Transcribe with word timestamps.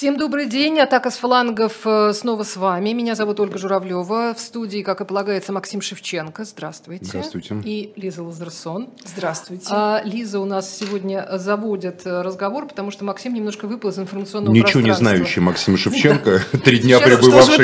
Всем 0.00 0.16
добрый 0.16 0.46
день. 0.46 0.80
Атака 0.80 1.10
с 1.10 1.18
флангов 1.18 1.80
э, 1.84 2.14
снова 2.14 2.42
с 2.42 2.56
вами. 2.56 2.94
Меня 2.94 3.14
зовут 3.14 3.38
Ольга 3.38 3.58
Журавлева. 3.58 4.32
В 4.34 4.40
студии, 4.40 4.80
как 4.80 5.02
и 5.02 5.04
полагается, 5.04 5.52
Максим 5.52 5.82
Шевченко. 5.82 6.44
Здравствуйте. 6.44 7.04
Здравствуйте. 7.04 7.60
И 7.66 7.92
Лиза 7.96 8.22
Лазерсон. 8.22 8.88
Здравствуйте. 9.04 9.66
А, 9.68 10.00
Лиза 10.02 10.40
у 10.40 10.46
нас 10.46 10.74
сегодня 10.74 11.28
заводит 11.32 12.06
э, 12.06 12.22
разговор, 12.22 12.66
потому 12.66 12.90
что 12.90 13.04
Максим 13.04 13.34
немножко 13.34 13.66
выпал 13.66 13.90
из 13.90 13.98
информационного 13.98 14.54
Ничего 14.54 14.80
не 14.80 14.94
знающий 14.94 15.40
Максим 15.40 15.76
Шевченко, 15.76 16.44
три 16.64 16.78
дня 16.78 16.98
пребывавший 16.98 17.62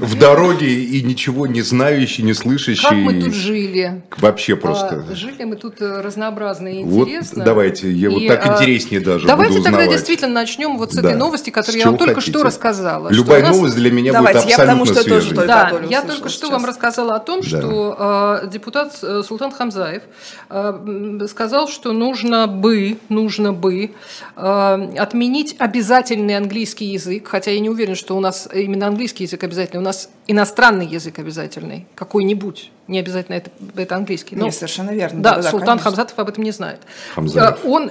в 0.00 0.18
дороге 0.18 0.82
и 0.82 1.00
ничего 1.02 1.46
не 1.46 1.62
знающий, 1.62 2.24
не 2.24 2.34
слышащий. 2.34 2.82
Как 2.82 2.98
мы 2.98 3.22
тут 3.22 3.34
жили? 3.34 4.02
Вообще 4.16 4.56
просто. 4.56 5.06
А, 5.08 5.14
жили 5.14 5.44
мы 5.44 5.54
тут 5.54 5.80
э, 5.80 6.00
разнообразно 6.00 6.66
и 6.66 6.82
Вот 6.82 7.06
интересно. 7.06 7.44
давайте, 7.44 7.92
я 7.92 8.10
вот 8.10 8.26
так 8.26 8.44
а, 8.44 8.54
интереснее 8.54 9.00
даже 9.00 9.28
Давайте 9.28 9.62
тогда 9.62 9.86
действительно 9.86 10.32
начнем 10.32 10.76
вот 10.76 10.92
с 10.92 10.98
этой 10.98 11.14
новости, 11.14 11.52
С 11.67 11.67
которую 11.72 11.80
я 11.80 11.86
вам 11.90 11.98
только 11.98 12.14
хотите. 12.16 12.32
что 12.32 12.42
рассказала. 12.44 13.08
Любая 13.10 13.40
что 13.40 13.46
у 13.46 13.48
нас- 13.50 13.56
новость 13.56 13.76
для 13.76 13.90
меня 13.90 14.12
Давайте, 14.12 14.40
будет 14.40 14.50
я 14.50 14.56
потому 14.58 14.82
абсолютно 14.82 15.02
что 15.02 15.10
тоже 15.10 15.20
свежей. 15.28 15.36
только 15.36 15.48
Да, 15.48 15.68
я 15.68 15.68
услышала 15.76 16.06
только 16.06 16.28
что 16.28 16.38
сейчас. 16.46 16.50
вам 16.52 16.64
рассказала 16.64 17.14
о 17.16 17.18
том, 17.20 17.40
Да. 17.40 17.46
что 17.46 18.40
э, 18.42 18.48
депутат 18.48 18.98
э, 19.02 19.22
Султан 19.26 19.52
Хамзаев 19.52 20.02
э, 20.50 21.26
сказал, 21.30 21.68
что 21.68 21.92
нужно 21.92 22.46
бы, 22.46 22.98
нужно 23.08 23.52
бы 23.52 23.90
э, 24.36 24.94
отменить 24.98 25.56
обязательный 25.58 26.36
английский 26.36 26.86
язык, 26.86 27.28
хотя 27.28 27.50
я 27.50 27.60
не 27.60 27.70
уверен, 27.70 27.94
что 27.94 28.16
у 28.16 28.20
нас 28.20 28.48
именно 28.52 28.86
английский 28.86 29.24
язык 29.24 29.42
обязательный, 29.44 29.80
у 29.80 29.84
нас 29.84 30.08
иностранный 30.26 30.86
язык 30.86 31.18
обязательный, 31.18 31.86
какой-нибудь, 31.94 32.70
не 32.88 32.98
обязательно 32.98 33.36
это, 33.36 33.50
это 33.76 33.96
английский. 33.96 34.34
но- 34.34 34.46
Не, 34.46 34.50
совершенно 34.52 34.90
верно. 34.90 35.20
да, 35.22 35.30
Да-да-да, 35.30 35.50
Султан 35.50 35.68
конечно. 35.68 35.84
Хамзатов 35.84 36.18
об 36.18 36.28
этом 36.30 36.42
не 36.42 36.50
знает. 36.50 36.80
Хамзаев. 37.14 37.64
Э, 37.64 37.68
Он, 37.68 37.90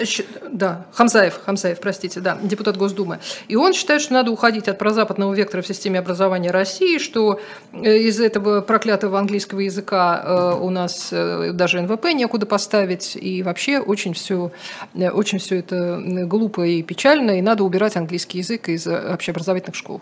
да, 0.52 0.86
Хамзаев, 0.92 1.40
Хамзаев, 1.46 1.80
простите, 1.80 2.20
да, 2.20 2.38
депутат 2.42 2.78
Госдумы. 2.78 3.20
И 3.48 3.56
он 3.56 3.73
считает, 3.73 4.02
что 4.02 4.14
надо 4.14 4.32
уходить 4.32 4.68
от 4.68 4.78
прозападного 4.80 5.34
вектора 5.34 5.62
в 5.62 5.68
системе 5.68 6.00
образования 6.00 6.50
России, 6.52 6.98
что 6.98 7.40
э, 7.73 7.98
из 8.00 8.20
этого 8.20 8.62
проклятого 8.62 9.20
английского 9.20 9.59
языка 9.59 10.23
э, 10.25 10.59
у 10.59 10.70
нас 10.72 11.09
э, 11.12 11.52
даже 11.53 11.80
НВП 11.81 12.06
некуда 12.14 12.45
поставить, 12.48 13.16
и 13.16 13.44
вообще 13.44 13.80
очень 13.80 14.14
все, 14.16 14.52
очень 14.95 15.38
все 15.38 15.59
это 15.59 16.02
глупо 16.25 16.66
и 16.66 16.81
печально, 16.81 17.38
и 17.38 17.42
надо 17.42 17.64
убирать 17.64 17.95
английский 17.95 18.40
язык 18.40 18.68
из 18.70 18.88
общеобразовательных 18.88 19.75
школ. 19.75 20.02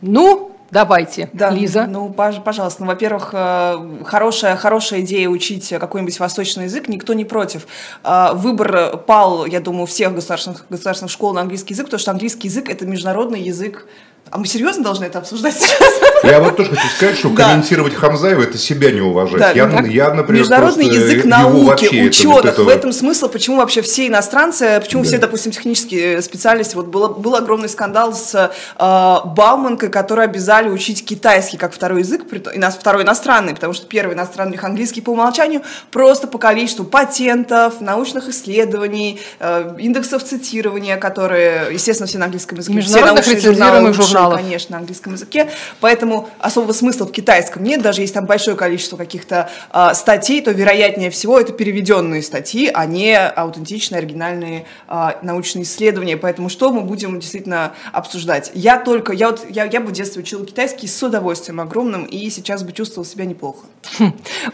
Ну, 0.00 0.52
давайте, 0.70 1.30
Да, 1.32 1.50
Лиза. 1.50 1.86
ну, 1.86 2.08
пож- 2.08 2.42
пожалуйста. 2.42 2.82
Ну, 2.82 2.88
во-первых, 2.88 3.30
э, 3.32 4.02
хорошая, 4.04 4.56
хорошая 4.56 5.00
идея 5.00 5.28
учить 5.28 5.68
какой-нибудь 5.68 6.18
восточный 6.20 6.64
язык, 6.64 6.88
никто 6.88 7.14
не 7.14 7.24
против. 7.24 7.66
Э, 8.04 8.30
Выбор 8.34 8.96
пал, 8.98 9.46
я 9.46 9.60
думаю, 9.60 9.86
всех 9.86 10.14
государственных, 10.14 10.66
государственных 10.70 11.10
школ 11.10 11.32
на 11.34 11.40
английский 11.42 11.74
язык, 11.74 11.86
потому 11.86 12.00
что 12.00 12.10
английский 12.10 12.48
язык– 12.48 12.68
это 12.70 12.86
международный 12.86 13.40
язык. 13.40 13.86
А 14.30 14.38
мы 14.38 14.46
серьезно 14.46 14.82
должны 14.84 15.04
это 15.04 15.18
обсуждать 15.18 15.54
сейчас? 15.54 15.94
Я 16.22 16.40
вот 16.40 16.56
тоже 16.56 16.70
хочу 16.70 16.88
сказать, 16.96 17.16
что 17.16 17.30
Да. 17.30 17.50
комментировать 17.50 17.94
Хамзаева 17.94 18.42
это 18.42 18.58
себя 18.58 18.90
не 18.90 19.00
уважать. 19.00 19.38
Да, 19.38 19.50
я, 19.52 19.66
ну, 19.66 19.84
я, 19.86 20.12
например, 20.12 20.42
Международный 20.42 20.86
язык 20.86 21.24
его 21.24 21.28
науки, 21.28 21.84
это 21.86 22.06
ученых. 22.06 22.44
это 22.44 22.64
В 22.64 22.68
этом 22.68 22.92
смысл, 22.92 23.28
почему 23.28 23.56
вообще 23.58 23.82
все 23.82 24.06
иностранцы, 24.08 24.80
почему 24.82 25.02
Да. 25.02 25.08
все, 25.08 25.18
допустим, 25.18 25.52
технические 25.52 26.20
специалисты. 26.22 26.76
Вот 26.76 26.86
было, 26.88 27.08
был 27.08 27.36
огромный 27.36 27.68
скандал 27.68 28.12
с 28.12 28.34
э, 28.34 29.16
Бауманкой, 29.24 29.90
которую 29.90 30.24
обязали 30.24 30.68
учить 30.68 31.04
китайский 31.04 31.56
как 31.56 31.72
второй 31.72 32.00
язык, 32.00 32.22
и 32.54 32.58
нас 32.58 32.74
второй 32.74 33.04
иностранный, 33.04 33.54
потому 33.54 33.72
что 33.72 33.86
первый 33.86 34.14
иностранный 34.14 34.50
у 34.50 34.54
них 34.54 34.64
английский 34.64 35.00
по 35.00 35.10
умолчанию, 35.10 35.62
просто 35.90 36.26
по 36.26 36.38
количеству 36.38 36.84
патентов, 36.84 37.80
научных 37.80 38.28
исследований, 38.28 39.20
э, 39.38 39.76
индексов 39.78 40.24
цитирования, 40.24 40.96
которые, 40.96 41.68
естественно, 41.72 42.06
все 42.06 42.18
на 42.18 42.24
английском 42.26 42.58
языке. 42.58 42.72
Все 42.80 42.88
Международных 42.90 43.26
научные 43.26 43.36
рецензируемых 43.36 43.94
журналы 43.94 44.08
лучшие, 44.08 44.17
журналов. 44.22 44.40
конечно, 44.40 44.72
на 44.72 44.78
английском 44.78 45.14
языке, 45.14 45.50
поэтому 45.80 46.28
особого 46.38 46.72
смысла 46.72 47.06
в 47.06 47.12
китайском 47.12 47.62
нет, 47.62 47.82
даже 47.82 48.00
если 48.02 48.14
там 48.14 48.26
большое 48.26 48.56
количество 48.56 48.96
каких-то 48.96 49.50
а, 49.70 49.94
статей, 49.94 50.42
то 50.42 50.50
вероятнее 50.50 51.10
всего 51.10 51.38
это 51.38 51.52
переведенные 51.52 52.22
статьи, 52.22 52.70
а 52.72 52.86
не 52.86 53.18
аутентичные, 53.18 53.98
оригинальные 53.98 54.66
а, 54.86 55.18
научные 55.22 55.64
исследования, 55.64 56.16
поэтому 56.16 56.48
что 56.48 56.72
мы 56.72 56.82
будем 56.82 57.20
действительно 57.20 57.72
обсуждать? 57.92 58.50
Я 58.54 58.78
только, 58.78 59.12
я 59.12 59.30
вот, 59.30 59.46
я, 59.48 59.64
я 59.64 59.80
бы 59.80 59.88
в 59.88 59.92
детстве 59.92 60.22
учила 60.22 60.44
китайский 60.44 60.86
с 60.86 61.02
удовольствием 61.02 61.60
огромным, 61.60 62.04
и 62.04 62.28
сейчас 62.30 62.62
бы 62.62 62.72
чувствовала 62.72 63.08
себя 63.08 63.24
неплохо. 63.24 63.66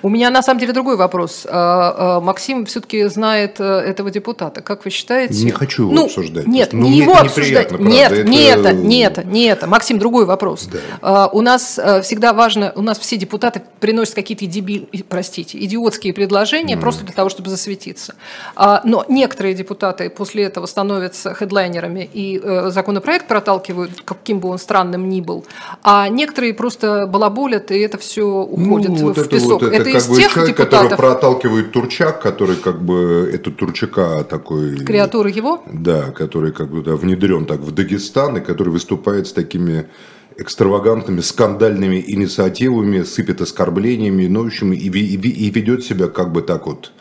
У 0.03 0.09
меня 0.09 0.31
на 0.31 0.43
самом 0.43 0.61
деле 0.61 0.73
другой 0.73 0.97
вопрос. 0.97 1.47
А, 1.51 2.17
а, 2.17 2.21
Максим 2.21 2.67
все-таки 2.67 3.05
знает 3.07 3.57
э, 3.59 3.65
этого 3.65 4.11
депутата. 4.11 4.61
Как 4.63 4.85
вы 4.85 4.91
считаете? 4.91 5.45
Не 5.45 5.51
хочу 5.51 5.83
его 5.85 5.93
Ну, 5.93 6.05
обсуждать. 6.07 6.47
Нет, 6.47 6.73
Ну, 6.73 6.83
не 6.87 6.99
его 6.99 7.15
обсуждать. 7.17 7.71
неприятно, 7.73 7.87
Нет, 7.89 8.09
правда. 8.09 8.31
не 8.31 8.45
Это- 8.47 8.73
не 8.73 8.99
это, 9.01 9.25
не 9.25 9.45
это. 9.47 9.67
Максим, 9.67 9.99
другой 9.99 10.25
вопрос. 10.25 10.69
Да. 10.73 10.79
А, 11.03 11.29
У 11.33 11.41
нас 11.41 11.79
э, 11.79 12.03
всегда 12.03 12.33
важно, 12.33 12.73
у 12.77 12.83
нас 12.83 12.99
все 12.99 13.17
депутаты 13.17 13.63
приносят 13.81 14.15
какие-то 14.15 14.47
дебиль, 14.47 14.89
простите, 15.09 15.59
идиотские 15.59 16.13
предложения 16.15 16.77
просто 16.77 17.05
для 17.05 17.15
того, 17.15 17.29
чтобы 17.29 17.51
засветиться. 17.51 18.15
Но 18.85 19.05
некоторые 19.09 19.55
депутаты 19.55 20.11
после 20.11 20.45
этого 20.45 20.67
становятся 20.67 21.35
хедлайнерами 21.35 22.09
и 22.13 22.41
э, 22.43 22.71
законопроект 22.71 23.27
проталкивают, 23.27 24.03
каким 24.05 24.39
бы 24.41 24.49
он 24.49 24.59
странным 24.59 25.09
ни 25.09 25.21
был, 25.21 25.45
а 25.83 26.09
некоторые 26.09 26.55
просто 26.55 27.07
балаболят, 27.07 27.71
и 27.71 27.79
это 27.79 27.99
все 27.99 28.25
уходит 28.25 28.91
Ну, 28.91 29.14
вот 29.17 29.25
в 29.25 29.29
это 29.29 29.37
песок. 29.37 29.63
вот, 29.63 29.73
это, 29.73 29.89
из 29.89 30.03
как 30.03 30.11
бы 30.11 30.17
тех 30.17 30.33
человек, 30.33 30.57
который 30.57 30.71
депутатов, 30.83 30.99
проталкивает 30.99 31.73
Турчак, 31.73 32.21
который 32.21 32.57
как 32.57 32.83
бы 32.83 33.31
это 33.33 33.51
Турчака 33.51 34.25
такой... 34.25 34.77
креатуры 34.77 35.31
его, 35.31 35.63
Да, 35.73 36.11
который 36.11 36.53
как 36.53 36.71
бы 36.71 36.83
да, 36.83 36.97
внедрен 36.97 37.47
так 37.47 37.61
в 37.61 37.73
Дагестан, 37.73 38.39
и 38.39 38.41
который 38.41 38.71
выступает 38.71 39.27
с 39.27 39.33
такими 39.33 39.87
экстравагантными, 40.37 41.21
скандальными 41.21 42.03
инициативами, 42.07 43.03
сыпет 43.03 43.41
оскорблениями, 43.41 44.27
общем, 44.47 44.73
и, 44.73 44.77
и 44.77 45.47
и 45.47 45.51
ведет 45.51 45.85
себя 45.85 46.09
как 46.09 46.33
бы 46.33 46.43
так 46.43 46.67
вот 46.67 46.93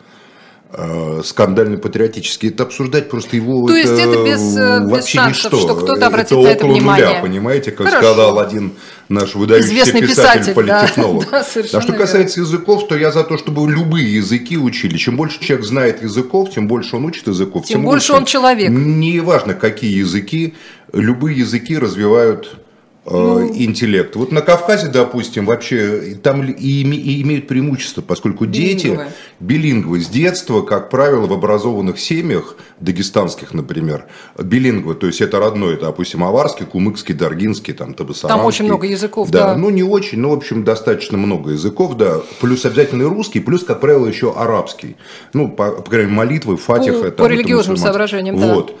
э, 0.76 1.22
скандально-патриотически. 1.24 2.46
Это 2.46 2.64
обсуждать 2.64 3.08
просто 3.08 3.36
его 3.36 3.66
То 3.66 3.74
есть 3.74 3.92
это 3.92 4.24
без, 4.24 4.56
э, 4.56 4.80
без 4.80 4.90
вообще 4.90 5.18
шансов, 5.18 5.52
ничто. 5.52 5.60
что 5.60 5.74
кто-то 5.76 6.06
обратит 6.06 6.32
это 6.32 6.40
на 6.40 6.48
это 6.48 6.66
внимание. 6.66 7.06
нуля, 7.06 7.20
понимаете, 7.22 7.70
как 7.70 7.86
Хорошо. 7.86 8.06
сказал 8.06 8.38
один 8.38 8.72
наш 9.08 9.34
выдающийся 9.34 9.74
Известный 9.74 10.00
писатель, 10.02 10.40
писатель, 10.40 10.66
да. 10.66 10.80
политтехнолог. 10.80 11.30
Да, 11.30 11.78
а 11.78 11.80
что 11.80 11.92
касается 11.92 12.40
языков, 12.40 12.88
то 12.88 12.96
я 12.96 13.12
за 13.12 13.24
то, 13.24 13.36
чтобы 13.38 13.70
любые 13.70 14.14
языки 14.16 14.56
учили. 14.56 14.96
Чем 14.96 15.16
больше 15.16 15.40
человек 15.40 15.66
знает 15.66 16.02
языков, 16.02 16.50
тем 16.54 16.66
больше 16.66 16.96
он 16.96 17.04
учит 17.04 17.26
языков. 17.26 17.66
Тем 17.66 17.84
больше 17.84 18.12
он 18.12 18.24
человек. 18.24 18.70
Не 18.70 19.20
важно, 19.20 19.54
какие 19.54 19.98
языки, 19.98 20.54
любые 20.92 21.38
языки 21.38 21.78
развивают 21.78 22.50
э, 22.52 22.63
Ну. 23.06 23.50
интеллект. 23.54 24.16
Вот 24.16 24.32
на 24.32 24.40
Кавказе, 24.40 24.88
допустим, 24.88 25.44
вообще 25.44 26.16
там 26.22 26.42
и, 26.42 26.52
и 26.52 27.22
имеют 27.22 27.46
преимущество, 27.46 28.00
поскольку 28.00 28.46
дети 28.46 28.98
Билингвы. 29.40 30.00
с 30.00 30.08
детства, 30.08 30.62
как 30.62 30.88
правило, 30.88 31.26
в 31.26 31.32
образованных 31.32 32.00
семьях, 32.00 32.56
дагестанских, 32.80 33.52
например, 33.52 34.06
билингвы, 34.38 34.94
то 34.94 35.06
есть 35.06 35.20
это 35.20 35.38
родной, 35.38 35.78
допустим, 35.78 36.24
аварский, 36.24 36.66
кумыкский, 36.66 37.14
даргинский, 37.14 37.74
там, 37.74 37.94
табасаранский. 37.94 38.38
Там 38.38 38.46
очень 38.46 38.64
много 38.64 38.86
языков, 38.86 39.30
да. 39.30 39.56
Ну, 39.56 39.70
не 39.70 39.82
очень, 39.82 40.18
но, 40.18 40.30
в 40.30 40.34
общем, 40.34 40.64
достаточно 40.64 41.18
много 41.18 41.50
языков, 41.50 41.96
да. 41.96 42.20
Плюс 42.40 42.64
обязательно 42.64 43.08
русский, 43.08 43.40
плюс, 43.40 43.64
как 43.64 43.80
правило, 43.80 44.06
еще 44.06 44.32
арабский. 44.34 44.96
Ну, 45.32 45.48
по, 45.48 45.70
по 45.72 45.90
крайней 45.90 46.10
мере, 46.10 46.16
молитвы, 46.16 46.56
фатиха. 46.56 47.04
По- 47.04 47.10
там, 47.10 47.26
по 47.26 47.30
религиозным 47.30 47.76
соображениям, 47.76 48.38
да. 48.38 48.54
Вот. 48.54 48.76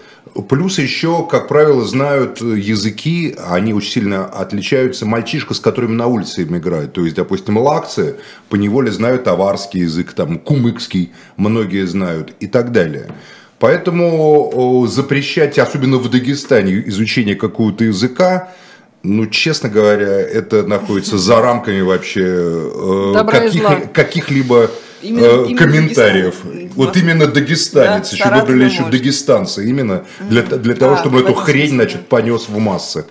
Плюс 0.48 0.78
еще, 0.78 1.26
как 1.30 1.48
правило, 1.48 1.84
знают 1.84 2.40
языки, 2.40 3.36
они 3.46 3.74
очень 3.74 3.90
сильно 3.90 4.13
отличаются 4.16 5.06
мальчишка, 5.06 5.54
с 5.54 5.60
которыми 5.60 5.92
на 5.92 6.06
улице 6.06 6.42
им 6.42 6.56
играют. 6.56 6.92
То 6.92 7.04
есть, 7.04 7.16
допустим, 7.16 7.58
лакцы 7.58 8.16
по 8.48 8.56
неволе 8.56 8.90
знают 8.90 9.26
аварский 9.28 9.80
язык, 9.80 10.12
там, 10.12 10.38
кумыкский 10.38 11.12
многие 11.36 11.86
знают 11.86 12.34
и 12.40 12.46
так 12.46 12.72
далее. 12.72 13.08
Поэтому 13.58 14.86
запрещать, 14.88 15.58
особенно 15.58 15.98
в 15.98 16.10
Дагестане, 16.10 16.82
изучение 16.86 17.34
какого-то 17.34 17.84
языка, 17.84 18.52
ну, 19.02 19.26
честно 19.26 19.68
говоря, 19.68 20.20
это 20.20 20.62
находится 20.64 21.18
за 21.18 21.40
рамками 21.40 21.82
вообще 21.82 22.24
э, 22.24 23.24
каких, 23.30 23.92
каких-либо 23.92 24.70
Именно- 25.02 25.24
э, 25.24 25.44
именно 25.46 25.58
комментариев. 25.58 26.34
Дагестан. 26.42 26.70
Вот 26.74 26.96
именно 26.96 27.26
дагестанец, 27.26 28.10
Да, 28.10 28.16
еще 28.16 28.40
выбрали 28.40 28.64
еще 28.64 28.84
дагестанцы, 28.90 29.68
именно 29.68 30.04
для, 30.20 30.42
для 30.42 30.74
того, 30.74 30.94
А, 30.94 30.96
чтобы 30.96 31.20
эту 31.20 31.34
хрень, 31.34 31.70
значит, 31.70 32.08
понес 32.08 32.48
в 32.48 32.58
массы. 32.58 33.04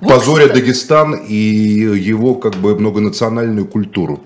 Вот, 0.00 0.08
Позоря 0.12 0.44
кстати- 0.46 0.60
Дагестан 0.60 1.14
и 1.14 1.34
его 1.34 2.34
как 2.34 2.54
бы 2.56 2.78
многонациональную 2.78 3.66
культуру. 3.66 4.20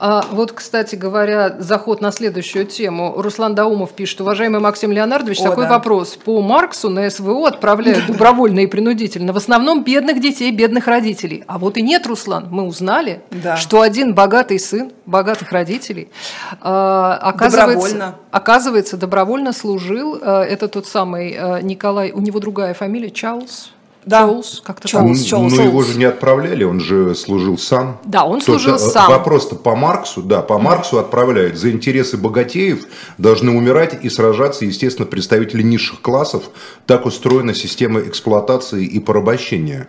А 0.00 0.24
вот, 0.30 0.52
кстати 0.52 0.94
говоря, 0.94 1.56
заход 1.58 2.00
на 2.00 2.12
следующую 2.12 2.66
тему. 2.66 3.14
Руслан 3.16 3.56
Даумов 3.56 3.90
пишет, 3.94 4.20
уважаемый 4.20 4.60
Максим 4.60 4.92
Леонардович, 4.92 5.40
О, 5.40 5.42
такой 5.42 5.64
да. 5.64 5.70
вопрос. 5.70 6.10
По 6.24 6.40
Марксу 6.40 6.88
на 6.88 7.10
СВО 7.10 7.48
отправляют 7.48 8.06
добровольно 8.06 8.60
и 8.60 8.66
принудительно. 8.68 9.32
В 9.32 9.36
основном 9.38 9.82
бедных 9.82 10.20
детей, 10.20 10.52
бедных 10.52 10.86
родителей. 10.86 11.42
А 11.48 11.58
вот 11.58 11.76
и 11.78 11.82
нет, 11.82 12.06
Руслан, 12.06 12.46
мы 12.48 12.62
узнали, 12.62 13.22
Да. 13.32 13.56
что 13.56 13.80
один 13.80 14.14
богатый 14.14 14.60
сын 14.60 14.92
богатых 15.04 15.50
родителей 15.50 16.10
а, 16.60 17.18
оказывается, 17.20 17.66
Добровольно. 17.96 18.14
оказывается, 18.30 18.96
добровольно 18.96 19.52
служил. 19.52 20.16
А, 20.22 20.44
Это 20.44 20.68
тот 20.68 20.86
самый 20.86 21.36
а, 21.36 21.60
Николай, 21.60 22.12
у 22.12 22.20
него 22.20 22.38
другая 22.38 22.72
фамилия, 22.72 23.10
Чарльз. 23.10 23.72
Да. 24.08 24.20
Чоулс, 24.26 24.62
как-то 24.64 24.88
Чоулс. 24.88 25.20
Ну, 25.20 25.24
Чоулс. 25.26 25.52
ну, 25.54 25.62
его 25.62 25.82
же 25.82 25.98
не 25.98 26.06
отправляли, 26.06 26.64
он 26.64 26.80
же 26.80 27.14
служил 27.14 27.58
сам. 27.58 27.98
Да, 28.04 28.24
он 28.24 28.40
служил 28.40 28.78
то- 28.78 28.78
сам. 28.78 29.10
Вопрос-то 29.10 29.54
по 29.54 29.76
Марксу, 29.76 30.22
да, 30.22 30.40
по 30.40 30.58
Марксу 30.58 30.98
отправляют. 30.98 31.58
За 31.58 31.70
интересы 31.70 32.16
богатеев 32.16 32.86
должны 33.18 33.52
умирать 33.52 34.02
и 34.02 34.08
сражаться, 34.08 34.64
естественно, 34.64 35.06
представители 35.06 35.62
низших 35.62 36.00
классов. 36.00 36.44
Так 36.86 37.04
устроена 37.04 37.52
система 37.52 38.00
эксплуатации 38.00 38.86
и 38.86 38.98
порабощения. 38.98 39.88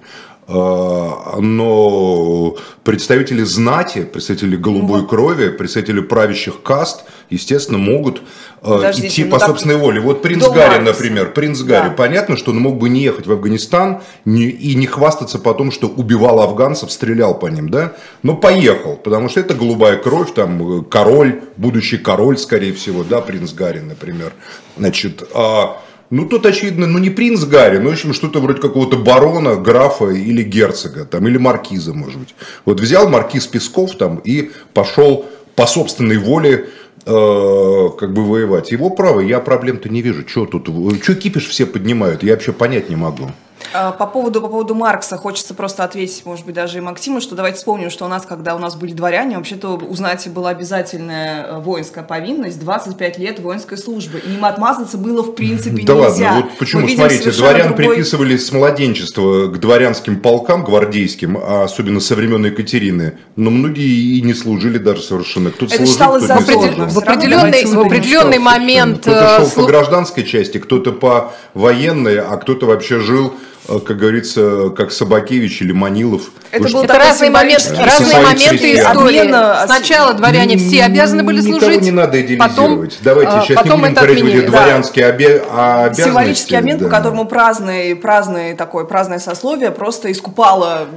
Но 1.40 2.56
представители 2.84 3.44
знати, 3.44 4.04
представители 4.04 4.56
голубой 4.56 5.08
крови, 5.08 5.50
представители 5.50 6.02
правящих 6.02 6.62
каст, 6.64 7.04
естественно, 7.30 7.78
могут 7.78 8.22
э, 8.62 8.68
Подождите, 8.68 9.08
идти 9.08 9.24
ну 9.26 9.32
по 9.32 9.40
так 9.40 9.50
собственной 9.50 9.78
воле. 9.78 10.00
Вот 10.02 10.22
принц 10.22 10.44
до 10.44 10.50
Гарри, 10.52 10.80
Маркса. 10.80 10.82
например, 10.94 11.34
принц 11.34 11.60
Да. 11.60 11.82
Гарри, 11.82 11.94
понятно, 11.96 12.36
что 12.38 12.52
он 12.52 12.60
мог 12.60 12.78
бы 12.78 12.90
не 12.90 13.02
ехать 13.04 13.28
в 13.28 13.32
Афганистан 13.32 14.02
не- 14.26 14.50
и 14.50 14.76
не 14.76 14.88
хвастаться 14.88 15.40
потом, 15.40 15.72
что 15.72 15.88
убивал 15.88 16.42
афганцев, 16.42 16.92
стрелял 16.92 17.38
по 17.38 17.48
ним, 17.48 17.70
да? 17.70 17.94
Но 18.24 18.36
поехал, 18.36 18.96
потому 18.96 19.30
что 19.30 19.40
это 19.40 19.54
голубая 19.54 19.98
кровь, 19.98 20.34
там 20.34 20.80
э, 20.80 20.84
король, 20.84 21.42
будущий 21.58 21.98
король, 21.98 22.38
скорее 22.38 22.74
всего, 22.74 23.04
да, 23.04 23.22
принц 23.22 23.54
Гарри, 23.54 23.80
например. 23.80 24.34
Значит, 24.78 25.24
а, 25.34 25.78
ну 26.10 26.26
тут 26.26 26.46
очевидно, 26.46 26.88
ну 26.88 26.98
не 26.98 27.10
принц 27.10 27.44
Гарри, 27.44 27.78
но 27.78 27.90
в 27.90 27.94
общем 27.94 28.14
что-то 28.14 28.40
вроде 28.40 28.62
какого-то 28.62 28.98
барона, 28.98 29.56
графа 29.56 30.10
или 30.10 30.42
герцога, 30.42 31.06
там, 31.06 31.28
или 31.28 31.38
маркиза, 31.38 31.94
может 31.94 32.20
быть. 32.20 32.36
Вот 32.66 32.80
взял 32.80 33.08
маркиз 33.10 33.48
Песков 33.48 33.96
там 33.96 34.18
и 34.24 34.52
пошел 34.74 35.26
по 35.56 35.68
собственной 35.68 36.18
воле 36.18 36.70
э, 37.06 37.90
как 38.00 38.14
бы 38.14 38.26
воевать. 38.26 38.72
Его 38.72 38.90
право, 38.90 39.20
я 39.20 39.40
проблем-то 39.40 39.90
не 39.90 40.02
вижу. 40.02 40.28
Что 40.28 40.46
тут, 40.46 40.70
что 41.04 41.16
кипиш 41.16 41.48
все 41.48 41.66
поднимают, 41.66 42.24
я 42.24 42.34
вообще 42.34 42.54
понять 42.54 42.90
не 42.90 42.96
могу. 42.96 43.32
А, 43.74 43.92
По 43.92 44.08
поводу, 44.08 44.42
по 44.42 44.48
поводу 44.48 44.74
Маркса 44.76 45.18
хочется 45.18 45.54
просто 45.54 45.84
ответить, 45.84 46.24
может 46.26 46.46
быть, 46.46 46.56
даже 46.56 46.80
и 46.80 46.82
Максиму, 46.82 47.22
что 47.22 47.36
давайте 47.36 47.58
вспомним, 47.58 47.90
что 47.90 48.06
у 48.06 48.08
нас, 48.08 48.26
когда 48.26 48.56
у 48.56 48.60
нас 48.60 48.76
были 48.76 48.94
дворяне, 48.94 49.38
вообще-то 49.38 49.76
у 49.78 49.96
знати 49.96 50.30
была 50.30 50.50
обязательная 50.50 51.44
э, 51.46 51.60
воинская 51.60 52.04
повинность, 52.04 52.60
25 52.60 53.18
лет 53.20 53.40
воинской 53.40 53.78
службы. 53.78 54.20
И 54.26 54.34
им 54.34 54.46
отмазаться 54.46 54.98
было 54.98 55.22
в 55.22 55.34
принципе 55.36 55.84
Да 55.84 55.94
нельзя. 55.94 55.96
ладно, 56.34 56.42
вот 56.42 56.58
почему, 56.58 56.82
Мы 56.82 56.90
смотрите, 56.96 57.32
дворян 57.32 57.68
другой- 57.70 57.88
приписывались 57.96 58.48
с 58.48 58.52
младенчества 58.52 59.48
к 59.48 59.60
дворянским 59.60 60.20
полкам 60.20 60.64
гвардейским, 60.64 61.38
а 61.42 61.64
особенно 61.66 62.00
со 62.00 62.16
времен 62.16 62.46
Екатерины, 62.46 63.18
но 63.36 63.52
многие 63.52 64.18
и 64.18 64.22
не 64.22 64.34
служили 64.34 64.78
даже 64.78 65.02
совершенно. 65.04 65.52
Кто-то 65.52 65.76
Это 65.76 65.86
служил, 65.86 65.94
считалось 65.94 66.24
кто-то 66.24 66.40
не 66.40 66.46
служил. 66.54 66.86
В 66.88 66.98
определенный, 67.00 67.66
в 67.66 67.80
определенный 67.80 68.40
момент... 68.40 69.02
Кто-то 69.02 69.20
э, 69.20 69.38
шел 69.46 69.50
по 69.50 69.62
слу- 69.62 69.68
гражданской 69.68 70.24
части, 70.24 70.58
кто-то 70.58 70.92
по 70.92 71.34
военной, 71.54 72.20
а 72.20 72.36
кто-то 72.38 72.66
вообще 72.66 73.00
жил, 73.00 73.34
как 73.78 73.98
говорится, 73.98 74.70
как 74.76 74.92
Собакевич 74.92 75.62
или 75.62 75.72
Манилов. 75.72 76.32
Это 76.52 76.64
Вы 76.64 76.70
был 76.74 76.84
Это 76.86 76.98
разные, 76.98 77.30
момент, 77.30 77.72
разные 77.78 78.20
моменты 78.24 78.74
истории. 78.74 79.20
Обмена- 79.20 79.64
Сначала 79.68 80.14
дворяне 80.16 80.58
все 80.58 80.84
обязаны 80.84 81.22
были 81.22 81.42
Никого 81.42 81.60
служить. 81.60 81.82
не 81.84 81.92
надо 81.92 82.20
идеализировать. 82.20 82.56
Потом, 82.56 82.90
Давайте 83.04 83.32
а, 83.32 83.42
сейчас 83.42 83.58
потом 83.58 83.82
не 83.82 83.88
будем 83.90 83.92
это 83.94 84.02
говорить 84.02 84.24
отменили. 84.24 84.46
Да. 84.48 84.52
дворянские 84.52 85.08
обе- 85.10 85.44
а, 85.52 85.76
обязанности. 85.86 86.02
Символический 86.10 86.58
обмен, 86.58 86.78
по 86.80 86.86
да. 86.86 86.90
которому 86.90 87.26
праздное, 87.26 87.96
праздное 87.96 88.56
такое, 88.56 88.86
праздное 88.86 89.20
сословие 89.20 89.70
просто 89.70 90.12
искупало 90.12 90.88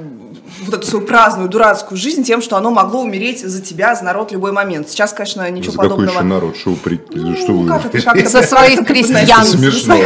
вот 0.61 0.75
эту 0.75 0.87
свою 0.87 1.05
праздную, 1.07 1.49
дурацкую 1.49 1.99
жизнь 1.99 2.25
тем, 2.25 2.43
что 2.43 2.57
оно 2.57 2.71
могло 2.71 3.01
умереть 3.01 3.41
за 3.41 3.61
тебя, 3.63 3.95
за 3.95 4.05
народ 4.05 4.31
в 4.31 4.33
любой 4.33 4.53
момент. 4.53 4.89
Сейчас, 4.89 5.13
конечно, 5.13 5.49
ничего 5.51 5.73
За 5.73 5.79
какой 5.79 5.91
подобного. 5.91 6.15
еще 6.15 6.23
народ? 6.25 6.57
Что, 6.57 6.71
вы 6.71 6.77
при- 6.77 7.01
что 7.37 7.53
вы- 7.53 7.65
Ну, 7.65 7.73
как 7.73 7.87
это, 7.87 8.03
как 8.03 8.17
это, 8.17 8.29
За 8.29 8.41
как 8.41 8.49
своих 8.49 8.81
это 8.81 8.85
крестьян. 8.85 9.45
Смешно. 9.45 9.97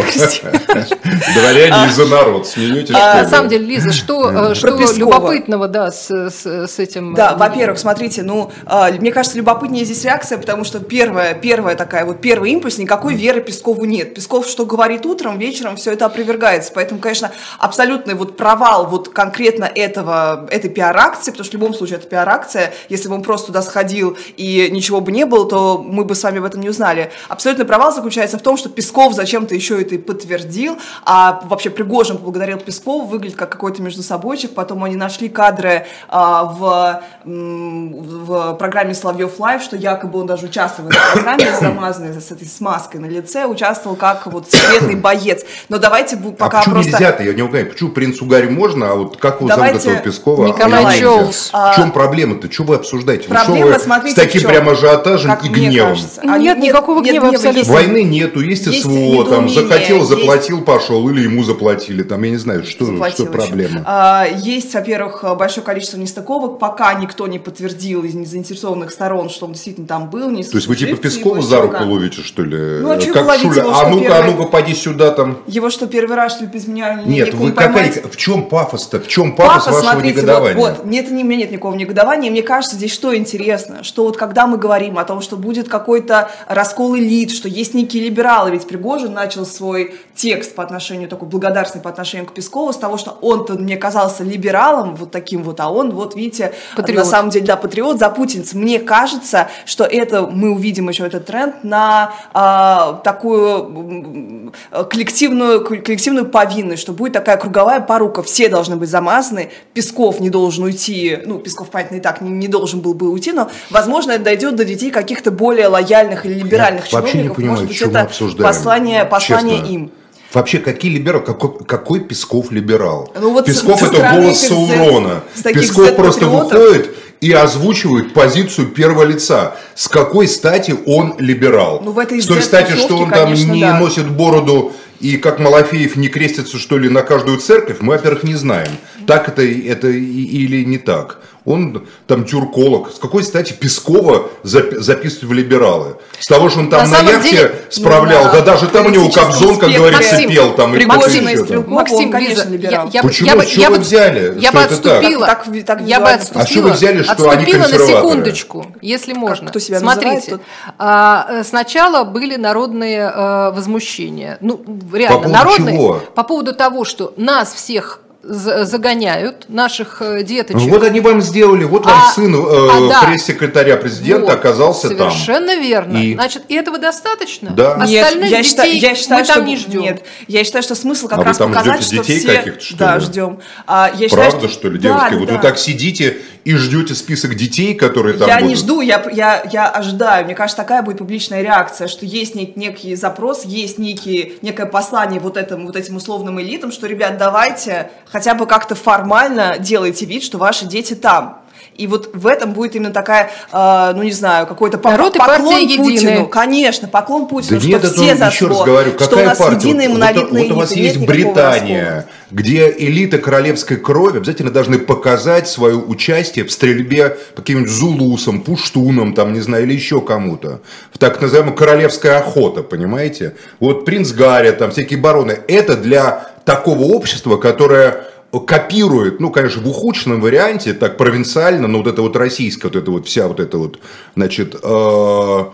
Дворяне 1.34 1.88
и 1.88 1.92
за 1.92 2.06
народ. 2.06 2.46
Смеетесь, 2.46 2.88
что 2.96 3.22
на 3.22 3.28
самом 3.28 3.48
деле, 3.48 3.66
Лиза, 3.66 3.92
что, 3.92 4.52
э, 4.52 4.54
любопытного, 4.96 5.68
да, 5.68 5.90
с, 5.90 6.78
этим... 6.78 7.14
Да, 7.14 7.32
э, 7.32 7.36
во-первых, 7.36 7.78
смотрите, 7.78 8.22
ну, 8.22 8.50
а, 8.64 8.90
мне 8.90 9.12
кажется, 9.12 9.36
любопытнее 9.38 9.84
здесь 9.84 10.04
реакция, 10.04 10.38
потому 10.38 10.64
что 10.64 10.80
первая, 10.80 11.34
первая 11.34 11.76
такая 11.76 12.04
вот, 12.04 12.20
первый 12.20 12.50
импульс, 12.52 12.78
никакой 12.78 13.14
веры 13.14 13.40
Пескову 13.40 13.84
нет. 13.84 14.14
Песков 14.14 14.46
что 14.46 14.66
говорит 14.66 15.06
утром, 15.06 15.38
вечером, 15.38 15.76
все 15.76 15.92
это 15.92 16.06
опровергается. 16.06 16.72
Поэтому, 16.74 17.00
конечно, 17.00 17.32
абсолютный 17.58 18.14
вот 18.14 18.36
провал 18.36 18.86
вот 18.86 19.08
конкретно 19.08 19.64
этого, 19.64 20.35
этой 20.50 20.70
пиар-акции, 20.70 21.30
потому 21.30 21.44
что 21.44 21.56
в 21.56 21.60
любом 21.60 21.74
случае 21.74 21.98
это 21.98 22.08
пиар-акция, 22.08 22.72
если 22.88 23.08
бы 23.08 23.14
он 23.14 23.22
просто 23.22 23.48
туда 23.48 23.62
сходил 23.62 24.16
и 24.36 24.68
ничего 24.70 25.00
бы 25.00 25.12
не 25.12 25.26
было, 25.26 25.48
то 25.48 25.82
мы 25.84 26.04
бы 26.04 26.14
с 26.14 26.22
вами 26.22 26.38
об 26.38 26.44
этом 26.44 26.60
не 26.60 26.68
узнали. 26.68 27.10
Абсолютный 27.28 27.64
провал 27.64 27.92
заключается 27.92 28.38
в 28.38 28.42
том, 28.42 28.56
что 28.56 28.68
Песков 28.68 29.14
зачем-то 29.14 29.54
еще 29.54 29.80
это 29.80 29.94
и 29.94 29.98
подтвердил, 29.98 30.78
а 31.04 31.40
вообще 31.44 31.70
Пригожин 31.70 32.18
поблагодарил 32.18 32.58
Пескова, 32.58 33.04
выглядит 33.04 33.36
как 33.36 33.50
какой-то 33.50 33.82
между 33.82 34.02
собойчик, 34.02 34.54
потом 34.54 34.84
они 34.84 34.96
нашли 34.96 35.28
кадры 35.28 35.86
а, 36.08 36.44
в, 36.44 37.02
в 37.24 38.54
программе 38.54 38.94
Соловьев 38.94 39.38
Лайв, 39.38 39.62
что 39.62 39.76
якобы 39.76 40.20
он 40.20 40.26
даже 40.26 40.46
участвовал 40.46 40.90
в 40.90 40.92
этой 40.92 41.12
программе, 41.12 41.56
замазанный 41.60 42.20
с 42.20 42.30
этой 42.30 42.46
смазкой 42.46 43.00
на 43.00 43.06
лице, 43.06 43.46
участвовал 43.46 43.96
как 43.96 44.26
вот 44.26 44.50
секретный 44.50 44.96
боец. 44.96 45.44
Но 45.68 45.78
давайте 45.78 46.16
А 46.16 46.32
пока 46.32 46.58
почему 46.58 46.76
просто... 46.76 46.92
нельзя-то? 46.92 47.22
Я 47.22 47.32
не 47.32 47.42
понимаю, 47.42 47.70
почему 47.70 47.90
принцу 47.90 48.26
Гарри 48.26 48.48
можно, 48.48 48.90
а 48.90 48.94
вот 48.94 49.16
как 49.16 49.36
его 49.40 49.48
зовут 49.48 49.64
Давайте 49.64 49.90
этого 49.90 50.04
Пескова? 50.04 50.25
Николай 50.26 50.72
а 50.72 50.78
его 50.80 50.90
нельзя? 50.90 51.00
Чоулс. 51.22 51.50
В 51.52 51.72
чем 51.76 51.92
проблема-то? 51.92 52.50
Что 52.50 52.64
вы 52.64 52.74
обсуждаете? 52.76 53.26
Ну, 53.28 53.34
Проблема, 53.36 53.66
вы 53.72 53.78
смотрите, 53.78 54.20
с 54.20 54.24
таким 54.24 54.42
прям 54.48 54.68
ажиотажем 54.68 55.30
Как 55.30 55.44
и 55.44 55.48
гневом? 55.48 55.90
кажется. 55.90 56.22
Нет 56.24 56.58
никакого 56.58 57.00
гнева 57.02 57.28
абсолютно. 57.28 57.58
есть. 57.58 57.70
Войны 57.70 58.02
нету, 58.02 58.40
есть 58.40 58.66
Есть 58.66 58.82
СВО, 58.82 59.24
там, 59.24 59.48
захотел, 59.48 59.98
есть- 59.98 60.08
заплатил, 60.08 60.62
пошел, 60.62 61.08
или 61.08 61.22
ему 61.22 61.44
заплатили, 61.44 62.02
там, 62.02 62.22
я 62.24 62.30
не 62.30 62.36
знаю, 62.36 62.62
что, 62.64 62.70
что 62.72 62.84
заплатил 62.86 63.26
проблема. 63.26 63.82
А, 63.86 64.26
Есть, 64.36 64.74
во-первых, 64.74 65.24
большое 65.38 65.64
количество 65.64 65.98
нестыковок, 65.98 66.58
пока 66.58 66.92
никто 66.94 67.26
не 67.26 67.38
подтвердил 67.38 68.02
из 68.04 68.14
незаинтересованных 68.14 68.90
сторон, 68.90 69.30
что 69.30 69.46
он 69.46 69.52
действительно 69.52 69.86
там 69.86 70.10
был. 70.10 70.30
Не 70.30 70.42
То 70.42 70.56
есть 70.56 70.66
вы 70.66 70.76
типа 70.76 70.96
сослуживцы 70.96 71.18
Пескова 71.18 71.42
за 71.42 71.60
руку 71.62 71.84
ловите, 71.84 72.22
что 72.22 72.42
ли? 72.42 72.56
Ну, 72.80 72.90
а 72.92 72.96
как 72.96 73.40
Шуля? 73.40 73.62
его, 73.62 73.74
А 73.74 73.88
ну-ка, 73.88 74.04
а 74.06 74.22
первый? 74.22 74.30
ну-ка, 74.34 74.44
поди 74.50 74.74
сюда 74.74 75.10
там. 75.10 75.38
Его 75.46 75.70
что, 75.70 75.86
первый 75.86 76.16
раз, 76.16 76.32
что 76.34 76.44
ли, 76.44 76.50
без 76.50 76.66
меня 76.66 76.94
не- 77.04 77.14
Нет, 77.16 77.34
вы 77.34 77.52
какая, 77.52 77.92
в 78.10 78.16
чем 78.16 78.44
пафос-то? 78.48 79.00
В 79.00 79.08
чем 79.08 79.34
пафос, 79.34 79.64
Пафос, 79.66 79.66
вашего 79.76 79.90
смотрите, 79.92 80.15
негодования? 80.16 80.56
Вот, 80.56 80.78
вот, 80.78 80.86
нет, 80.86 81.10
не, 81.10 81.22
у 81.22 81.26
меня 81.26 81.40
нет 81.40 81.50
никакого 81.52 81.74
негодования. 81.74 82.30
Мне 82.30 82.42
кажется, 82.42 82.76
здесь 82.76 82.92
что 82.92 83.16
интересно, 83.16 83.82
что 83.82 84.04
вот 84.04 84.16
когда 84.16 84.46
мы 84.46 84.58
говорим 84.58 84.98
о 84.98 85.04
том, 85.04 85.20
что 85.20 85.36
будет 85.36 85.68
какой-то 85.68 86.30
раскол 86.48 86.96
элит, 86.96 87.30
что 87.30 87.48
есть 87.48 87.74
некие 87.74 88.04
либералы, 88.04 88.50
ведь 88.50 88.66
Пригожин 88.66 89.12
начал 89.12 89.46
свой 89.46 89.94
текст 90.14 90.54
по 90.54 90.62
отношению, 90.62 91.08
такой 91.08 91.28
благодарственный 91.28 91.82
по 91.82 91.90
отношению 91.90 92.26
к 92.26 92.34
Пескову, 92.34 92.72
с 92.72 92.76
того, 92.76 92.96
что 92.96 93.18
он-то 93.20 93.54
мне 93.54 93.76
казался 93.76 94.22
либералом, 94.24 94.94
вот 94.96 95.10
таким 95.10 95.42
вот, 95.42 95.60
а 95.60 95.70
он, 95.70 95.92
вот 95.92 96.14
видите, 96.14 96.52
Патриот. 96.76 96.98
на 96.98 97.04
самом 97.04 97.30
деле, 97.30 97.46
да, 97.46 97.56
патриот, 97.56 97.98
за 97.98 98.10
путинец. 98.10 98.54
Мне 98.54 98.78
кажется, 98.78 99.48
что 99.64 99.84
это, 99.84 100.26
мы 100.26 100.50
увидим 100.50 100.88
еще 100.88 101.06
этот 101.06 101.26
тренд 101.26 101.64
на 101.64 102.12
а, 102.32 103.00
такую 103.04 104.52
коллективную, 104.90 105.64
коллективную 105.64 106.26
повинность, 106.26 106.82
что 106.82 106.92
будет 106.92 107.12
такая 107.12 107.36
круговая 107.36 107.80
порука, 107.80 108.22
все 108.22 108.48
должны 108.48 108.76
быть 108.76 108.88
замазаны, 108.88 109.50
Песков 109.74 109.95
не 110.20 110.30
должен 110.30 110.64
уйти, 110.64 111.18
ну, 111.24 111.38
Песков, 111.38 111.70
понятно, 111.70 111.96
и 111.96 112.00
так 112.00 112.20
не, 112.20 112.30
не 112.30 112.48
должен 112.48 112.80
был 112.80 112.94
бы 112.94 113.10
уйти, 113.10 113.32
но, 113.32 113.50
возможно, 113.70 114.12
это 114.12 114.24
дойдет 114.24 114.56
до 114.56 114.64
детей 114.64 114.90
каких-то 114.90 115.30
более 115.30 115.68
лояльных 115.68 116.26
или 116.26 116.34
либеральных 116.34 116.86
Я 116.86 117.00
вообще 117.00 117.18
не 117.18 117.24
чиновников, 117.24 117.36
понимаю, 117.36 117.60
может 117.60 117.68
быть, 117.68 117.82
это 117.82 118.00
обсуждаем, 118.02 118.48
послание, 118.48 119.04
послание 119.04 119.58
честно. 119.58 119.72
им. 119.72 119.90
Вообще, 120.32 120.58
какие 120.58 120.92
либералы? 120.92 121.24
Какой, 121.24 121.64
какой 121.64 122.00
Песков 122.00 122.50
либерал? 122.50 123.12
Ну 123.18 123.32
вот 123.32 123.46
Песков 123.46 123.80
со 123.80 123.86
это 123.86 124.16
голос 124.16 124.40
Саурона. 124.40 125.22
Песков 125.42 125.96
просто 125.96 126.26
выходит 126.26 126.94
и 127.20 127.32
озвучивает 127.32 128.12
позицию 128.12 128.68
первого 128.68 129.04
лица. 129.04 129.56
С 129.74 129.88
какой 129.88 130.28
стати 130.28 130.74
он 130.86 131.14
либерал? 131.18 131.80
Ну, 131.82 131.92
в 131.92 131.98
этой 131.98 132.20
С 132.20 132.26
той 132.26 132.42
стати, 132.42 132.72
что 132.72 132.96
он 132.98 133.10
там 133.10 133.26
конечно, 133.26 133.52
не 133.52 133.60
да. 133.62 133.78
носит 133.78 134.10
бороду 134.10 134.72
и 135.00 135.16
как 135.16 135.38
Малафеев 135.38 135.96
не 135.96 136.08
крестится, 136.08 136.58
что 136.58 136.78
ли, 136.78 136.88
на 136.88 137.02
каждую 137.02 137.38
церковь, 137.38 137.78
мы, 137.80 137.94
во-первых, 137.94 138.22
не 138.22 138.34
знаем, 138.34 138.70
так 139.06 139.28
это, 139.28 139.42
это 139.42 139.88
или 139.88 140.64
не 140.64 140.78
так. 140.78 141.20
Он 141.46 141.86
там 142.08 142.24
тюрколог. 142.24 142.90
С 142.92 142.98
какой 142.98 143.22
стати 143.22 143.52
Пескова 143.52 144.28
запи- 144.42 144.78
записывать 144.80 145.24
в 145.24 145.32
либералы? 145.32 145.96
С 146.18 146.26
того, 146.26 146.50
что 146.50 146.58
он 146.60 146.70
там 146.70 146.90
На 146.90 147.02
на, 147.02 147.10
яхте 147.10 147.30
деле, 147.30 147.54
справлял, 147.70 148.24
ну, 148.24 148.32
да 148.32 148.38
на 148.40 148.44
даже 148.44 148.66
там 148.66 148.86
у 148.86 148.88
него 148.88 149.08
Кобзон, 149.08 149.56
как 149.58 149.70
говорится, 149.70 150.12
Максим, 150.12 150.28
пел 150.30 150.54
там 150.54 150.74
кто-то 150.74 151.08
и 151.08 151.08
еще 151.22 151.36
там. 151.36 151.44
Стрелков. 151.46 151.72
Максим, 151.72 151.96
он, 151.98 152.10
конечно, 152.10 152.48
либерал. 152.50 152.86
я, 152.86 152.90
я 152.92 153.02
бы- 153.02 153.08
Почему? 153.08 153.28
я 153.28 153.44
чего 153.46 153.70
вы 153.70 153.78
взяли, 153.78 154.34
Я 154.40 154.48
что 154.48 154.58
бы 154.58 154.64
это 154.64 154.76
так? 154.76 154.92
отступила. 154.98 155.26
Так- 155.26 155.44
так- 155.44 155.64
так 155.64 155.80
я 155.82 156.00
бы 156.00 156.10
отступила. 156.10 156.42
А 156.44 156.46
что 156.48 156.60
вы 156.62 156.70
взяли, 156.72 157.02
что 157.04 157.12
они 157.30 157.42
отступила 157.42 157.56
на 157.58 157.62
консерваторы? 157.68 157.96
секундочку, 158.10 158.66
если 158.82 159.12
можно. 159.12 159.48
кто 159.50 159.58
себя 159.60 159.78
Смотрите, 159.78 160.12
называет 160.16 160.40
а, 160.78 161.26
э, 161.30 161.44
сначала 161.44 162.02
были 162.04 162.34
народные 162.34 163.12
э, 163.14 163.50
возмущения. 163.52 164.38
Ну, 164.40 164.60
реально, 164.92 165.28
народные. 165.28 165.76
чего? 165.76 166.00
По 166.16 166.24
поводу 166.24 166.54
того, 166.54 166.84
что 166.84 167.14
нас 167.16 167.52
всех 167.54 168.00
загоняют 168.28 169.46
наших 169.48 170.02
э, 170.02 170.22
деточек. 170.22 170.68
Вот 170.70 170.82
они 170.82 171.00
вам 171.00 171.20
сделали, 171.20 171.64
вот 171.64 171.86
вам 171.86 171.94
а, 171.94 172.12
сын 172.12 172.34
э, 172.34 172.38
а, 172.38 172.88
да. 172.88 173.02
пресс-секретаря 173.06 173.76
президента 173.76 174.26
вот, 174.26 174.34
оказался 174.34 174.88
совершенно 174.88 175.10
там. 175.10 175.18
Совершенно 175.18 175.60
верно. 175.60 175.96
И... 175.98 176.14
Значит, 176.14 176.42
и 176.48 176.54
этого 176.54 176.78
достаточно? 176.78 177.50
Да. 177.50 177.74
Остальных 177.74 178.30
Нет, 178.30 178.30
я 178.30 178.38
детей 178.38 178.42
считаю, 178.42 178.78
я 178.78 178.94
считаю, 178.94 179.20
мы 179.20 179.24
что, 179.24 179.34
там 179.34 179.44
не 179.44 179.56
ждем. 179.56 179.82
Нет, 179.82 180.02
я 180.28 180.44
считаю, 180.44 180.62
что 180.62 180.74
смысл 180.74 181.08
как 181.08 181.18
а 181.18 181.24
раз 181.24 181.38
вы 181.38 181.44
там 181.44 181.52
показать, 181.52 181.82
что 181.82 181.96
детей 181.96 182.18
все... 182.18 182.56
Что 182.58 182.76
да, 182.76 182.94
ли? 182.96 183.00
ждем. 183.00 183.38
А, 183.66 183.90
я 183.94 184.08
Правда, 184.08 184.30
считаю, 184.30 184.30
что, 184.30 184.48
что 184.48 184.68
ли, 184.68 184.78
девушки? 184.78 185.10
Да, 185.10 185.18
вот 185.18 185.28
да. 185.28 185.34
вы 185.34 185.40
так 185.40 185.58
сидите 185.58 186.18
и 186.46 186.54
ждете 186.54 186.94
список 186.94 187.34
детей, 187.34 187.74
которые 187.74 188.16
там 188.16 188.28
Я 188.28 188.36
будут? 188.36 188.48
не 188.48 188.54
жду, 188.54 188.80
я, 188.80 189.04
я, 189.12 189.42
я 189.50 189.68
ожидаю. 189.68 190.24
Мне 190.26 190.34
кажется, 190.36 190.56
такая 190.56 190.82
будет 190.82 190.98
публичная 190.98 191.42
реакция, 191.42 191.88
что 191.88 192.06
есть 192.06 192.36
нек- 192.36 192.52
некий 192.54 192.94
запрос, 192.94 193.44
есть 193.44 193.78
некий, 193.78 194.38
некое 194.42 194.66
послание 194.66 195.18
вот, 195.18 195.36
этому, 195.36 195.66
вот 195.66 195.74
этим 195.74 195.96
условным 195.96 196.40
элитам, 196.40 196.70
что, 196.70 196.86
ребят, 196.86 197.18
давайте 197.18 197.90
хотя 198.16 198.32
бы 198.34 198.46
как-то 198.46 198.74
формально 198.74 199.56
делайте 199.58 200.06
вид, 200.06 200.22
что 200.22 200.38
ваши 200.38 200.64
дети 200.64 200.94
там. 200.94 201.42
И 201.74 201.86
вот 201.86 202.08
в 202.14 202.26
этом 202.26 202.54
будет 202.54 202.74
именно 202.74 202.90
такая, 202.90 203.30
э, 203.52 203.92
ну 203.94 204.02
не 204.02 204.10
знаю, 204.12 204.46
какой-то 204.46 204.78
поклон, 204.78 204.92
Народ 204.96 205.16
и 205.16 205.18
поклон 205.18 205.36
партия 205.50 205.76
Путину. 205.76 205.90
единая. 205.90 206.24
Конечно, 206.24 206.88
поклон 206.88 207.26
Путину, 207.26 207.56
Да 207.56 207.60
что 207.60 207.68
нет, 207.68 207.84
все 207.84 208.16
за 208.16 208.26
еще 208.28 208.46
раз 208.46 208.62
говорю, 208.62 208.92
что 208.94 209.04
у 209.04 209.08
какая 209.10 209.26
нас 209.26 209.36
партия? 209.38 209.56
единые 209.58 209.88
Вот- 209.90 209.98
монолитные 209.98 210.42
вот, 210.44 210.48
вот 210.52 210.56
у 210.56 210.60
вас 210.60 210.72
есть 210.72 210.96
Британия, 210.96 212.06
где 212.30 212.74
элита 212.78 213.18
королевской 213.18 213.76
крови 213.76 214.16
обязательно 214.16 214.50
должны 214.50 214.78
показать 214.78 215.48
свое 215.48 215.76
участие 215.76 216.46
в 216.46 216.50
стрельбе 216.50 217.10
по 217.34 217.42
каким-нибудь 217.42 217.70
зулусам, 217.70 218.40
пуштунам, 218.40 219.12
там, 219.12 219.34
не 219.34 219.40
знаю, 219.40 219.64
или 219.64 219.74
еще 219.74 220.00
кому-то. 220.00 220.60
В 220.94 220.96
так 220.96 221.20
называемая 221.20 221.54
королевская 221.54 222.16
охота, 222.20 222.62
понимаете? 222.62 223.34
Вот 223.60 223.84
принц 223.84 224.12
Гарри, 224.12 224.52
там, 224.52 224.70
всякие 224.70 224.98
бароны. 224.98 225.40
Это 225.46 225.76
для 225.76 226.30
такого 226.46 226.84
общества, 226.84 227.36
которое 227.36 228.06
копирует, 228.46 229.20
ну, 229.20 229.30
конечно, 229.30 229.62
в 229.62 229.68
ухудшенном 229.68 230.20
варианте, 230.20 230.72
так 230.74 230.96
провинциально, 230.96 231.68
но 231.68 231.78
вот 231.78 231.86
это 231.86 232.02
вот 232.02 232.16
российская, 232.16 232.68
вот 232.68 232.76
это 232.76 232.90
вот 232.90 233.06
вся 233.06 233.28
вот 233.28 233.40
эта 233.40 233.58
вот, 233.58 233.78
значит, 234.14 234.54
э, 234.62 235.44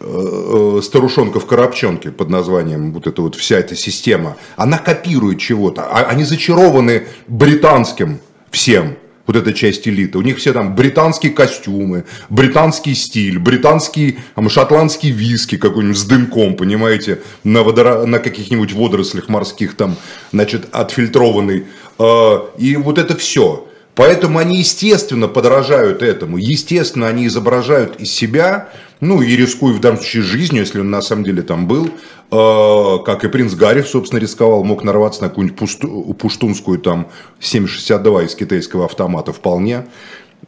э, 0.00 0.80
старушонка 0.82 1.40
в 1.40 1.46
коробчонке 1.46 2.10
под 2.10 2.28
названием 2.30 2.92
вот 2.92 3.06
эта 3.06 3.22
вот 3.22 3.36
вся 3.36 3.58
эта 3.58 3.74
система, 3.76 4.36
она 4.56 4.78
копирует 4.78 5.38
чего-то. 5.38 5.82
А- 5.84 6.06
Они 6.10 6.24
зачарованы 6.24 7.06
британским 7.26 8.18
всем 8.50 8.96
вот 9.26 9.36
эта 9.36 9.52
часть 9.52 9.88
элиты. 9.88 10.18
У 10.18 10.22
них 10.22 10.38
все 10.38 10.52
там 10.52 10.74
британские 10.74 11.32
костюмы, 11.32 12.04
британский 12.28 12.94
стиль, 12.94 13.38
британский, 13.38 14.18
там, 14.34 14.48
шотландский 14.48 15.10
виски 15.10 15.56
какой-нибудь 15.56 15.98
с 15.98 16.04
дымком, 16.04 16.56
понимаете, 16.56 17.20
на, 17.42 17.62
водоро... 17.62 18.04
на 18.06 18.18
каких-нибудь 18.18 18.72
водорослях 18.72 19.28
морских 19.28 19.76
там, 19.76 19.96
значит, 20.32 20.66
отфильтрованный. 20.72 21.66
Э, 21.98 22.38
И 22.58 22.76
вот 22.76 22.98
это 22.98 23.16
все. 23.16 23.66
Поэтому 23.94 24.38
они, 24.40 24.58
естественно, 24.58 25.28
подражают 25.28 26.02
этому. 26.02 26.36
Естественно, 26.36 27.06
они 27.06 27.26
изображают 27.28 28.00
из 28.00 28.10
себя, 28.10 28.70
ну 29.00 29.20
и 29.22 29.36
рискуя 29.36 29.72
в 29.74 29.80
данном 29.80 29.98
случае 29.98 30.22
жизнью, 30.22 30.60
если 30.62 30.80
он 30.80 30.90
на 30.90 31.02
самом 31.02 31.24
деле 31.24 31.42
там 31.42 31.66
был, 31.66 31.86
э, 32.30 33.04
как 33.04 33.24
и 33.24 33.28
принц 33.28 33.54
Гарри, 33.54 33.82
собственно, 33.82 34.20
рисковал, 34.20 34.64
мог 34.64 34.84
нарваться 34.84 35.22
на 35.22 35.28
какую-нибудь 35.28 35.58
пусту- 35.58 36.14
пуштунскую 36.14 36.78
там 36.78 37.08
762 37.40 38.24
из 38.24 38.34
китайского 38.34 38.84
автомата 38.86 39.32
вполне. 39.32 39.86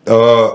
Э, 0.07 0.49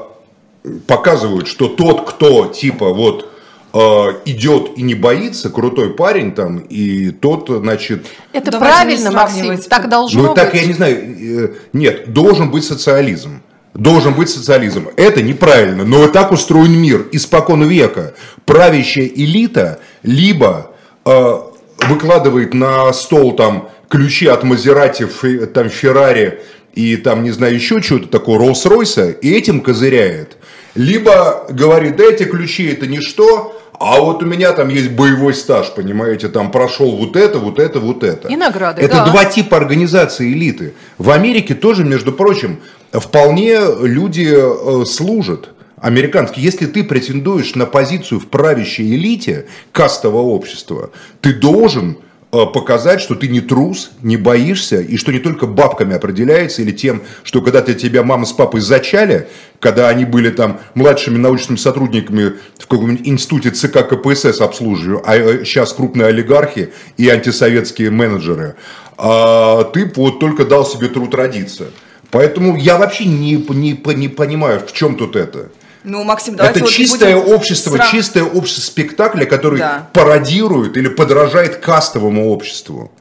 показывают, 0.87 1.47
что 1.47 1.67
тот, 1.67 2.07
кто 2.09 2.47
типа 2.47 2.93
вот 2.93 3.29
э, 3.73 3.77
идет 4.25 4.77
и 4.77 4.81
не 4.83 4.95
боится, 4.95 5.49
крутой 5.49 5.93
парень 5.93 6.33
там, 6.33 6.59
и 6.59 7.11
тот, 7.11 7.49
значит, 7.49 8.05
Это 8.33 8.51
Давайте 8.51 8.75
правильно, 8.75 9.11
Максим, 9.11 9.57
так 9.69 9.89
должно 9.89 10.21
ну, 10.21 10.27
быть. 10.29 10.35
так 10.35 10.53
я 10.53 10.65
не 10.65 10.73
знаю. 10.73 10.95
э, 10.97 11.53
Нет, 11.73 12.13
должен 12.13 12.51
быть 12.51 12.63
социализм. 12.63 13.41
Должен 13.73 14.13
быть 14.13 14.29
социализм. 14.29 14.89
Это 14.97 15.21
неправильно, 15.21 15.85
но 15.85 16.07
так 16.07 16.31
устроен 16.31 16.73
мир. 16.73 17.07
Испокон 17.13 17.63
века 17.63 18.13
правящая 18.45 19.05
элита 19.07 19.79
либо 20.03 20.71
э, 21.05 21.39
выкладывает 21.87 22.53
на 22.53 22.91
стол 22.91 23.35
там 23.35 23.69
ключи 23.89 24.27
от 24.27 24.43
Мазерати, 24.43 25.03
Фе- 25.03 25.45
там 25.45 25.69
Феррари 25.69 26.41
и 26.73 26.97
там, 26.97 27.23
не 27.23 27.31
знаю, 27.31 27.55
еще 27.55 27.81
чего-то 27.81 28.07
такого, 28.07 28.41
Роллс-Ройса, 28.43 29.11
и 29.11 29.31
этим 29.33 29.61
козыряет. 29.61 30.37
Либо 30.75 31.45
говорит, 31.49 31.97
да 31.97 32.05
эти 32.05 32.23
ключи 32.23 32.67
это 32.67 32.87
ничто, 32.87 33.60
а 33.81 33.99
вот 33.99 34.21
у 34.21 34.25
меня 34.25 34.53
там 34.53 34.69
есть 34.69 34.91
боевой 34.91 35.33
стаж, 35.33 35.73
понимаете, 35.73 36.27
там 36.27 36.51
прошел 36.51 36.95
вот 36.95 37.15
это, 37.15 37.39
вот 37.39 37.57
это, 37.57 37.79
вот 37.79 38.03
это. 38.03 38.27
И 38.27 38.35
награды, 38.35 38.81
Это 38.81 38.97
да. 38.97 39.05
два 39.05 39.25
типа 39.25 39.57
организации 39.57 40.31
элиты. 40.31 40.75
В 40.99 41.09
Америке 41.09 41.55
тоже, 41.55 41.83
между 41.83 42.11
прочим, 42.11 42.59
вполне 42.91 43.59
люди 43.81 44.29
э, 44.31 44.85
служат. 44.85 45.49
Американские. 45.77 46.45
Если 46.45 46.67
ты 46.67 46.83
претендуешь 46.83 47.55
на 47.55 47.65
позицию 47.65 48.19
в 48.19 48.27
правящей 48.27 48.95
элите 48.95 49.47
кастового 49.71 50.27
общества, 50.27 50.91
ты 51.21 51.33
должен 51.33 51.97
показать, 52.31 53.01
что 53.01 53.15
ты 53.15 53.27
не 53.27 53.41
трус, 53.41 53.91
не 54.01 54.15
боишься, 54.15 54.79
и 54.79 54.95
что 54.95 55.11
не 55.11 55.19
только 55.19 55.47
бабками 55.47 55.95
определяется, 55.95 56.61
или 56.61 56.71
тем, 56.71 57.01
что 57.23 57.41
когда-то 57.41 57.73
тебя 57.73 58.03
мама 58.03 58.25
с 58.25 58.31
папой 58.31 58.61
зачали, 58.61 59.27
когда 59.59 59.89
они 59.89 60.05
были 60.05 60.29
там 60.29 60.59
младшими 60.73 61.17
научными 61.17 61.57
сотрудниками 61.57 62.33
в 62.57 62.67
каком-нибудь 62.67 63.07
институте 63.07 63.51
ЦК 63.51 63.87
КПСС 63.87 64.39
обслуживаю, 64.39 65.01
а 65.05 65.43
сейчас 65.43 65.73
крупные 65.73 66.07
олигархи 66.07 66.71
и 66.97 67.09
антисоветские 67.09 67.91
менеджеры, 67.91 68.55
а 68.97 69.65
ты 69.65 69.91
вот 69.95 70.19
только 70.19 70.45
дал 70.45 70.65
себе 70.65 70.87
труд 70.87 71.13
родиться. 71.13 71.65
Поэтому 72.11 72.57
я 72.57 72.77
вообще 72.77 73.05
не, 73.05 73.35
не, 73.35 73.95
не 73.95 74.07
понимаю, 74.07 74.61
в 74.65 74.73
чем 74.73 74.95
тут 74.95 75.15
это. 75.15 75.49
Ну, 75.83 76.03
Максим, 76.03 76.35
давайте 76.35 76.59
Это 76.59 76.65
вот 76.65 76.73
чистое 76.73 77.15
будем 77.17 77.33
общество, 77.35 77.75
сра- 77.77 77.91
чистое 77.91 78.23
общество 78.23 78.61
спектакля, 78.61 79.25
который 79.25 79.59
Да. 79.59 79.89
пародирует 79.93 80.77
или 80.77 80.87
подражает 80.89 81.55
кастовому 81.57 82.29
обществу. 82.31 82.91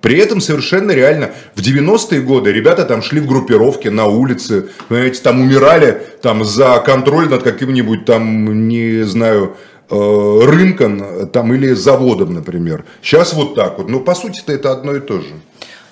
При 0.00 0.18
этом 0.18 0.40
совершенно 0.40 0.90
реально 0.92 1.30
в 1.54 1.60
90-е 1.62 2.20
годы 2.20 2.52
ребята 2.52 2.84
там 2.84 3.02
шли 3.02 3.20
в 3.20 3.26
группировке 3.26 3.90
на 3.90 4.04
улице, 4.06 4.68
понимаете, 4.88 5.20
там 5.22 5.40
умирали 5.40 6.02
там 6.22 6.44
за 6.44 6.78
контроль 6.84 7.28
над 7.28 7.42
каким-нибудь 7.42 8.04
там, 8.04 8.68
не 8.68 9.02
знаю, 9.04 9.56
э, 9.90 10.40
рынком 10.44 11.28
там 11.28 11.54
или 11.54 11.72
заводом, 11.74 12.34
например. 12.34 12.84
Сейчас 13.02 13.32
вот 13.34 13.54
так 13.54 13.78
вот. 13.78 13.88
Но 13.88 14.00
по 14.00 14.14
сути-то 14.14 14.52
это 14.52 14.72
одно 14.72 14.94
и 14.94 15.00
то 15.00 15.20
же. 15.20 15.28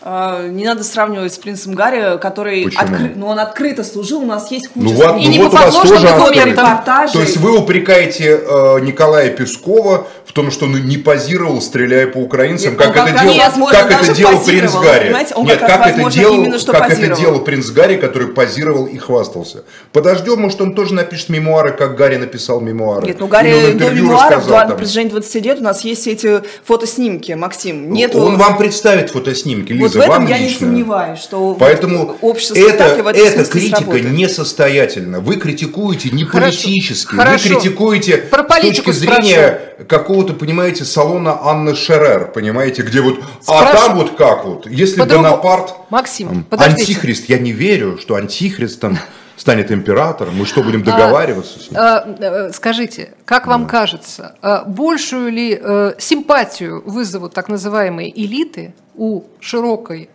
А, 0.05 0.49
Не 0.49 0.65
надо 0.65 0.83
сравнивать 0.83 1.33
с 1.33 1.39
принцем 1.39 1.75
Гарри, 1.75 2.19
который 2.19 2.65
откры- 2.65 3.13
ну, 3.15 3.29
он 3.29 3.39
открыто 3.39 3.85
служил, 3.85 4.21
у 4.23 4.27
нас 4.27 4.51
есть 4.51 4.69
куча 4.69 4.85
Ну, 4.85 4.93
вот. 4.95 5.17
И 5.19 5.27
ну 5.27 5.31
не 5.31 5.39
вот 5.39 5.53
у 5.53 5.57
вас 5.57 5.75
тоже. 5.75 6.07
Репортажей. 6.45 7.13
То 7.13 7.21
есть 7.21 7.37
вы 7.37 7.57
упрекаете 7.57 8.41
э, 8.45 8.81
Николая 8.81 9.31
Пескова 9.31 10.07
в 10.25 10.33
том, 10.33 10.51
что 10.51 10.67
он 10.67 10.75
не 10.87 10.97
позировал, 10.97 11.61
стреляя 11.61 12.07
по 12.07 12.19
украинцам, 12.19 12.71
Нет, 12.71 12.79
как 12.79 12.97
это 12.97 13.13
как 13.13 13.23
делал, 13.23 13.37
возможно, 13.39 13.79
как 13.79 14.03
это 14.03 14.15
делал 14.15 14.45
принц 14.45 14.73
Гарри. 14.73 15.09
Нет, 15.43 15.59
как 15.61 15.69
раз, 15.69 15.79
как, 15.79 15.87
это 15.87 15.93
возможно, 15.93 16.21
делал, 16.21 16.35
именно 16.35 16.59
что 16.59 16.73
как 16.73 16.91
это 16.91 17.17
делал 17.17 17.41
принц 17.41 17.69
Гарри, 17.69 17.97
который 17.97 18.29
позировал 18.29 18.87
и 18.87 18.99
хвастался. 18.99 19.65
Подождем, 19.93 20.41
может, 20.41 20.61
он 20.61 20.75
тоже 20.75 20.95
напишет 20.95 21.29
мемуары, 21.29 21.73
как 21.73 21.97
Гарри 21.97 22.17
написал 22.17 22.61
мемуары. 22.61 23.07
Нет, 23.07 23.21
ну 23.21 23.27
Гарри 23.27 23.73
до 23.73 23.91
мемуаров, 23.91 24.39
рассказал 24.39 24.69
там. 24.69 24.77
протяжении 24.77 25.11
20 25.11 25.45
лет 25.45 25.61
у 25.61 25.65
нас 25.65 25.85
есть 25.85 26.07
эти 26.07 26.43
фотоснимки, 26.65 27.33
Максим. 27.33 27.93
Нет, 27.93 28.15
Он 28.15 28.37
вам 28.37 28.57
представит 28.57 29.11
фотоснимки, 29.11 29.73
Лиза, 29.73 29.83
вот 29.83 29.92
в 29.99 30.01
этом 30.03 30.11
вам 30.23 30.27
я 30.27 30.39
не 30.39 30.45
лично. 30.47 30.61
сомневаюсь, 30.67 31.19
что 31.21 31.49
вот 31.49 31.59
Поэтому 31.59 32.17
общество 32.21 32.55
это, 32.57 33.03
в 33.03 33.07
этом 33.07 33.41
эта 33.41 33.45
критика 33.51 33.77
сработает. 33.79 34.11
несостоятельна. 34.13 35.21
Вы 35.21 35.37
критикуете 35.37 36.11
не 36.11 36.25
Хорошо. 36.25 36.51
политически, 36.57 37.15
Хорошо. 37.15 37.49
вы 37.49 37.55
критикуете 37.55 38.17
Про 38.19 38.45
с 38.45 38.61
точки 38.61 38.91
зрения 38.91 39.61
какого-то, 39.89 40.35
понимаете, 40.35 40.85
салона 40.85 41.39
Анны 41.43 41.75
Шерер, 41.75 42.31
понимаете, 42.33 42.83
где 42.83 43.01
вот, 43.01 43.19
а 43.47 43.65
Спрошу. 43.65 43.87
там 43.87 43.97
вот 43.97 44.17
как 44.17 44.45
вот, 44.45 44.67
если 44.67 45.01
По-другому- 45.01 45.31
Бонапарт, 45.31 45.75
Максим, 45.91 46.45
подождите. 46.45 46.83
антихрист, 46.83 47.29
я 47.29 47.39
не 47.39 47.53
верю, 47.53 47.99
что 48.01 48.15
антихрист 48.17 48.81
там 48.81 48.99
станет 49.37 49.73
императором, 49.73 50.37
мы 50.37 50.47
что, 50.47 50.63
будем 50.63 50.85
договариваться 50.85 51.59
с 51.59 51.71
ним? 51.71 51.81
А, 51.81 52.05
э, 52.21 52.53
Скажите, 52.53 53.15
как 53.25 53.47
вам 53.47 53.67
кажется, 53.67 54.37
э, 54.43 54.59
большую 54.67 55.33
ли 55.33 55.59
э, 55.61 55.95
симпатию 55.99 56.83
вызовут 56.87 57.35
так 57.35 57.49
называемые 57.49 58.11
элиты 58.25 58.75
у 58.97 59.25
широкой 59.41 60.11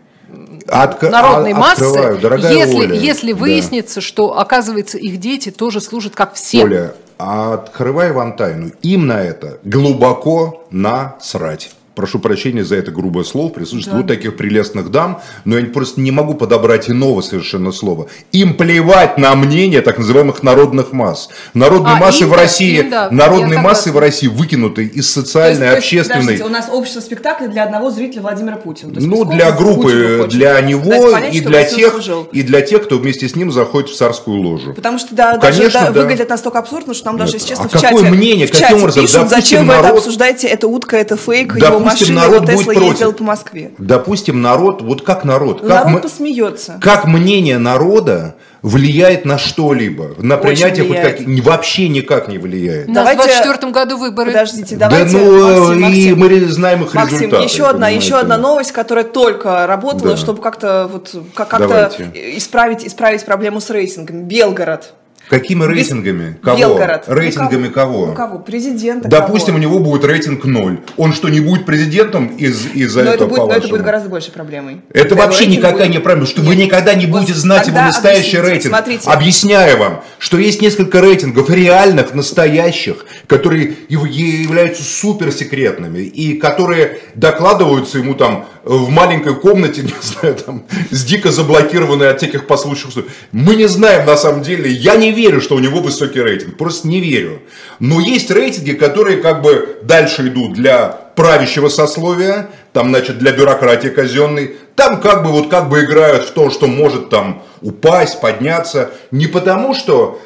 Отка- 0.68 1.10
народной 1.10 1.54
а- 1.54 1.56
массы, 1.56 1.84
если, 1.86 2.76
Оля, 2.76 2.96
если 2.96 3.32
да. 3.32 3.40
выяснится, 3.40 4.02
что, 4.02 4.38
оказывается, 4.38 4.98
их 4.98 5.20
дети 5.20 5.52
тоже 5.52 5.80
служат 5.80 6.16
как 6.16 6.34
все? 6.34 6.64
Оля, 6.64 6.94
открываю 7.18 8.14
вам 8.14 8.36
тайну. 8.36 8.72
Им 8.82 9.08
на 9.08 9.22
это 9.22 9.60
глубоко 9.64 10.68
насрать. 10.70 11.72
Прошу 11.98 12.20
прощения 12.20 12.64
за 12.64 12.76
это 12.76 12.92
грубое 12.92 13.26
слово, 13.26 13.50
присутствии 13.50 13.92
да. 13.92 13.98
вот 13.98 14.08
таких 14.08 14.38
прелестных 14.38 14.92
дам, 14.92 15.20
но 15.46 15.58
я 15.58 15.66
просто 15.66 16.00
не 16.00 16.12
могу 16.12 16.36
подобрать 16.36 16.90
иного 16.90 17.22
совершенно 17.22 17.72
слова. 17.72 18.06
Им 18.32 18.54
плевать 18.54 19.18
на 19.18 19.36
мнение 19.36 19.82
так 19.82 19.98
называемых 19.98 20.44
народных 20.44 20.94
масс. 20.94 21.30
Народные 21.56 21.96
а, 21.96 22.00
массы 22.00 22.24
им, 22.24 22.30
в 22.30 22.34
России, 22.34 22.82
им, 22.82 22.90
да, 22.92 23.10
народные 23.10 23.60
массы 23.60 23.92
в 23.92 23.98
России 23.98 24.28
выкинуты 24.28 24.86
из 24.86 25.12
социальной, 25.12 25.58
то 25.58 25.66
есть, 25.66 25.78
общественной. 25.80 26.34
Есть, 26.34 26.46
у 26.46 26.50
нас 26.50 26.70
общество 26.72 27.02
спектакля 27.02 27.48
для 27.48 27.64
одного 27.64 27.90
зрителя 27.90 28.22
Владимира 28.22 28.58
Путина. 28.58 28.94
ну, 28.96 29.26
для 29.26 29.52
группы, 29.52 30.28
для 30.30 30.62
него 30.62 31.12
понять, 31.12 31.34
и 31.34 31.42
для 31.42 31.64
тех, 31.64 32.00
и 32.32 32.44
для 32.44 32.62
тех, 32.62 32.84
кто 32.84 33.00
вместе 33.00 33.28
с 33.28 33.36
ним 33.36 33.52
заходит 33.52 33.90
в 33.90 33.98
царскую 33.98 34.40
ложу. 34.40 34.76
Потому 34.76 35.00
что 35.00 35.16
да, 35.16 35.38
Конечно, 35.38 35.64
даже 35.64 35.74
да, 35.74 35.92
да. 35.92 36.02
выглядит 36.02 36.30
настолько 36.30 36.60
абсурдно, 36.60 36.94
что 36.94 37.08
нам 37.08 37.18
даже, 37.18 37.38
если 37.38 37.48
честно, 37.48 37.66
а 37.66 37.68
в 37.70 37.72
какое 37.82 38.04
чате, 38.04 38.16
мнение, 38.16 38.46
в 38.46 38.52
каким 38.52 38.78
образом? 38.78 39.02
пишут, 39.02 39.30
зачем 39.30 39.66
вы 39.66 39.74
это 39.74 39.90
обсуждаете, 39.90 40.48
это 40.48 40.68
утка, 40.68 40.96
это 40.96 41.18
фейк, 41.18 41.56
допустим, 41.56 41.87
его 41.87 41.87
машина, 41.92 42.22
народ 42.22 42.50
его 42.50 42.60
Тесла 42.60 42.74
ездила 42.74 43.12
по 43.12 43.24
Москве. 43.24 43.72
Допустим, 43.78 44.42
народ, 44.42 44.82
вот 44.82 45.02
как 45.02 45.24
народ? 45.24 45.62
Как 45.62 45.70
народ 45.70 45.92
мы, 45.92 46.00
посмеется. 46.02 46.80
Как 46.82 47.06
мнение 47.06 47.58
народа 47.58 48.36
влияет 48.62 49.26
на 49.26 49.38
что-либо, 49.38 50.16
на 50.18 50.38
принятие 50.38 50.86
хоть 50.86 51.02
как 51.02 51.46
вообще 51.46 51.90
никак 51.90 52.28
не 52.28 52.38
влияет. 52.38 52.92
Давайте... 52.92 53.22
В 53.22 53.26
24 53.26 53.72
году 53.72 53.98
выборы. 53.98 54.32
Подождите, 54.32 54.76
давайте. 54.76 55.14
Да, 55.14 55.20
ну 55.20 55.76
Максим, 55.76 55.82
Максим. 55.82 56.12
и 56.12 56.14
мы 56.16 56.46
знаем 56.48 56.84
их 56.84 56.94
Максим, 56.94 57.18
результаты. 57.18 57.44
еще 57.44 57.68
одна, 57.68 57.90
еще 57.90 58.16
одна 58.16 58.38
новость, 58.38 58.72
которая 58.72 59.06
только 59.06 59.68
работала, 59.68 60.12
да. 60.12 60.18
чтобы 60.18 60.42
как-то 60.42 60.90
вот 60.92 61.16
как-то 61.34 61.92
исправить 62.14 62.86
исправить 62.86 63.26
проблему 63.26 63.62
с 63.62 63.70
рейтингом. 63.70 64.24
Белгород 64.24 64.94
Какими 65.30 65.66
рейтингами? 65.66 66.38
Кого? 66.42 66.58
Белгород. 66.58 67.04
Рейтингами 67.08 67.68
ну, 67.68 67.74
кого? 67.74 68.06
Ну, 68.08 68.16
кого? 68.16 68.40
Президента. 68.40 69.10
Допустим, 69.10 69.56
кого? 69.56 69.58
у 69.58 69.62
него 69.62 69.80
будет 69.80 70.06
рейтинг 70.06 70.46
0. 70.46 70.80
Он 70.96 71.14
что, 71.14 71.28
не 71.28 71.42
будет 71.42 71.66
президентом 71.66 72.28
из, 72.28 72.66
из-за 72.74 73.04
но 73.04 73.12
этого, 73.12 73.28
это 73.28 73.36
будет, 73.36 73.48
Но 73.48 73.56
это 73.56 73.68
будет 73.68 73.84
гораздо 73.84 74.10
большей 74.10 74.32
проблемой. 74.32 74.82
Это 74.90 75.10
Когда 75.10 75.26
вообще 75.26 75.48
никакая 75.48 75.88
будет... 75.88 75.96
не 75.96 76.00
проблема, 76.00 76.28
что 76.28 76.42
Нет. 76.42 76.50
вы 76.50 76.56
никогда 76.56 76.94
не 76.94 77.08
будете 77.08 77.34
знать 77.34 77.68
его 77.68 77.78
настоящий 77.78 78.38
рейтинг. 78.38 78.74
Смотрите. 78.74 79.10
Объясняю 79.10 79.78
вам, 79.78 80.04
что 80.18 80.38
есть 80.38 80.62
несколько 80.62 81.02
рейтингов 81.02 81.50
реальных, 81.50 82.14
настоящих, 82.14 83.06
которые 83.28 83.76
являются 83.90 84.84
суперсекретными 84.84 86.00
и 86.00 86.38
которые 86.38 87.00
докладываются 87.16 87.98
ему 87.98 88.14
там 88.14 88.46
в 88.68 88.90
маленькой 88.90 89.36
комнате, 89.36 89.82
не 89.84 89.94
знаю, 90.02 90.36
там, 90.36 90.64
с 90.92 91.04
дико 91.06 91.32
заблокированной 91.32 92.10
от 92.10 92.18
всяких 92.18 92.48
послушных. 92.48 93.06
Мы 93.32 93.56
не 93.56 93.68
знаем 93.68 94.06
на 94.06 94.18
самом 94.18 94.44
деле, 94.44 94.70
я 94.70 94.96
не 94.96 95.12
верю, 95.12 95.42
что 95.42 95.56
у 95.56 95.60
него 95.60 95.80
высокий 95.80 96.22
рейтинг, 96.22 96.58
просто 96.58 96.88
не 96.88 97.00
верю. 97.00 97.42
Но 97.80 98.00
есть 98.00 98.30
рейтинги, 98.30 98.74
которые 98.74 99.18
как 99.18 99.42
бы 99.42 99.80
дальше 99.84 100.28
идут 100.28 100.54
для 100.54 100.88
правящего 100.88 101.70
сословия, 101.70 102.50
там, 102.74 102.90
значит, 102.90 103.18
для 103.18 103.32
бюрократии 103.32 103.88
казенной, 103.88 104.56
там 104.76 105.02
как 105.02 105.24
бы 105.24 105.32
вот 105.32 105.50
как 105.50 105.70
бы 105.70 105.84
играют 105.84 106.26
в 106.26 106.32
то, 106.32 106.52
что 106.52 106.68
может 106.68 107.10
там 107.10 107.44
упасть, 107.62 108.22
подняться, 108.22 108.92
не 109.10 109.26
потому 109.26 109.74
что 109.74 110.22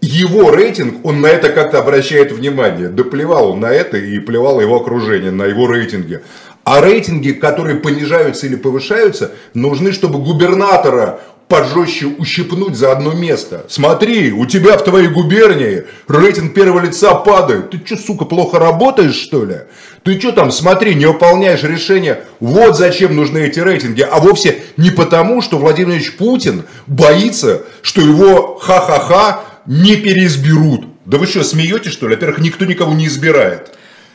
его 0.00 0.50
рейтинг, 0.50 1.04
он 1.04 1.20
на 1.20 1.28
это 1.28 1.48
как-то 1.48 1.78
обращает 1.78 2.32
внимание. 2.32 2.88
Да 2.88 3.04
плевал 3.04 3.52
он 3.52 3.60
на 3.60 3.72
это 3.72 3.96
и 3.96 4.18
плевало 4.18 4.60
его 4.60 4.76
окружение, 4.76 5.30
на 5.30 5.44
его 5.44 5.66
рейтинги. 5.66 6.20
А 6.64 6.80
рейтинги, 6.80 7.32
которые 7.32 7.76
понижаются 7.76 8.46
или 8.46 8.56
повышаются, 8.56 9.32
нужны, 9.52 9.92
чтобы 9.92 10.18
губернатора 10.18 11.20
пожестче 11.46 12.06
ущипнуть 12.06 12.74
за 12.74 12.90
одно 12.90 13.12
место. 13.12 13.66
Смотри, 13.68 14.32
у 14.32 14.46
тебя 14.46 14.78
в 14.78 14.84
твоей 14.84 15.08
губернии 15.08 15.84
рейтинг 16.08 16.54
первого 16.54 16.80
лица 16.80 17.14
падает. 17.14 17.70
Ты 17.70 17.82
что, 17.84 17.96
сука, 17.96 18.24
плохо 18.24 18.58
работаешь, 18.58 19.14
что 19.14 19.44
ли? 19.44 19.56
Ты 20.04 20.18
что 20.18 20.32
там, 20.32 20.50
смотри, 20.50 20.94
не 20.94 21.04
выполняешь 21.04 21.62
решения. 21.62 22.24
Вот 22.40 22.76
зачем 22.78 23.14
нужны 23.14 23.38
эти 23.38 23.60
рейтинги. 23.60 24.00
А 24.00 24.18
вовсе 24.20 24.62
не 24.78 24.90
потому, 24.90 25.42
что 25.42 25.58
Владимир 25.58 25.96
Ильич 25.96 26.16
Путин 26.16 26.64
боится, 26.86 27.62
что 27.82 28.00
его 28.00 28.56
ха-ха-ха 28.56 29.42
не 29.66 29.96
переизберут. 29.96 30.86
Да 31.04 31.18
вы 31.18 31.26
что, 31.26 31.44
смеетесь, 31.44 31.92
что 31.92 32.08
ли? 32.08 32.14
Во-первых, 32.14 32.38
никто 32.38 32.64
никого 32.64 32.94
не 32.94 33.06
избирает 33.06 33.70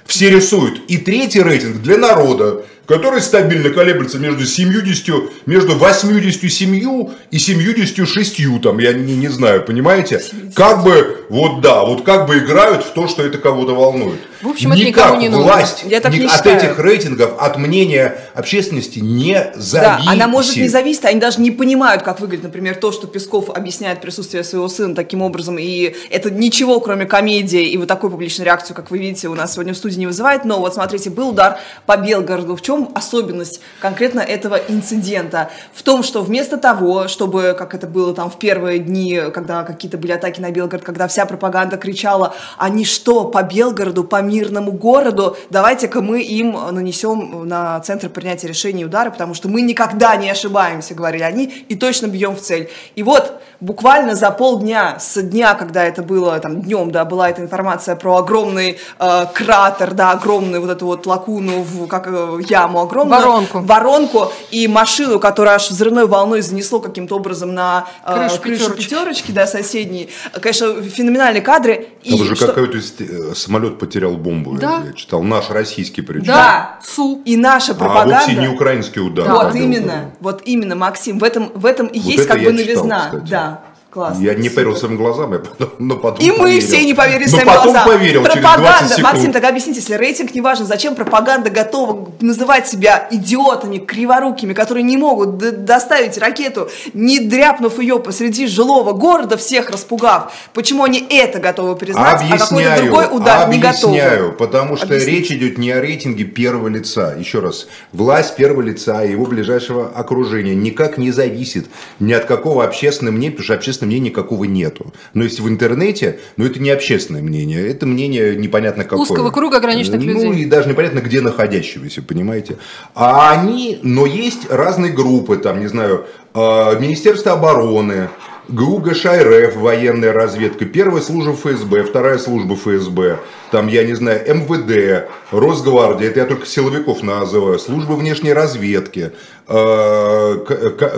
все 0.10 0.30
рисуют. 0.30 0.82
И 0.88 0.98
третий 0.98 1.42
рейтинг 1.42 1.82
для 1.82 1.98
народа, 1.98 2.66
который 2.90 3.22
стабильно 3.22 3.70
колеблется 3.70 4.18
между 4.18 4.46
70, 4.46 5.46
между 5.46 5.76
87 5.76 7.10
и 7.30 7.38
76, 7.38 8.62
там, 8.64 8.80
я 8.80 8.94
не, 8.94 9.16
не 9.16 9.28
знаю, 9.28 9.64
понимаете? 9.64 10.20
70. 10.20 10.56
Как 10.56 10.84
бы, 10.84 11.26
вот 11.30 11.62
да, 11.62 11.86
вот 11.86 12.04
как 12.04 12.26
бы 12.26 12.40
играют 12.40 12.84
в 12.84 12.90
то, 12.94 13.08
что 13.08 13.24
это 13.24 13.38
кого-то 13.38 13.76
волнует. 13.76 14.20
В 14.42 14.48
общем, 14.48 14.72
это 14.72 14.82
никак 14.82 15.06
никому 15.06 15.22
не 15.22 15.30
власть 15.30 15.84
Я 15.86 16.00
так 16.00 16.14
не, 16.14 16.26
от 16.26 16.48
этих 16.48 16.80
рейтингов, 16.80 17.34
от 17.40 17.58
мнения 17.58 18.18
общественности 18.34 18.98
не 18.98 19.52
зависит. 19.56 20.06
Да, 20.06 20.12
она 20.12 20.28
может 20.28 20.56
не 20.56 20.68
зависеть, 20.68 21.06
они 21.06 21.20
даже 21.20 21.42
не 21.42 21.52
понимают, 21.52 22.02
как 22.02 22.20
выглядит, 22.20 22.46
например, 22.46 22.76
то, 22.76 22.92
что 22.92 23.06
Песков 23.06 23.52
объясняет 23.52 24.02
присутствие 24.02 24.44
своего 24.44 24.68
сына 24.68 24.96
таким 24.96 25.22
образом, 25.22 25.60
и 25.60 25.94
это 26.10 26.32
ничего, 26.32 26.80
кроме 26.80 27.06
комедии, 27.06 27.70
и 27.70 27.78
вот 27.78 27.88
такой 27.88 28.10
публичной 28.10 28.46
реакцию, 28.46 28.76
как 28.76 28.90
вы 28.90 28.98
видите, 28.98 29.28
у 29.28 29.36
нас 29.36 29.54
сегодня 29.54 29.74
в 29.74 29.78
студии 29.78 30.00
не 30.00 30.08
вызывает, 30.08 30.44
но 30.44 30.60
вот 30.60 30.74
смотрите, 30.74 31.12
был 31.12 31.30
удар 31.30 31.60
по 31.86 31.96
Белгороду. 31.96 32.56
В 32.56 32.62
чем 32.64 32.79
особенность 32.94 33.62
конкретно 33.80 34.22
этого 34.22 34.56
инцидента? 34.56 35.50
В 35.74 35.84
том, 35.84 36.04
что 36.04 36.22
вместо 36.22 36.58
того, 36.58 37.08
чтобы, 37.08 37.56
как 37.58 37.74
это 37.74 37.88
было 37.88 38.14
там 38.14 38.30
в 38.30 38.38
первые 38.40 38.80
дни, 38.80 39.20
когда 39.34 39.64
какие-то 39.64 39.98
были 39.98 40.14
атаки 40.14 40.40
на 40.40 40.52
Белгород, 40.52 40.84
когда 40.84 41.08
вся 41.08 41.26
пропаганда 41.26 41.78
кричала, 41.78 42.34
они 42.58 42.86
что, 42.86 43.26
по 43.26 43.44
Белгороду, 43.44 44.04
по 44.04 44.22
мирному 44.22 44.72
городу, 44.72 45.38
давайте-ка 45.50 46.02
мы 46.02 46.22
им 46.22 46.52
нанесем 46.72 47.48
на 47.48 47.80
центр 47.82 48.10
принятия 48.10 48.48
решений 48.48 48.86
удары, 48.86 49.12
потому 49.12 49.34
что 49.34 49.50
мы 49.50 49.62
никогда 49.62 50.16
не 50.16 50.30
ошибаемся, 50.30 50.96
говорили 50.96 51.24
они, 51.24 51.46
и 51.46 51.76
точно 51.76 52.08
бьем 52.08 52.36
в 52.36 52.42
цель. 52.42 52.70
И 52.96 53.04
вот 53.04 53.42
буквально 53.62 54.16
за 54.16 54.32
полдня 54.32 54.98
с 55.00 55.22
дня, 55.22 55.54
когда 55.54 55.84
это 55.84 56.02
было, 56.02 56.40
там, 56.40 56.62
днем, 56.62 56.92
да, 56.92 57.06
была 57.06 57.30
эта 57.30 57.42
информация 57.42 57.96
про 57.96 58.18
огромный 58.18 58.78
э, 59.00 59.26
кратер, 59.34 59.94
да, 59.94 60.12
огромную 60.12 60.62
вот 60.62 60.70
эту 60.70 60.86
вот 60.86 61.06
лакуну, 61.06 61.62
в, 61.62 61.88
как 61.88 62.08
э, 62.08 62.40
яму 62.48 62.82
огромную. 62.82 63.20
Воронку. 63.20 63.60
Воронку 63.60 64.32
и 64.52 64.68
машину, 64.68 65.20
которая 65.20 65.56
аж 65.56 65.70
взрывной 65.70 66.08
волной 66.08 66.42
занесло 66.42 66.80
каким-то 66.80 67.18
образом 67.18 67.54
на 67.54 67.88
э, 68.06 68.14
крышу, 68.14 68.42
крышу 68.42 68.60
пятерочки. 68.72 68.84
пятерочки, 68.84 69.32
да, 69.32 69.48
соседней. 69.48 70.10
Конечно, 70.42 70.82
феноменальные 70.82 71.42
кадры. 71.42 71.88
Там 72.04 72.14
и 72.14 72.24
же 72.24 72.36
что... 72.36 72.48
какой-то 72.48 72.78
э, 72.78 73.34
самолет 73.36 73.78
потерял 73.78 74.16
бомбу, 74.16 74.58
да? 74.58 74.84
я 74.86 74.94
читал, 74.94 75.22
наш 75.22 75.50
российский 75.50 76.02
причем. 76.02 76.28
Да, 76.28 76.80
Су. 76.84 77.22
И 77.26 77.36
наша 77.36 77.76
пропаганда. 77.76 78.18
А 78.18 78.20
вовсе 78.20 78.36
не 78.36 78.48
украинский 78.48 79.02
удар. 79.02 79.26
Да. 79.26 79.44
Вот 79.44 79.56
именно, 79.56 80.12
вот 80.20 80.42
именно, 80.46 80.76
Максим, 80.76 81.20
в 81.20 81.24
этом, 81.24 81.52
в 81.54 81.66
этом 81.66 81.88
и 81.88 82.00
вот 82.00 82.12
есть 82.12 82.28
как 82.28 82.42
бы 82.42 82.52
новизна. 82.52 83.06
Читал, 83.06 83.22
да. 83.30 83.49
Классно. 83.92 84.22
Я 84.22 84.36
не 84.36 84.50
поверил 84.50 84.76
своим 84.76 84.98
глазам, 84.98 85.34
я 85.34 85.40
потом, 85.40 85.70
но 85.80 85.96
потом 85.98 86.24
И 86.24 86.30
мы 86.30 86.38
поверил. 86.38 86.62
все 86.62 86.86
не 86.86 86.94
поверили 86.94 87.24
но 87.24 87.30
своим 87.32 87.48
потом 87.48 87.64
глазам. 87.64 87.88
поверил 87.88 88.22
пропаганда, 88.24 88.54
через 88.58 88.70
20 88.78 88.90
секунд. 88.90 89.14
Максим, 89.14 89.32
тогда 89.32 89.50
объясните, 89.50 89.80
если 89.80 89.94
рейтинг 89.96 90.36
не 90.36 90.42
важен, 90.42 90.66
зачем 90.68 90.94
пропаганда 90.94 91.50
готова 91.50 92.08
называть 92.22 92.68
себя 92.68 93.08
идиотами, 93.10 93.80
криворукими, 93.80 94.54
которые 94.54 94.84
не 94.84 94.96
могут 94.96 95.38
доставить 95.66 96.20
ракету, 96.20 96.70
не 96.94 97.20
дряпнув 97.20 97.80
ее 97.80 98.00
посреди 98.00 98.46
жилого 98.46 98.94
города, 98.94 99.38
всех 99.38 99.72
распугав? 99.72 100.34
Почему 100.54 100.84
они 100.84 101.04
это 101.10 101.40
готовы 101.40 101.76
признать, 101.76 102.22
объясняю, 102.22 102.36
а 102.36 102.46
какой-то 102.46 102.82
другой 102.84 103.06
удар 103.18 103.44
объясняю, 103.44 103.52
не 103.52 103.60
готовы? 103.60 103.98
Объясняю, 104.00 104.34
потому 104.34 104.78
что 104.78 104.86
Объясните. 104.86 105.12
речь 105.18 105.32
идет 105.32 105.58
не 105.58 105.72
о 105.72 105.82
рейтинге 105.82 106.26
первого 106.26 106.68
лица. 106.68 107.16
Еще 107.18 107.40
раз, 107.40 107.68
власть 107.92 108.36
первого 108.36 108.62
лица 108.62 109.04
и 109.04 109.10
его 109.12 109.26
ближайшего 109.26 109.90
окружения 109.90 110.54
никак 110.54 111.00
не 111.00 111.10
зависит 111.10 111.66
ни 112.00 112.14
от 112.14 112.26
какого 112.26 112.64
общественного 112.64 113.16
мнения, 113.16 113.32
потому 113.32 113.46
что 113.46 113.54
общественного 113.80 113.88
мнения 113.88 114.10
никакого 114.10 114.44
нет 114.46 114.60
нету. 114.60 114.94
Но 115.14 115.24
если 115.24 115.42
в 115.42 115.48
интернете, 115.48 116.20
ну 116.38 116.46
это 116.46 116.60
не 116.60 116.70
общественное 116.70 117.22
мнение, 117.22 117.68
это 117.68 117.86
мнение 117.86 118.36
непонятно 118.36 118.84
какое. 118.84 119.00
Узкого 119.00 119.32
круга 119.32 119.58
ограниченных 119.58 120.02
ну, 120.02 120.08
людей. 120.08 120.28
Ну 120.28 120.34
и 120.34 120.46
даже 120.46 120.70
непонятно 120.70 121.00
где 121.00 121.22
находящегося, 121.22 122.02
понимаете. 122.02 122.58
А 122.94 123.32
они, 123.32 123.80
но 123.84 124.06
есть 124.06 124.50
разные 124.50 124.92
группы, 124.92 125.38
там, 125.38 125.60
не 125.60 125.68
знаю, 125.68 126.06
а, 126.34 126.78
Министерство 126.80 127.34
обороны, 127.34 128.10
ГУ 128.50 128.80
ГШРФ, 128.80 129.56
военная 129.58 130.12
разведка, 130.12 130.66
первая 130.66 131.04
служба 131.04 131.34
ФСБ, 131.34 131.84
вторая 131.84 132.18
служба 132.18 132.56
ФСБ, 132.56 133.20
там, 133.52 133.68
я 133.68 133.84
не 133.84 133.94
знаю, 133.94 134.22
МВД, 134.28 135.08
Росгвардия, 135.32 136.10
это 136.10 136.22
я 136.22 136.26
только 136.26 136.48
силовиков 136.48 137.04
называю, 137.04 137.60
служба 137.60 137.94
внешней 137.94 138.34
разведки, 138.34 139.12
а, 139.48 140.38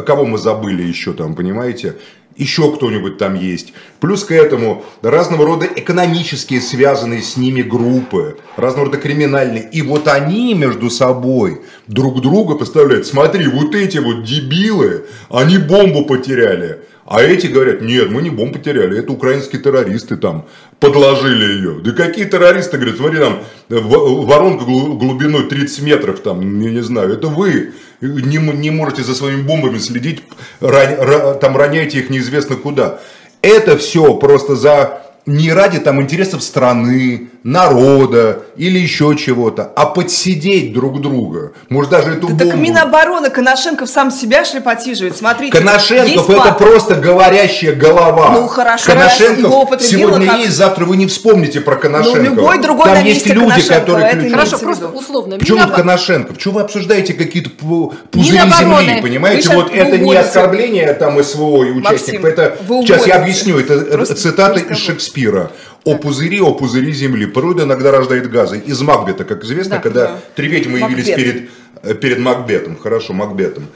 кого 0.05 0.25
мы 0.25 0.37
забыли 0.37 0.83
еще 0.83 1.11
там, 1.11 1.35
понимаете, 1.35 1.97
еще 2.37 2.73
кто-нибудь 2.73 3.17
там 3.17 3.35
есть. 3.35 3.73
Плюс 3.99 4.23
к 4.23 4.31
этому 4.31 4.85
разного 5.01 5.45
рода 5.45 5.67
экономические 5.75 6.61
связанные 6.61 7.21
с 7.21 7.35
ними 7.35 7.61
группы, 7.61 8.37
разного 8.55 8.85
рода 8.85 8.97
криминальные. 8.97 9.69
И 9.69 9.81
вот 9.81 10.07
они 10.07 10.53
между 10.53 10.89
собой 10.89 11.61
друг 11.87 12.21
друга 12.21 12.55
поставляют. 12.55 13.05
Смотри, 13.05 13.47
вот 13.47 13.75
эти 13.75 13.97
вот 13.97 14.23
дебилы, 14.23 15.05
они 15.29 15.57
бомбу 15.57 16.05
потеряли. 16.05 16.79
А 17.13 17.21
эти 17.21 17.47
говорят, 17.47 17.81
нет, 17.81 18.09
мы 18.09 18.21
не 18.21 18.29
бомбу 18.29 18.53
потеряли, 18.53 18.97
это 18.97 19.11
украинские 19.11 19.61
террористы 19.61 20.15
там 20.15 20.45
подложили 20.79 21.43
ее. 21.57 21.81
Да 21.83 21.91
какие 21.91 22.23
террористы, 22.23 22.77
говорят, 22.77 22.95
смотри, 22.95 23.19
там 23.19 23.43
воронка 23.67 24.63
глубиной 24.63 25.49
30 25.49 25.81
метров, 25.81 26.21
там, 26.21 26.61
я 26.61 26.71
не 26.71 26.79
знаю, 26.79 27.11
это 27.11 27.27
вы 27.27 27.73
не, 27.99 28.37
не 28.37 28.71
можете 28.71 29.03
за 29.03 29.13
своими 29.13 29.41
бомбами 29.41 29.77
следить, 29.77 30.23
ран, 30.61 31.37
там 31.37 31.57
роняете 31.57 31.99
их 31.99 32.09
неизвестно 32.09 32.55
куда. 32.55 33.01
Это 33.41 33.77
все 33.77 34.13
просто 34.13 34.55
за 34.55 35.01
не 35.25 35.51
ради 35.51 35.79
там 35.79 36.01
интересов 36.01 36.41
страны, 36.41 37.30
народа 37.43 38.43
или 38.55 38.77
еще 38.77 39.15
чего-то, 39.17 39.71
а 39.75 39.87
подсидеть 39.87 40.73
друг 40.73 41.01
друга. 41.01 41.53
Может 41.69 41.89
даже 41.89 42.11
эту 42.11 42.27
да 42.27 42.33
бомбу... 42.33 42.51
Так 42.51 42.55
Минобороны 42.55 43.29
Коношенков 43.31 43.89
сам 43.89 44.11
себя 44.11 44.45
шлепотиживает. 44.45 45.17
Смотрите, 45.17 45.57
Коношенков 45.57 46.29
это 46.29 46.39
пар... 46.39 46.57
просто 46.57 46.95
говорящая 46.95 47.73
голова. 47.73 48.31
Ну 48.31 48.47
хорошо, 48.47 48.91
Коношенков 48.91 49.81
сегодня 49.81 50.27
как... 50.27 50.39
есть, 50.39 50.55
завтра 50.55 50.85
вы 50.85 50.97
не 50.97 51.07
вспомните 51.07 51.61
про 51.61 51.77
Коношенкова. 51.77 52.23
Ну 52.23 52.35
любой 52.35 52.59
другой 52.59 52.85
Там 52.85 53.03
есть 53.05 53.25
люди, 53.27 53.61
которые... 53.67 54.11
Это 54.11 54.29
хорошо, 54.29 54.57
просто 54.59 54.87
условно. 54.89 55.37
Почему 55.37 55.57
Миноб... 55.57 55.75
Коношенков? 55.75 56.37
Чего 56.37 56.55
вы 56.55 56.61
обсуждаете 56.61 57.13
какие-то 57.13 57.49
пузыри 57.49 58.37
Минобороны. 58.37 58.85
земли, 58.85 59.01
понимаете? 59.01 59.49
Вот 59.55 59.73
это 59.73 59.97
не 59.97 60.15
оскорбление 60.15 60.93
там 60.93 61.21
СВО 61.23 61.63
и 61.63 61.71
участников. 61.71 62.25
Это, 62.25 62.57
сейчас 62.67 63.07
я 63.07 63.15
объясню, 63.15 63.57
это 63.57 64.05
цитаты 64.13 64.59
из 64.69 64.77
Шекспира 64.77 65.51
о 65.83 65.95
пузыри, 65.95 66.39
о 66.41 66.53
пузыри 66.53 66.91
земли. 66.93 67.25
Природа 67.33 67.63
иногда 67.63 67.91
рождает 67.91 68.29
газы. 68.29 68.59
Из 68.59 68.81
Макбета, 68.81 69.23
как 69.23 69.43
известно, 69.43 69.77
да, 69.77 69.81
когда 69.81 70.07
да. 70.07 70.19
три 70.35 70.47
ведьмы 70.47 70.79
явились 70.79 71.05
перед, 71.05 71.49
э, 71.83 71.93
перед 71.93 72.19
Макбетом. 72.19 72.77
Хорошо, 72.77 73.13
Макбетом. 73.13 73.67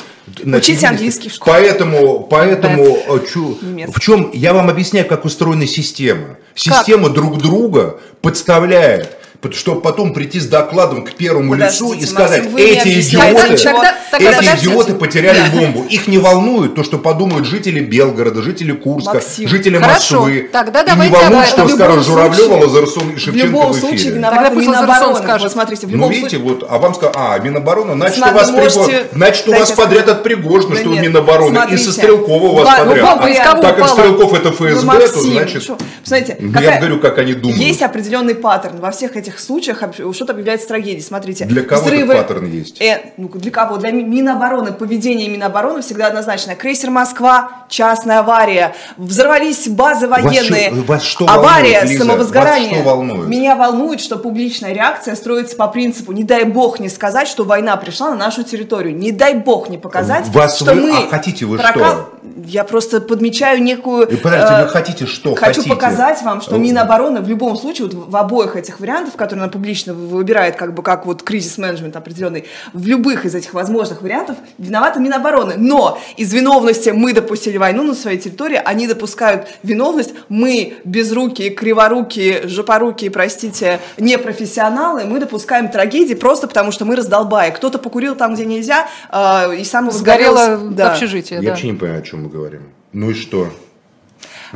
Значит, 0.41 0.69
Учите 0.69 0.87
английский 0.87 1.29
в 1.29 1.33
школе. 1.33 1.57
Поэтому, 1.57 2.27
поэтому 2.29 2.97
э, 3.07 3.19
чу, 3.31 3.57
в 3.61 3.99
чем, 3.99 4.31
я 4.33 4.53
вам 4.53 4.69
объясняю, 4.69 5.07
как 5.07 5.25
устроена 5.25 5.67
система. 5.67 6.37
Система 6.55 7.05
как? 7.05 7.13
друг 7.13 7.37
друга 7.37 7.99
подставляет 8.21 9.17
чтобы 9.51 9.81
потом 9.81 10.13
прийти 10.13 10.39
с 10.39 10.47
докладом 10.47 11.03
к 11.03 11.13
первому 11.13 11.51
Подождите, 11.51 11.83
лицу 11.85 11.93
и 11.93 12.05
сказать, 12.05 12.43
эти 12.57 12.99
идиоты, 12.99 13.57
тогда, 13.57 13.95
тогда 14.11 14.29
эти 14.31 14.59
идиоты 14.61 14.93
потеряли 14.95 15.39
бомбу. 15.53 15.85
Их 15.89 16.07
не 16.07 16.17
волнует 16.17 16.75
то, 16.75 16.83
что 16.83 16.97
подумают 16.97 17.45
жители 17.45 17.79
Белгорода, 17.79 18.41
жители 18.41 18.71
Курска, 18.71 19.15
Максим. 19.15 19.47
жители 19.47 19.77
Хорошо, 19.77 20.21
Москвы. 20.21 20.49
Тогда 20.51 20.81
и 20.81 20.99
не 20.99 21.09
волнует, 21.09 21.47
что 21.47 21.67
скажут 21.67 22.05
Журавлева, 22.05 22.55
Лазарсон 22.55 23.11
и 23.11 23.17
Шевченко 23.17 23.47
в 23.47 23.49
любом 23.51 23.71
в 23.71 23.77
случае 23.77 24.11
виновата 24.11 24.55
Минобороны. 24.55 25.15
Скажет. 25.15 25.43
Вот 25.43 25.51
смотрите, 25.51 25.87
в 25.87 25.89
ну, 25.89 25.95
любом 25.95 26.09
ну, 26.09 26.15
видите, 26.15 26.37
вот, 26.37 26.65
а 26.69 26.77
вам 26.77 26.93
сказали, 26.93 27.15
а, 27.17 27.39
Минобороны, 27.39 27.93
значит, 27.93 28.19
у 28.19 28.33
вас, 28.33 28.51
можете... 28.51 29.07
значит, 29.13 29.47
у 29.47 29.51
вас 29.51 29.71
подряд 29.71 30.09
от 30.09 30.23
Пригожина, 30.23 30.75
что 30.75 30.89
у 30.89 30.93
Минобороны, 30.93 31.59
и 31.71 31.77
со 31.77 31.91
Стрелкова 31.91 32.43
у 32.43 32.55
вас 32.55 32.79
подряд. 32.79 33.61
Так 33.61 33.77
как 33.77 33.89
Стрелков 33.89 34.33
это 34.33 34.51
ФСБ, 34.51 35.07
то 35.07 35.21
значит... 35.21 35.71
Смотрите, 36.03 36.37
я 36.39 36.79
говорю, 36.79 36.99
как 36.99 37.17
они 37.17 37.33
думают. 37.33 37.59
Есть 37.59 37.81
определенный 37.81 38.35
паттерн 38.35 38.79
во 38.79 38.91
всех 38.91 39.15
этих 39.15 39.24
случаях, 39.39 39.83
что-то 40.13 40.33
объявляется 40.33 40.67
трагедией. 40.67 41.01
Смотрите. 41.01 41.45
Для 41.45 41.63
кого 41.63 41.81
взрывы, 41.81 42.13
этот 42.13 42.27
паттерн 42.27 42.51
есть? 42.51 42.81
Э, 42.81 43.11
ну, 43.17 43.29
для 43.29 43.51
кого? 43.51 43.77
Для 43.77 43.91
Минобороны. 43.91 44.71
Поведение 44.73 45.27
Минобороны 45.29 45.81
всегда 45.81 46.07
однозначное. 46.07 46.55
Крейсер 46.55 46.89
«Москва», 46.89 47.65
частная 47.69 48.19
авария. 48.19 48.75
Взорвались 48.97 49.67
базы 49.67 50.07
военные. 50.07 50.71
Вас, 50.71 50.87
вас 50.87 51.03
что 51.03 51.25
авария, 51.27 51.79
волнует, 51.79 51.89
Лиза? 51.89 52.03
самовозгорание. 52.03 52.69
Вас 52.69 52.79
что 52.79 52.89
волнует? 52.89 53.27
Меня 53.27 53.55
волнует, 53.55 54.01
что 54.01 54.17
публичная 54.17 54.73
реакция 54.73 55.15
строится 55.15 55.55
по 55.55 55.67
принципу 55.67 56.11
«не 56.11 56.23
дай 56.23 56.43
бог 56.43 56.79
не 56.79 56.89
сказать, 56.89 57.27
что 57.27 57.43
война 57.43 57.75
пришла 57.77 58.11
на 58.11 58.15
нашу 58.15 58.43
территорию». 58.43 58.95
Не 58.95 59.11
дай 59.11 59.35
бог 59.35 59.69
не 59.69 59.77
показать, 59.77 60.27
вас 60.27 60.57
что 60.57 60.73
вы, 60.73 60.81
мы... 60.81 60.97
А 60.97 61.07
хотите 61.09 61.45
вы 61.45 61.57
прокал... 61.57 61.91
что? 61.91 62.09
Я 62.45 62.63
просто 62.63 63.01
подмечаю 63.01 63.61
некую... 63.61 64.07
И 64.07 64.15
подождите, 64.15 64.61
э, 64.61 64.63
вы 64.63 64.69
хотите 64.69 65.05
что? 65.05 65.35
Хочу 65.35 65.61
хотите? 65.61 65.69
показать 65.69 66.21
вам, 66.21 66.41
что 66.41 66.57
Минобороны 66.57 67.21
в 67.21 67.29
любом 67.29 67.55
случае, 67.57 67.87
вот 67.87 68.09
в 68.09 68.15
обоих 68.15 68.55
этих 68.55 68.79
вариантах, 69.15 69.17
которые 69.17 69.43
она 69.43 69.51
публично 69.51 69.93
выбирает, 69.93 70.55
как 70.55 70.73
бы 70.73 70.83
как 70.83 71.05
вот 71.05 71.23
кризис-менеджмент 71.23 71.95
определенный, 71.95 72.45
в 72.73 72.87
любых 72.87 73.25
из 73.25 73.35
этих 73.35 73.53
возможных 73.53 74.01
вариантов 74.01 74.37
виновата 74.57 74.99
Минобороны. 74.99 75.55
Но 75.57 75.97
из 76.17 76.33
виновности 76.33 76.89
мы 76.89 77.13
допустили 77.13 77.57
войну 77.57 77.83
на 77.83 77.93
своей 77.93 78.19
территории, 78.19 78.61
они 78.63 78.87
допускают 78.87 79.47
виновность, 79.63 80.13
мы 80.29 80.75
безрукие, 80.85 81.49
криворукие, 81.49 82.47
жопорукие, 82.47 83.11
простите, 83.11 83.79
непрофессионалы, 83.97 85.05
мы 85.05 85.19
допускаем 85.19 85.69
трагедии 85.69 86.15
просто 86.15 86.47
потому, 86.47 86.71
что 86.71 86.85
мы 86.85 86.95
раздолбая. 86.95 87.51
Кто-то 87.51 87.79
покурил 87.79 88.15
там, 88.15 88.35
где 88.35 88.45
нельзя, 88.45 88.87
э, 89.11 89.57
и 89.57 89.63
сам 89.63 89.91
Сгорело 89.91 90.57
да. 90.57 90.91
общежитие. 90.91 91.39
Я 91.39 91.43
да. 91.43 91.49
вообще 91.51 91.71
не 91.71 91.77
понимаю, 91.77 91.99
о 91.99 92.03
чем 92.03 92.23
мы 92.23 92.29
говорим. 92.29 92.61
Ну 92.91 93.11
и 93.11 93.13
что? 93.13 93.49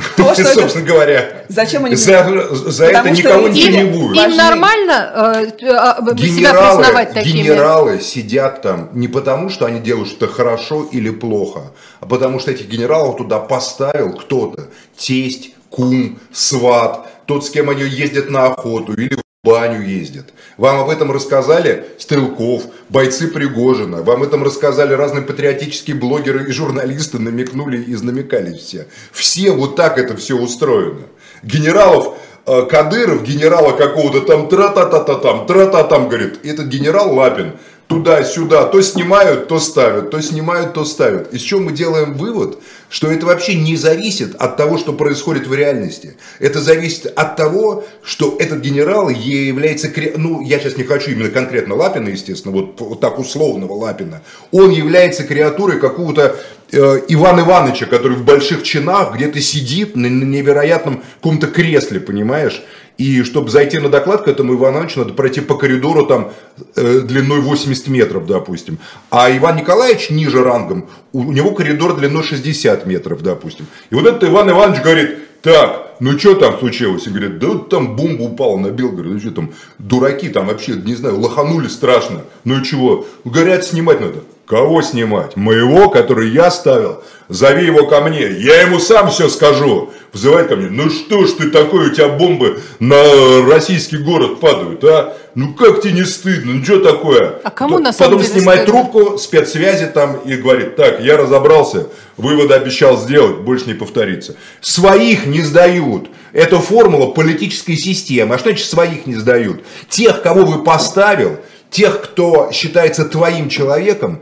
То, 0.18 0.34
что 0.34 0.44
Собственно 0.46 0.84
это... 0.84 0.94
говоря, 0.94 1.46
зачем 1.48 1.86
они 1.86 1.96
за, 1.96 2.48
за 2.52 2.86
это 2.86 3.10
никого 3.10 3.48
ничего 3.48 3.78
не 3.78 3.84
будет. 3.84 4.18
Им 4.18 4.36
нормально 4.36 5.12
э, 5.16 5.46
генералы, 5.60 6.28
себя 6.28 6.54
признавать 6.54 7.14
такими? 7.14 7.38
Генералы 7.38 8.00
сидят 8.00 8.62
там 8.62 8.90
не 8.94 9.08
потому, 9.08 9.50
что 9.50 9.66
они 9.66 9.80
делают 9.80 10.10
что-то 10.10 10.28
хорошо 10.28 10.84
или 10.92 11.10
плохо, 11.10 11.72
а 12.00 12.06
потому 12.06 12.40
что 12.40 12.52
этих 12.52 12.68
генералов 12.68 13.18
туда 13.18 13.40
поставил 13.40 14.14
кто-то. 14.14 14.68
Тесть, 14.98 15.52
кум, 15.70 16.20
сват, 16.32 17.08
тот, 17.26 17.46
с 17.46 17.50
кем 17.50 17.70
они 17.70 17.84
ездят 17.84 18.30
на 18.30 18.48
охоту 18.48 18.94
или 18.94 19.18
баню 19.50 19.82
ездят. 19.82 20.26
Вам 20.58 20.80
об 20.80 20.90
этом 20.90 21.12
рассказали 21.12 21.86
Стрелков, 21.98 22.66
бойцы 22.90 23.28
Пригожина. 23.28 24.04
Вам 24.04 24.22
об 24.22 24.28
этом 24.28 24.44
рассказали 24.44 24.94
разные 24.94 25.24
патриотические 25.24 25.96
блогеры 25.96 26.48
и 26.48 26.52
журналисты, 26.52 27.18
намекнули 27.18 27.82
и 27.82 27.96
намекали 27.96 28.54
все. 28.54 28.86
Все 29.12 29.52
вот 29.52 29.76
так 29.76 29.98
это 29.98 30.16
все 30.16 30.36
устроено. 30.36 31.08
Генералов 31.42 32.18
э, 32.46 32.68
Кадыров, 32.70 33.24
генерала 33.24 33.72
какого-то 33.72 34.22
там 34.22 34.50
тра-та-та-та 34.50 35.16
там, 35.16 35.48
тра-та 35.48 35.84
там, 35.84 36.10
говорит, 36.10 36.46
этот 36.46 36.68
генерал 36.68 37.16
Лапин 37.16 37.54
туда-сюда, 37.89 38.65
то 38.65 38.82
снимают, 38.84 39.47
то 39.47 39.60
ставят, 39.60 40.12
то 40.12 40.21
снимают, 40.21 40.73
то 40.73 40.86
ставят. 40.86 41.34
Из 41.34 41.41
чего 41.41 41.60
мы 41.60 41.71
делаем 41.71 42.13
вывод, 42.13 42.60
что 42.88 43.12
это 43.12 43.25
вообще 43.25 43.56
не 43.56 43.75
зависит 43.75 44.36
от 44.36 44.58
того, 44.58 44.78
что 44.78 44.93
происходит 44.93 45.47
в 45.47 45.56
реальности. 45.56 46.15
Это 46.38 46.62
зависит 46.62 47.08
от 47.08 47.36
того, 47.36 47.84
что 48.04 48.38
этот 48.39 48.60
генерал 48.60 49.10
является, 49.10 49.91
ну, 50.17 50.41
я 50.41 50.60
сейчас 50.60 50.78
не 50.78 50.84
хочу 50.84 51.12
именно 51.12 51.32
конкретно 51.32 51.73
Лапина, 51.73 52.10
естественно, 52.10 52.54
вот, 52.54 52.80
вот 52.80 52.99
так 52.99 53.17
условного 53.17 53.73
Лапина, 53.73 54.21
он 54.52 54.69
является 54.69 55.23
креатурой 55.23 55.80
какого-то 55.80 56.36
э, 56.71 57.02
Ивана 57.08 57.41
Ивановича, 57.41 57.88
который 57.88 58.17
в 58.17 58.23
больших 58.23 58.62
чинах 58.62 59.15
где-то 59.15 59.41
сидит 59.41 59.95
на 59.95 60.06
невероятном 60.06 61.02
каком-то 61.21 61.47
кресле, 61.47 61.99
понимаешь? 61.99 62.63
И 63.00 63.24
чтобы 63.24 63.50
зайти 63.50 63.80
на 63.80 63.88
доклад 63.88 64.24
к 64.24 64.28
этому 64.28 64.56
Ивановичу, 64.56 65.00
надо 65.00 65.14
пройти 65.14 65.40
по 65.40 65.56
коридору 65.56 66.06
там 66.06 66.34
э, 66.76 67.00
длиной 67.00 67.40
80 67.40 67.88
метров, 67.88 68.28
допустим. 68.28 68.78
А 69.10 69.32
Иван 69.36 69.56
Николаевич 69.56 70.10
ниже 70.10 70.44
рангом, 70.44 70.90
у, 71.14 71.32
него 71.32 71.52
коридор 71.52 71.96
длиной 71.96 72.24
60 72.24 72.86
метров, 72.86 73.24
допустим. 73.24 73.68
И 73.90 73.96
вот 73.96 74.06
этот 74.06 74.26
Иван 74.26 74.50
Иванович 74.50 74.82
говорит, 74.84 75.18
так, 75.42 75.96
ну 76.02 76.20
что 76.20 76.36
там 76.36 76.60
случилось? 76.60 77.08
И 77.08 77.10
говорит, 77.10 77.40
да 77.40 77.48
вот 77.48 77.70
там 77.70 77.96
бомба 77.96 78.24
упала 78.24 78.58
на 78.58 78.70
Белгород, 78.70 79.14
ну 79.14 79.20
что 79.22 79.32
там, 79.32 79.54
дураки 79.78 80.28
там 80.28 80.48
вообще, 80.48 80.74
не 80.74 80.96
знаю, 80.96 81.22
лоханули 81.22 81.70
страшно. 81.70 82.24
Ну 82.44 82.60
и 82.60 82.66
чего? 82.66 83.08
Говорят, 83.24 83.64
снимать 83.64 84.02
надо. 84.02 84.24
Кого 84.50 84.82
снимать? 84.82 85.36
Моего, 85.36 85.92
который 85.92 86.32
я 86.32 86.50
ставил. 86.50 87.04
Зови 87.28 87.68
его 87.68 87.86
ко 87.86 88.02
мне, 88.02 88.32
я 88.32 88.64
ему 88.64 88.80
сам 88.80 89.12
все 89.12 89.30
скажу. 89.30 89.92
Вызывает 90.12 90.48
ко 90.48 90.56
мне, 90.56 90.70
ну 90.72 90.90
что 90.90 91.28
ж 91.28 91.34
ты 91.34 91.52
такой, 91.52 91.90
у 91.90 91.90
тебя 91.92 92.08
бомбы 92.08 92.60
на 92.80 93.46
российский 93.48 93.98
город 93.98 94.40
падают, 94.40 94.84
а? 94.84 95.16
Ну 95.36 95.54
как 95.54 95.84
тебе 95.84 95.92
не 95.94 96.04
стыдно, 96.04 96.54
ну 96.54 96.64
что 96.64 96.80
такое? 96.80 97.40
А 97.44 97.52
кому 97.52 97.78
на 97.78 97.94
самом 97.94 98.14
Потом 98.14 98.24
деле 98.24 98.40
снимает 98.40 98.62
стыдно? 98.64 98.86
трубку, 98.86 99.18
спецсвязи 99.20 99.86
там 99.86 100.16
и 100.26 100.34
говорит, 100.34 100.76
так, 100.76 101.00
я 101.02 101.16
разобрался, 101.16 101.90
выводы 102.18 102.56
обещал 102.56 102.98
сделать, 102.98 103.42
больше 103.42 103.68
не 103.68 103.76
повторится. 103.76 104.36
Своих 104.62 105.28
не 105.28 105.42
сдают. 105.42 106.10
Это 106.34 106.60
формула 106.60 107.12
политической 107.12 107.76
системы. 107.76 108.34
А 108.34 108.40
что 108.40 108.50
значит 108.50 108.68
своих 108.68 109.06
не 109.06 109.14
сдают? 109.14 109.64
Тех, 109.90 110.24
кого 110.24 110.44
вы 110.44 110.64
поставил, 110.64 111.38
тех, 111.70 112.02
кто 112.02 112.52
считается 112.52 113.06
твоим 113.06 113.50
человеком, 113.50 114.22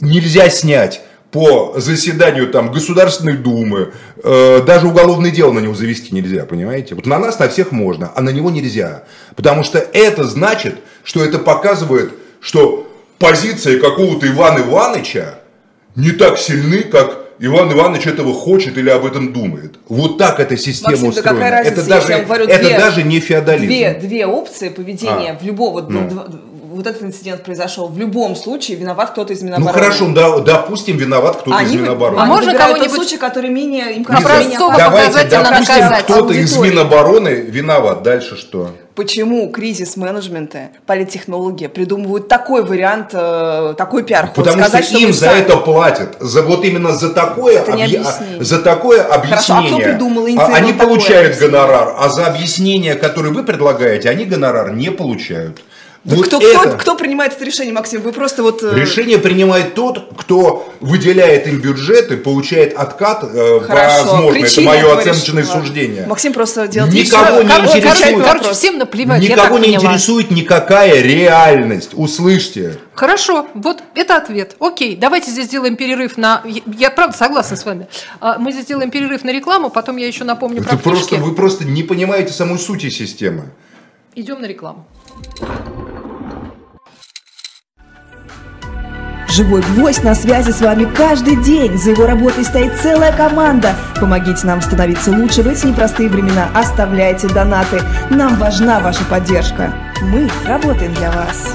нельзя 0.00 0.50
снять 0.50 1.00
по 1.30 1.74
заседанию 1.76 2.48
там 2.48 2.72
Государственной 2.72 3.36
Думы, 3.36 3.92
э, 4.22 4.62
даже 4.66 4.86
уголовное 4.86 5.30
дело 5.30 5.52
на 5.52 5.58
него 5.58 5.74
завести 5.74 6.14
нельзя, 6.14 6.46
понимаете? 6.46 6.94
Вот 6.94 7.04
на 7.06 7.18
нас, 7.18 7.38
на 7.38 7.48
всех 7.48 7.70
можно, 7.70 8.10
а 8.14 8.22
на 8.22 8.30
него 8.30 8.50
нельзя. 8.50 9.04
Потому 9.36 9.62
что 9.62 9.78
это 9.78 10.24
значит, 10.24 10.76
что 11.04 11.22
это 11.22 11.38
показывает, 11.38 12.14
что 12.40 12.90
позиция 13.18 13.78
какого-то 13.78 14.26
Ивана 14.26 14.60
Ивановича 14.60 15.40
не 15.96 16.12
так 16.12 16.38
сильны, 16.38 16.82
как 16.82 17.26
Иван 17.40 17.72
Иванович 17.72 18.06
этого 18.06 18.32
хочет 18.32 18.78
или 18.78 18.88
об 18.88 19.04
этом 19.04 19.32
думает. 19.32 19.78
Вот 19.88 20.18
так 20.18 20.40
эта 20.40 20.56
система 20.56 20.92
Максим, 20.92 21.08
устроена. 21.10 21.40
Да 21.40 21.50
разница, 21.50 21.80
это 21.80 21.88
даже, 21.88 22.24
говорю, 22.24 22.44
это 22.46 22.64
две, 22.64 22.78
даже 22.78 23.02
не 23.02 23.20
феодализм. 23.20 23.66
Две, 23.66 23.94
две 23.94 24.26
опции 24.26 24.70
поведения 24.70 25.32
а. 25.32 25.38
в 25.38 25.44
любого, 25.44 25.82
ну. 25.82 26.08
Вот 26.78 26.86
этот 26.86 27.02
инцидент 27.02 27.42
произошел, 27.42 27.88
в 27.88 27.98
любом 27.98 28.36
случае 28.36 28.76
виноват 28.76 29.10
кто-то 29.10 29.32
из 29.32 29.40
Ну 29.42 29.48
Минобороны. 29.48 29.72
хорошо, 29.72 30.08
да, 30.14 30.38
допустим, 30.38 30.96
виноват 30.96 31.36
кто-то 31.42 31.62
из 31.62 31.72
Минобороны. 31.74 32.20
А 32.20 32.24
можно 32.24 32.54
кого-нибудь- 32.54 32.92
случай, 32.94 33.16
который 33.18 33.50
менее 33.50 33.92
им 33.94 34.04
кажется 34.04 34.38
менее. 34.38 34.58
Давайте, 34.78 35.28
допустим, 35.28 35.82
кто-то 36.04 36.32
из. 36.34 36.56
Минобороны 36.56 37.28
виноват. 37.28 38.02
Дальше 38.02 38.36
что? 38.36 38.70
Почему 38.94 39.48
кризис 39.50 39.96
менеджмента, 39.96 40.70
политтехнология 40.86 41.68
придумывают 41.68 42.26
такой 42.26 42.64
вариант, 42.64 43.10
э, 43.12 43.74
такой 43.78 44.02
пиар 44.02 44.32
Потому 44.34 44.58
сказать, 44.64 44.84
что 44.86 44.98
им 44.98 45.12
за 45.12 45.26
сами- 45.26 45.40
это 45.42 45.56
платят. 45.58 46.16
За, 46.18 46.42
вот 46.42 46.64
именно 46.64 46.92
за 46.92 47.10
такое, 47.10 47.60
Это 47.60 47.74
объяснение. 47.74 48.42
за 48.44 48.58
такое 48.60 49.04
Хорошо, 49.04 49.14
а 49.14 49.18
кто 49.18 49.34
объяснение. 49.56 49.84
придумал 49.84 50.26
а 50.40 50.46
они 50.56 50.72
получают 50.72 51.26
объяснение? 51.36 51.50
гонорар, 51.60 51.94
а 51.96 52.08
за 52.08 52.26
объяснение, 52.26 52.94
которое 52.96 53.30
вы 53.30 53.44
предлагаете, 53.44 54.10
они 54.10 54.24
гонорар 54.24 54.72
не 54.74 54.90
получают. 54.90 55.60
Да 56.04 56.14
Вот 56.16 56.26
кто, 56.26 56.40
это- 56.40 56.58
кто, 56.60 56.76
кто 56.78 56.94
принимает 56.96 57.32
это 57.34 57.44
решение, 57.44 57.74
Максим? 57.74 58.00
Вы 58.02 58.12
просто 58.12 58.42
вот... 58.42 58.62
э, 58.62 58.72
Решение 58.74 59.18
принимает 59.18 59.74
тот, 59.74 60.12
кто 60.16 60.72
выделяет 60.80 61.46
им 61.48 61.60
бюджет 61.60 62.10
и 62.12 62.16
получает 62.16 62.72
откат, 62.74 63.24
э, 63.24 63.60
Хорошо, 63.60 64.04
возможно, 64.04 64.30
это 64.30 64.40
причины 64.40 64.66
мое 64.66 64.96
оценочное 64.96 65.42
решения. 65.42 65.60
суждение. 65.60 66.06
Максим 66.06 66.32
просто 66.32 66.68
делает 66.68 66.94
Никого 66.94 67.42
не 67.42 67.48
что- 67.48 67.56
Короче, 67.56 67.78
интересует. 67.78 68.24
Короче, 68.24 68.52
всем 68.52 68.78
наплевать, 68.78 69.20
Никого 69.22 69.58
не 69.58 69.64
поняла. 69.66 69.84
интересует 69.84 70.30
никакая 70.30 71.02
реальность. 71.02 71.90
Услышьте. 71.94 72.78
Хорошо, 72.94 73.46
вот 73.54 73.82
это 73.94 74.16
ответ. 74.16 74.54
Окей, 74.60 74.96
давайте 74.96 75.30
здесь 75.30 75.46
сделаем 75.46 75.76
перерыв 75.76 76.16
на... 76.16 76.42
Я, 76.46 76.62
я 76.78 76.90
правда 76.90 77.16
согласна 77.16 77.56
с 77.56 77.64
вами. 77.64 77.88
А, 78.20 78.38
Мы 78.38 78.52
здесь 78.52 78.64
сделаем 78.64 78.90
перерыв 78.90 79.24
на 79.24 79.30
рекламу, 79.30 79.68
потом 79.68 79.96
я 79.98 80.06
еще 80.06 80.24
напомню 80.24 80.60
Это 80.60 80.70
про 80.70 80.78
просто, 80.78 81.16
вы 81.16 81.34
просто 81.34 81.64
не 81.64 81.82
понимаете 81.82 82.32
самой 82.32 82.58
сути 82.58 82.88
системы. 82.88 83.50
Идем 84.18 84.40
на 84.40 84.46
рекламу. 84.46 84.84
Живой 89.28 89.62
гвоздь 89.62 90.02
на 90.02 90.16
связи 90.16 90.50
с 90.50 90.60
вами 90.60 90.92
каждый 90.92 91.40
день. 91.44 91.78
За 91.78 91.90
его 91.90 92.04
работой 92.04 92.44
стоит 92.44 92.72
целая 92.80 93.16
команда. 93.16 93.76
Помогите 94.00 94.44
нам 94.44 94.60
становиться 94.60 95.12
лучше 95.12 95.44
в 95.44 95.46
эти 95.46 95.66
непростые 95.66 96.08
времена. 96.08 96.48
Оставляйте 96.52 97.28
донаты. 97.28 97.80
Нам 98.10 98.34
важна 98.40 98.80
ваша 98.80 99.04
поддержка. 99.04 99.72
Мы 100.02 100.28
работаем 100.44 100.92
для 100.94 101.12
вас. 101.12 101.54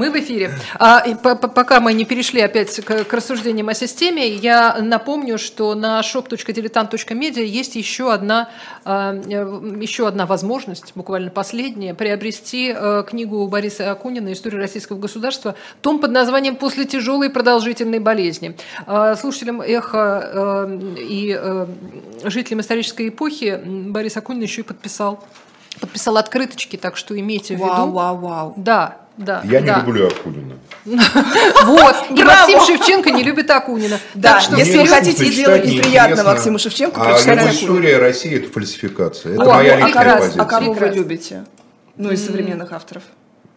Мы 0.00 0.10
в 0.10 0.16
эфире. 0.16 0.50
А, 0.78 1.00
и 1.06 1.14
по- 1.14 1.36
по- 1.36 1.48
пока 1.48 1.78
мы 1.78 1.92
не 1.92 2.06
перешли 2.06 2.40
опять 2.40 2.74
к, 2.80 3.04
к 3.04 3.12
рассуждениям 3.12 3.68
о 3.68 3.74
системе, 3.74 4.26
я 4.26 4.78
напомню, 4.80 5.38
что 5.38 5.74
на 5.74 6.00
shop.diletant.media 6.00 7.44
есть 7.44 7.76
еще 7.76 8.10
одна, 8.10 8.48
а, 8.86 9.14
э, 9.14 9.76
еще 9.78 10.08
одна 10.08 10.24
возможность, 10.24 10.92
буквально 10.94 11.30
последняя, 11.30 11.92
приобрести 11.92 12.74
э, 12.74 13.04
книгу 13.06 13.46
Бориса 13.46 13.90
Акунина 13.90 14.32
«История 14.32 14.58
российского 14.58 14.98
государства», 14.98 15.54
том 15.82 15.98
под 15.98 16.12
названием 16.12 16.56
«После 16.56 16.86
тяжелой 16.86 17.26
и 17.26 17.30
продолжительной 17.30 17.98
болезни». 17.98 18.56
А, 18.86 19.16
Слушателям 19.16 19.60
«Эхо» 19.60 20.30
э, 20.32 20.78
и 20.98 21.38
э, 21.38 21.66
жителям 22.24 22.60
исторической 22.60 23.08
эпохи 23.10 23.60
Борис 23.64 24.16
Акунин 24.16 24.42
еще 24.42 24.62
и 24.62 24.64
подписал 24.64 25.22
подписал 25.80 26.16
открыточки, 26.16 26.76
так 26.76 26.96
что 26.96 27.18
имейте 27.18 27.54
в 27.54 27.58
виду. 27.58 27.68
Вау, 27.68 27.90
вау, 27.90 28.16
вау. 28.16 28.54
Да, 28.56 28.99
да. 29.20 29.42
Я 29.44 29.60
не 29.60 29.66
да. 29.66 29.80
люблю 29.80 30.08
Акунина. 30.08 30.54
Вот. 31.64 31.96
И! 32.10 32.24
Максим 32.24 32.60
Шевченко 32.60 33.10
не 33.10 33.22
любит 33.22 33.50
Акунина. 33.50 34.00
Да, 34.14 34.32
так 34.32 34.42
что 34.42 34.56
если 34.56 34.78
вы 34.78 34.86
хотите 34.86 35.26
сделать 35.26 35.66
неприятно. 35.66 36.24
Максиму 36.24 36.58
Шевченко, 36.58 37.00
а 37.00 37.04
прочитайте 37.04 37.40
Акунина. 37.42 37.54
история 37.54 37.98
России 37.98 38.36
это 38.36 38.50
фальсификация. 38.50 39.34
Это 39.34 39.44
моя 39.44 39.74
а 39.74 39.86
личная 39.86 40.04
раз- 40.04 40.20
позиция. 40.20 40.42
А 40.42 40.44
кого 40.46 40.72
вы 40.72 40.88
любите? 40.88 41.44
Ну, 41.96 42.10
из 42.10 42.24
современных 42.24 42.72
авторов. 42.72 43.02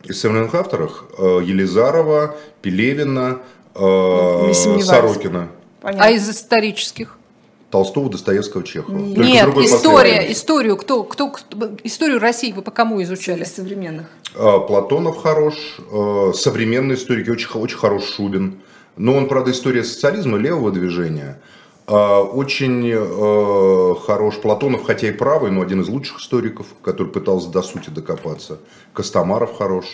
Из 0.04 0.20
современных 0.20 0.54
авторов 0.54 1.06
э, 1.18 1.40
Елизарова, 1.46 2.36
Пелевина, 2.62 3.40
э. 3.74 4.54
Сорокина. 4.54 5.48
А 5.82 6.12
из 6.12 6.30
исторических? 6.30 7.18
Толстого, 7.74 8.08
Достоевского, 8.08 8.64
Чехова. 8.64 9.00
Только 9.00 9.22
Нет, 9.22 9.46
другой 9.46 9.66
история, 9.66 10.32
историю, 10.32 10.78
кто, 10.78 11.04
кто, 11.04 11.32
кто- 11.32 11.72
историю 11.84 12.20
России 12.20 12.52
вы 12.52 12.62
по 12.62 12.70
кому 12.70 13.02
изучали? 13.02 13.42
из 13.42 13.56
современных. 13.56 14.06
А, 14.36 14.60
Платонов 14.60 15.18
хорош, 15.18 15.56
э, 15.92 16.34
современные 16.36 16.98
историки, 17.00 17.32
очень, 17.32 17.50
очень 17.56 17.78
хорош 17.78 18.04
Шубин. 18.04 18.60
Но 18.96 19.18
он, 19.18 19.28
правда, 19.28 19.50
история 19.50 19.84
социализма, 19.84 20.38
левого 20.38 20.70
движения. 20.70 21.42
А, 21.88 22.22
Очень 22.22 22.88
э, 22.94 23.96
хорош 24.06 24.36
Платонов, 24.36 24.86
хотя 24.86 25.08
и 25.08 25.12
правый, 25.12 25.50
но 25.50 25.62
один 25.62 25.82
из 25.82 25.90
лучших 25.90 26.20
историков, 26.20 26.68
который 26.84 27.08
пытался 27.08 27.50
до 27.50 27.64
сути 27.64 27.90
докопаться. 27.90 28.60
Костомаров 28.94 29.58
хорош. 29.58 29.86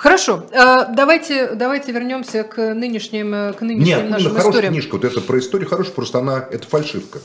Хорошо, 0.00 0.46
э, 0.50 0.86
давайте, 0.94 1.50
давайте 1.54 1.92
вернемся 1.92 2.42
к 2.42 2.72
нынешним, 2.72 3.34
э, 3.34 3.52
к 3.52 3.60
нынешним 3.60 3.98
Нет, 3.98 4.10
нашим 4.10 4.30
хорошая 4.30 4.50
историям. 4.50 4.72
книжка, 4.72 4.92
вот 4.94 5.04
это 5.04 5.20
про 5.20 5.38
историю 5.38 5.68
хорошая, 5.68 5.92
просто 5.92 6.18
она, 6.20 6.42
это 6.50 6.66
фальшивка. 6.66 7.18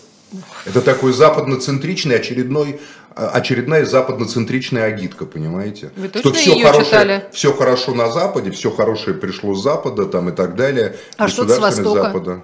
Это 0.65 0.81
такой 0.81 1.13
западноцентричный 1.13 2.17
очередной, 2.17 2.81
а, 3.15 3.29
очередная 3.29 3.85
западноцентричная 3.85 4.83
агитка, 4.83 5.25
понимаете? 5.25 5.91
Вы 5.95 6.09
точно 6.09 6.31
что 6.31 6.39
все 6.41 6.51
её 6.51 6.67
хорошее, 6.67 6.85
читали? 6.85 7.25
все 7.31 7.53
хорошо 7.53 7.93
на 7.93 8.11
Западе, 8.11 8.51
все 8.51 8.69
хорошее 8.69 9.15
пришло 9.15 9.55
с 9.55 9.63
Запада 9.63 10.05
там, 10.05 10.27
и 10.27 10.33
так 10.33 10.57
далее. 10.57 10.97
А 11.15 11.29
что 11.29 11.47
с 11.47 11.57
Востока? 11.57 12.03
Запада. 12.03 12.41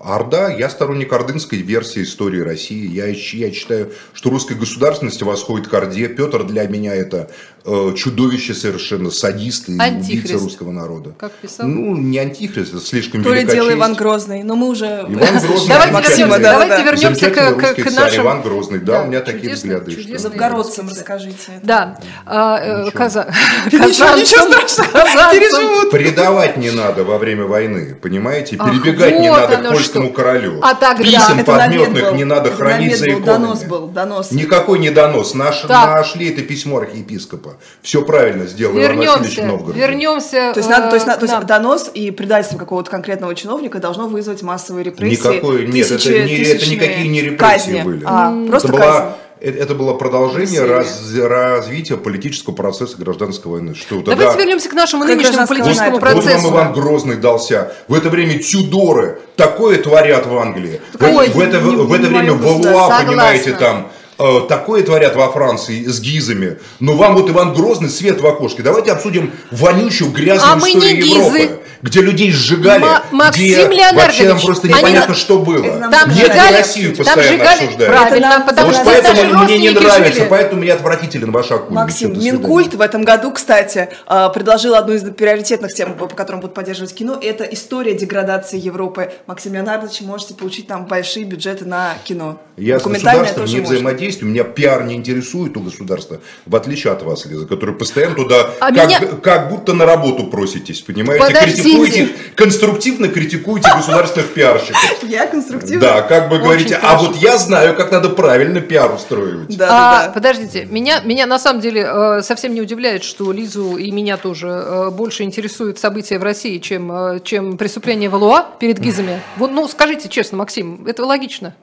Орда, 0.00 0.48
я 0.50 0.70
сторонник 0.70 1.12
ордынской 1.12 1.58
версии 1.58 2.04
истории 2.04 2.40
России. 2.40 2.88
Я, 2.88 3.06
я 3.08 3.52
считаю, 3.52 3.92
что 4.14 4.30
русская 4.30 4.54
государственность 4.54 5.20
восходит 5.22 5.68
к 5.68 5.74
Орде. 5.74 6.08
Петр 6.08 6.44
для 6.44 6.66
меня 6.66 6.94
это 6.94 7.30
э, 7.66 7.92
чудовище 7.94 8.54
совершенно, 8.54 9.10
садист 9.10 9.68
и 9.68 9.72
убийца 9.72 9.84
Антихрист. 9.84 10.42
русского 10.42 10.70
народа. 10.70 11.14
Как 11.18 11.32
писал? 11.32 11.66
Ну, 11.66 11.94
не 11.96 12.18
антихрист, 12.18 12.72
это 12.72 12.82
слишком 12.82 13.22
То 13.22 13.34
ли 13.34 13.44
дело 13.44 13.68
честь. 13.68 13.78
Иван 13.78 13.94
Грозный, 13.94 14.42
но 14.42 14.56
мы 14.56 14.68
уже... 14.68 15.04
Иван 15.06 15.38
Грозный. 15.38 15.68
Давайте 15.68 16.10
вернемся, 16.16 16.38
да, 16.40 16.52
давайте 16.52 16.76
да. 16.76 16.82
вернемся 16.82 17.30
к, 17.30 17.34
к- 17.34 17.74
к 17.74 17.90
царь 17.90 18.04
нашим... 18.04 18.22
Иван 18.22 18.42
Грозный. 18.42 18.78
Да, 18.78 19.02
у 19.02 19.06
меня 19.06 19.20
такие 19.20 19.52
взгляды, 19.52 19.92
чудесный 19.92 20.30
царь. 20.30 20.90
расскажите. 20.90 21.60
Да, 21.62 22.00
а, 22.24 22.58
э, 22.58 22.90
каза- 22.92 23.30
казанцам- 23.70 24.18
ничего 24.18 24.66
страшного, 24.66 25.30
переживут. 25.30 25.90
Предавать 25.90 26.56
не 26.56 26.70
надо 26.70 27.04
во 27.04 27.18
время 27.18 27.44
войны, 27.44 27.94
понимаете? 28.00 28.56
Перебегать 28.56 29.20
не 29.20 29.30
надо 29.30 29.58
к 29.58 29.70
польскому 29.90 30.06
что. 30.06 30.14
королю. 30.14 30.60
А 30.62 30.74
тогда- 30.74 31.02
Писем 31.04 31.38
Это 31.40 31.44
подметных 31.52 32.04
был. 32.10 32.14
не 32.14 32.24
надо 32.24 32.48
Это 32.48 32.56
хранить 32.56 32.96
за 32.98 33.08
иконами. 33.10 33.24
Донос 33.26 33.62
был, 33.64 33.86
донос. 33.88 34.30
Никакой 34.32 34.78
не 34.78 34.90
донос. 34.90 35.34
Наш, 35.34 35.60
Так. 35.62 35.90
Нашли 35.96 36.30
это 36.30 36.42
письмо 36.42 36.78
архиепископа. 36.78 37.56
Все 37.82 38.02
правильно 38.02 38.46
сделал 38.46 38.74
Иван 38.74 38.96
Васильевич 38.96 39.10
Вернемся, 39.16 39.44
Новгород. 39.46 39.76
вернемся. 39.76 40.52
То 40.54 40.60
есть, 40.60 40.68
надо, 40.70 40.88
то 40.88 40.94
есть, 40.94 41.06
э, 41.06 41.10
на- 41.10 41.16
то 41.16 41.26
есть 41.26 41.46
донос 41.46 41.90
и 41.92 42.10
предательство 42.10 42.58
какого-то 42.58 42.90
конкретного 42.90 43.34
чиновника 43.34 43.78
должно 43.78 44.08
вызвать 44.08 44.42
массовые 44.42 44.84
репрессии. 44.84 45.16
Никакой, 45.20 45.66
нет, 45.66 45.86
это, 45.86 45.96
тысячи- 45.96 46.08
не, 46.26 46.36
это 46.42 46.70
никакие 46.70 47.08
не 47.08 47.20
репрессии 47.22 47.38
казни. 47.72 47.82
были. 47.82 48.02
А, 48.04 48.32
просто 48.48 48.68
это, 48.68 48.76
казнь. 48.76 48.90
была, 48.90 48.98
это, 49.00 49.16
это 49.40 49.74
было 49.74 49.94
продолжение 49.94 50.64
раз- 50.64 51.00
развития 51.16 51.96
политического 51.96 52.54
процесса 52.54 52.96
гражданской 52.98 53.50
войны. 53.50 53.74
Что 53.74 54.00
Давайте 54.02 54.24
тогда- 54.24 54.38
вернемся 54.38 54.68
к 54.68 54.72
нашему 54.74 55.04
нынешнему 55.04 55.46
политическому 55.46 55.90
Вот 55.92 56.00
процессу. 56.00 56.48
вам 56.50 56.54
Иван 56.54 56.72
Грозный 56.72 57.16
дался. 57.16 57.72
В 57.88 57.94
это 57.94 58.08
время 58.10 58.38
Тюдоры 58.38 59.20
такое 59.36 59.78
творят 59.78 60.26
в 60.26 60.36
Англии. 60.36 60.80
В, 60.98 61.02
Ой, 61.02 61.28
в 61.30 61.40
это, 61.40 61.60
не- 61.60 61.76
в 61.76 61.92
это 61.92 62.06
время. 62.08 62.34
Валуа, 62.34 62.88
понимаете, 63.04 63.52
там 63.54 63.88
э, 64.20 64.40
такое 64.48 64.82
творят 64.82 65.16
во 65.16 65.30
Франции 65.32 65.84
с 65.84 66.00
гизами, 66.00 66.58
но 66.78 66.94
вам 66.94 67.14
вот 67.14 67.28
Иван 67.30 67.54
Грозный 67.54 67.88
свет 67.88 68.20
в 68.20 68.26
окошке. 68.26 68.62
Давайте 68.62 68.92
обсудим 68.92 69.32
вонючую, 69.50 70.10
грязную 70.12 70.52
А 70.52 70.56
мы 70.56 70.68
историю 70.70 70.96
не 71.04 71.08
Европы, 71.14 71.38
гизы. 71.38 71.50
где 71.82 72.00
людей 72.02 72.30
сжигали, 72.30 72.80
Ма- 72.82 73.02
Максим 73.10 73.44
где 73.70 73.92
вообще 73.94 74.28
там 74.28 74.40
просто 74.40 74.68
они 74.68 74.76
непонятно, 74.76 75.08
на- 75.14 75.18
что 75.18 75.38
было. 75.38 75.62
Там 75.90 76.08
Нет, 76.10 76.26
сжигали, 76.28 76.56
Россию 76.56 76.94
там 76.96 77.04
постоянно 77.04 77.32
сжигали, 77.36 77.64
обсуждают. 77.64 77.92
правильно, 77.96 78.44
потому 78.46 78.66
Вот 78.68 78.76
что 78.76 78.84
поэтому 78.84 79.44
мне 79.44 79.58
не 79.58 79.70
нравится, 79.70 80.12
жили. 80.20 80.26
поэтому 80.28 80.60
мне 80.62 80.72
отвратителен 80.72 81.32
ваш 81.32 81.50
окунь. 81.50 81.74
Максим. 81.74 82.18
Минкульт 82.18 82.74
в 82.74 82.80
этом 82.80 83.02
году, 83.04 83.32
кстати, 83.32 83.88
э, 84.08 84.28
предложил 84.34 84.74
одну 84.74 84.92
из 84.94 85.02
приоритетных 85.02 85.72
тем, 85.72 85.94
по 85.94 86.06
которым 86.06 86.40
будут 86.40 86.54
поддерживать 86.54 86.94
кино, 86.94 87.18
это 87.20 87.44
история 87.44 87.94
деградации 87.94 88.58
Европы. 88.58 89.12
Максим 89.26 89.54
Леонардович, 89.54 90.02
можете 90.02 90.34
получить 90.34 90.66
там 90.66 90.86
большие 90.86 91.24
бюджеты 91.24 91.64
на 91.64 91.94
кино. 92.04 92.38
Я 92.56 92.78
с 92.78 92.82
государством 92.82 93.46
тоже 93.46 93.56
не 93.56 93.62
можно. 94.10 94.20
взаимодействую, 94.20 94.30
меня 94.30 94.44
пиар 94.44 94.84
не 94.84 94.94
интересует 94.94 95.56
у 95.56 95.60
государства, 95.60 96.20
в 96.46 96.56
отличие 96.56 96.92
от 96.92 97.02
вас, 97.02 97.26
Лиза, 97.26 97.46
который 97.46 97.74
постоянно 97.74 98.14
туда 98.16 98.50
А 98.60 98.72
как, 98.72 98.88
меня- 98.88 99.00
как 99.22 99.50
будто 99.50 99.72
на 99.74 99.86
работу 99.86 100.26
проситесь, 100.26 100.80
понимаете? 100.80 101.24
Подождите. 101.26 101.62
Критикуете, 101.62 102.08
конструктивно 102.34 103.08
критикуете 103.08 103.68
государственных 103.74 104.32
пиарщиков. 104.34 104.80
Я 105.02 105.26
конструктивно. 105.26 105.80
Да, 105.80 106.02
как 106.02 106.28
бы 106.28 106.38
говорите, 106.38 106.78
а 106.82 106.98
вот 106.98 107.16
я 107.16 107.38
знаю, 107.38 107.74
как 107.76 107.92
надо 107.92 108.10
правильно 108.10 108.60
пиар 108.60 108.92
устроивать. 108.94 109.56
Да, 109.56 109.68
А, 109.70 110.06
да. 110.06 110.12
Подождите, 110.12 110.66
меня, 110.70 111.00
меня 111.00 111.26
на 111.26 111.38
самом 111.38 111.60
деле 111.60 111.86
э, 111.86 112.22
совсем 112.22 112.54
не 112.54 112.60
удивляет, 112.60 113.04
что 113.04 113.32
Лизу 113.32 113.76
и 113.76 113.90
меня 113.90 114.16
тоже 114.16 114.48
э, 114.48 114.90
больше 114.90 115.22
интересуют 115.22 115.78
события 115.78 116.18
в 116.18 116.22
России, 116.22 116.58
чем, 116.58 116.90
э, 116.92 117.20
чем 117.22 117.56
преступление 117.56 118.08
Валуа 118.08 118.46
перед 118.58 118.78
Гизами. 118.80 119.20
Вот, 119.36 119.50
ну, 119.52 119.66
скажите 119.68 120.08
честно, 120.08 120.38
Максим, 120.38 120.86
это 120.86 121.04
логично? 121.04 121.54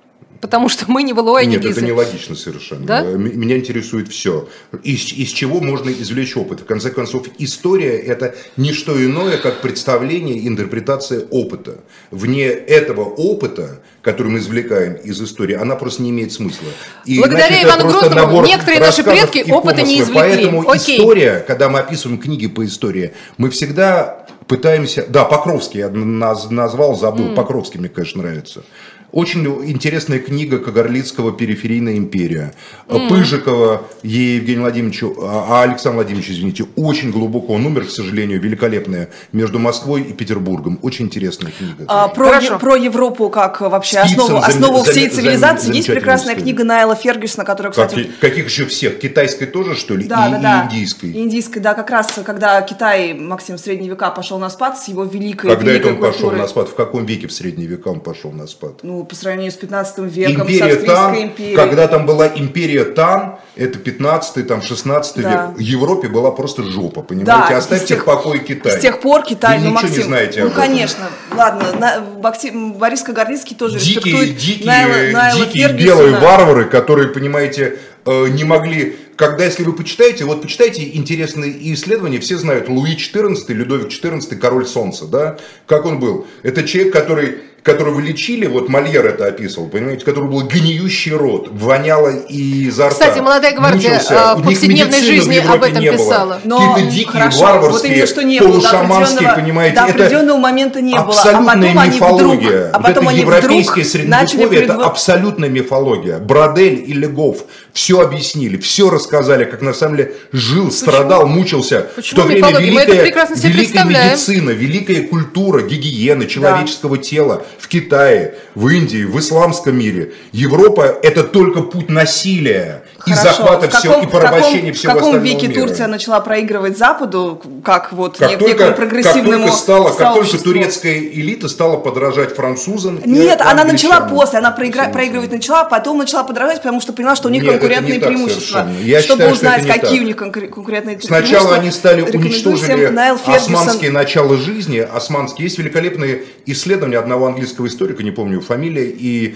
Потому 0.42 0.70
что 0.70 0.86
мы 0.88 1.04
не 1.04 1.12
и 1.12 1.46
не 1.46 1.54
Нет, 1.54 1.62
Гизы. 1.62 1.72
это 1.80 1.82
не 1.86 1.92
логично 1.92 2.36
совершенно. 2.36 2.86
Да? 2.86 3.02
М- 3.02 3.40
Меня 3.40 3.58
интересует 3.58 4.08
все. 4.10 4.48
Из, 4.84 5.12
из 5.14 5.30
чего 5.30 5.60
можно 5.62 5.90
извлечь 5.90 6.36
опыт? 6.38 6.62
В 6.62 6.66
конце 6.66 6.92
концов, 6.92 7.28
история– 7.40 7.98
это 7.98 8.36
не 8.56 8.74
что 8.74 9.04
иное, 9.04 9.38
как 9.38 9.62
представление, 9.62 10.48
интерпретация 10.48 11.26
опыта. 11.32 11.80
Вне 12.12 12.48
этого 12.48 13.02
опыта, 13.04 13.80
который 14.02 14.32
мы 14.32 14.40
извлекаем 14.40 14.94
из 14.96 15.22
истории, 15.22 15.56
она 15.56 15.76
просто 15.76 16.04
не 16.04 16.12
имеет 16.12 16.32
смысла. 16.32 16.68
И, 17.06 17.20
Благодаря 17.20 17.64
Ивану 17.64 17.90
Грозному 17.90 18.46
некоторые 18.46 18.80
наши 18.80 19.04
предки 19.04 19.50
опыта 19.52 19.82
не 19.82 20.02
извлекли. 20.02 20.14
Поэтому 20.20 20.70
Окей. 20.70 20.98
история, 20.98 21.44
когда 21.48 21.70
мы 21.70 21.80
описываем 21.80 22.20
книги 22.20 22.48
по 22.48 22.66
истории, 22.66 23.14
мы 23.38 23.50
всегда 23.50 24.26
пытаемся... 24.48 25.06
Да, 25.08 25.26
Покровский 25.26 25.80
я 25.80 25.88
наз- 25.88 26.52
назвал, 26.52 26.96
забыл. 26.96 27.34
Покровский 27.36 27.80
мне, 27.80 27.90
конечно, 27.90 28.22
нравится. 28.22 28.64
Очень 29.14 29.46
интересная 29.70 30.20
книга 30.20 30.60
Кагарлицкого 30.60 31.32
«Периферийная 31.32 31.96
империя». 31.98 32.54
Пыжикова 32.88 33.84
Евгения 34.04 34.60
Владимировича, 34.62 35.08
а 35.22 35.64
Александр 35.64 35.96
Владимирович, 35.96 36.30
извините, 36.32 36.66
очень 36.76 37.12
глубоко 37.12 37.54
он 37.54 37.66
умер, 37.66 37.86
к 37.86 37.90
сожалению, 37.90 38.40
великолепная, 38.42 39.10
между 39.32 39.60
Москвой 39.60 40.02
и 40.02 40.14
Петербургом. 40.14 40.78
Очень 40.82 41.06
интересная 41.06 41.52
книга. 41.58 41.86
А, 41.88 42.10
про. 42.10 42.38
Е- 42.40 42.60
про 42.60 42.76
Европу 42.76 43.30
как 43.30 43.62
вообще 43.62 43.98
Спицын 44.00 44.20
основу, 44.20 44.42
зам- 44.42 44.48
основу 44.50 44.78
зам- 44.84 44.92
всей 44.92 45.08
зам- 45.10 45.16
цивилизации. 45.16 45.58
Есть 45.58 45.66
замечательная 45.88 45.96
прекрасная 46.02 46.34
история. 46.34 46.44
книга 46.44 46.64
Найла 46.66 46.96
Фергюсона, 46.96 47.46
которая, 47.46 47.74
Как- 47.74 47.88
кстати, 47.90 48.10
каких 48.20 48.46
еще 48.50 48.66
всех? 48.66 49.00
Китайской 49.00 49.46
тоже, 49.46 49.76
что 49.76 49.96
ли? 49.96 50.06
Да, 50.08 50.28
и, 50.28 50.32
да, 50.34 50.40
да. 50.40 50.62
и 50.62 50.76
индийской? 50.76 51.12
И 51.12 51.20
индийской, 51.24 51.62
да, 51.62 51.74
как 51.74 51.90
раз, 51.90 52.08
когда 52.26 52.62
Китай, 52.62 53.14
Максим, 53.14 53.56
в 53.56 53.60
средние 53.60 53.90
века 53.90 54.12
пошел 54.12 54.38
на 54.38 54.50
спад 54.50 54.78
с 54.78 54.88
его 54.90 55.06
великой, 55.06 55.50
Когда 55.52 55.72
это 55.72 55.72
великой 55.72 55.92
он 55.94 55.98
пошел 56.02 56.12
культурой. 56.30 56.40
на 56.42 56.48
спад? 56.48 56.70
В 56.70 56.76
каком 56.76 57.06
веке 57.06 57.28
в 57.28 57.32
средние 57.32 57.68
века 57.68 57.88
он 57.88 58.00
пошел 58.02 58.32
на 58.32 58.48
спад? 58.48 58.80
Ну, 58.84 58.97
по 59.04 59.16
сравнению 59.16 59.52
с 59.52 59.56
15 59.56 60.00
веком, 60.00 60.36
с 60.48 60.52
Империя 60.52 60.64
Австрийской 60.66 60.88
Тан, 60.96 61.16
империей. 61.16 61.56
когда 61.56 61.88
там 61.88 62.06
была 62.06 62.28
империя 62.28 62.84
Тан, 62.86 63.36
это 63.56 63.80
15 63.80 64.44
там 64.48 64.62
16 64.62 65.22
Да. 65.22 65.30
век, 65.30 65.58
в 65.58 65.60
Европе 65.60 66.08
была 66.08 66.32
просто 66.32 66.64
жопа, 66.64 67.02
понимаете? 67.02 67.54
Да, 67.54 67.58
Оставьте 67.58 67.86
с 67.86 67.88
тех- 67.88 68.02
в 68.02 68.06
покое 68.06 68.40
Китай. 68.40 68.72
С 68.78 68.82
тех 68.82 69.00
пор 69.02 69.24
Китай, 69.24 69.58
Вы 69.60 69.66
ну, 69.66 69.72
ничего 69.72 69.82
Максим, 69.84 69.98
не 69.98 70.04
знаете 70.04 70.40
ну, 70.42 70.46
об 70.48 70.52
этом. 70.54 70.62
конечно, 70.64 71.04
ладно, 71.36 71.72
на- 71.80 72.02
Максим, 72.22 72.74
Борис 72.74 73.02
Кагарлицкий 73.04 73.56
тоже 73.56 73.80
Дикие, 73.80 73.96
респектует 73.96 74.38
дикие, 74.38 74.70
Найла- 74.70 75.12
Найла 75.12 75.46
дикие 75.46 75.68
Фергюсона. 75.70 75.86
белые 75.86 76.20
варвары, 76.20 76.66
которые, 76.66 77.10
понимаете, 77.10 77.80
э, 78.06 78.28
не 78.30 78.44
могли... 78.44 78.98
Когда, 79.18 79.46
если 79.46 79.64
вы 79.64 79.74
почитаете, 79.74 80.26
вот 80.26 80.44
почитайте 80.44 80.96
интересные 80.96 81.74
исследования, 81.74 82.20
все 82.20 82.38
знают 82.38 82.70
Луи 82.70 82.96
XIV, 82.96 83.52
Людовик 83.52 83.88
XIV, 83.88 84.36
король 84.36 84.68
солнца, 84.68 85.06
да? 85.08 85.38
Как 85.66 85.86
он 85.86 86.00
был? 86.00 86.28
Это 86.44 86.64
человек, 86.64 86.94
который 86.94 87.40
которого 87.64 88.00
лечили, 88.00 88.48
вот 88.48 88.70
Мольер 88.70 89.06
это 89.06 89.26
описывал, 89.28 89.68
понимаете, 89.68 90.06
который 90.06 90.30
был 90.30 90.44
гниющий 90.44 91.12
рот, 91.12 91.50
воняло 91.52 92.10
и 92.10 92.68
изо 92.68 92.86
рта. 92.88 92.94
Кстати, 92.94 93.20
«Молодая 93.20 93.54
гвардия», 93.56 93.92
Мучился. 93.94 94.32
а, 94.32 94.36
в 94.36 94.44
повседневной 94.44 95.02
в 95.02 95.04
жизни 95.04 95.36
Европе 95.36 95.54
об 95.58 95.64
этом 95.64 95.82
не 95.82 95.92
было. 95.92 95.98
писала. 95.98 96.42
Но, 96.46 96.74
Какие-то 96.74 96.92
дикие, 96.92 97.12
хорошо, 97.12 97.40
варварские, 97.40 98.00
вот 98.00 98.10
что 98.10 98.24
не 98.24 98.40
было, 98.40 98.48
полушаманские, 98.52 99.34
понимаете, 99.36 99.76
до 99.76 99.82
это 99.86 99.92
определенного 100.06 100.38
момента 100.38 100.82
не 100.82 100.94
было, 100.94 101.02
а 101.02 101.08
абсолютная 101.08 101.70
они 101.82 101.96
мифология. 101.96 102.50
вдруг, 102.50 102.70
а 102.74 102.78
Вот 102.78 102.84
потом 102.88 103.04
это 103.04 103.10
они 103.10 103.20
европейское 103.22 103.84
вдруг 103.84 104.08
начали 104.08 104.28
средневековье, 104.38 104.62
это 104.64 104.74
предво- 104.74 104.84
абсолютная 104.84 105.50
мифология. 105.50 106.18
Бродель 106.20 106.84
и 106.88 106.94
Легов 106.94 107.44
все 107.74 108.00
объяснили, 108.02 108.58
все 108.58 108.90
рассказали, 108.90 109.44
как 109.44 109.62
на 109.62 109.74
самом 109.74 109.98
деле 109.98 110.14
жил, 110.32 110.72
страдал, 110.72 111.28
мучился. 111.28 111.88
Почему 111.96 112.22
в 112.22 112.24
то 112.24 112.28
время 112.28 112.48
мифология? 112.48 112.72
Мы 112.72 112.80
это 112.82 112.92
великая, 112.92 113.04
прекрасно 113.06 113.36
себе 113.36 113.50
великая 113.52 113.84
медицина, 113.84 114.50
великая 114.52 115.02
культура, 115.08 115.62
гигиена 115.62 116.26
человеческого 116.28 116.98
тела 116.98 117.46
в 117.58 117.68
Китае, 117.68 118.36
в 118.56 118.68
Индии, 118.68 119.04
в 119.04 119.20
исламском 119.20 119.78
мире. 119.78 120.14
Европа 120.32 120.98
это 121.04 121.24
только 121.24 121.62
путь 121.62 121.90
насилия 121.90 122.84
и 123.08 123.12
Хорошо. 123.14 123.38
захвата 123.44 123.70
В 123.70 123.74
всего, 123.74 123.94
каком- 123.94 124.08
и 124.08 124.12
порабощения 124.12 124.74
в 124.74 124.76
каком, 124.76 124.76
всего 124.76 124.92
В 124.92 124.96
каком 124.96 125.10
остального 125.16 125.24
веке 125.26 125.48
мира. 125.48 125.62
Турция 125.62 125.88
начала 125.88 126.20
проигрывать 126.20 126.78
Западу, 126.78 127.42
как 127.64 127.94
вот 127.94 128.18
Как 128.18 128.32
нек- 128.32 128.38
только, 128.38 128.48
некому 128.54 128.68
как 128.70 128.76
прогрессивному 128.78 129.44
только 129.46 129.58
стала, 129.58 129.90
как 129.94 130.14
только 130.16 130.38
турецкая 130.38 130.98
элита 131.00 131.48
стала 131.48 131.78
подражать 131.78 132.36
французам. 132.36 133.00
Нет, 133.06 133.42
она 133.42 133.64
начала 133.64 134.02
после, 134.02 134.40
она 134.40 134.56
проигра- 134.58 134.92
проигрывать 134.92 135.32
начала, 135.32 135.62
а 135.62 135.66
потом 135.66 135.98
начала 135.98 136.24
подражать, 136.24 136.58
потому 136.58 136.82
что 136.82 136.94
поняла, 136.94 137.16
что 137.16 137.28
у 137.30 137.32
них 137.32 137.44
Нет, 137.44 137.52
конкурентные 137.54 137.98
не 137.98 138.00
преимущества. 138.06 138.68
Я 138.84 139.02
Чтобы 139.02 139.22
считаю, 139.24 139.36
что 139.36 139.46
узнать, 139.48 139.64
не 139.64 139.68
какие 139.72 139.98
так. 139.98 140.02
у 140.02 140.04
них 140.08 140.16
конкур- 140.18 140.48
конкурентные 140.50 141.00
Сначала 141.00 141.48
преимущества, 141.48 141.56
они 141.58 141.72
стали 141.72 142.02
уничтожили 142.02 142.94
османские 143.26 143.92
начала 143.92 144.38
жизни. 144.38 144.80
Османские. 144.80 145.46
Есть 145.46 145.58
великолепные 145.60 146.24
исследования 146.46 146.98
одного 146.98 147.28
английского 147.28 147.68
историка, 147.68 148.04
не 148.04 148.12
помню 148.12 148.42
фамилия, 148.42 148.86
и 148.90 149.36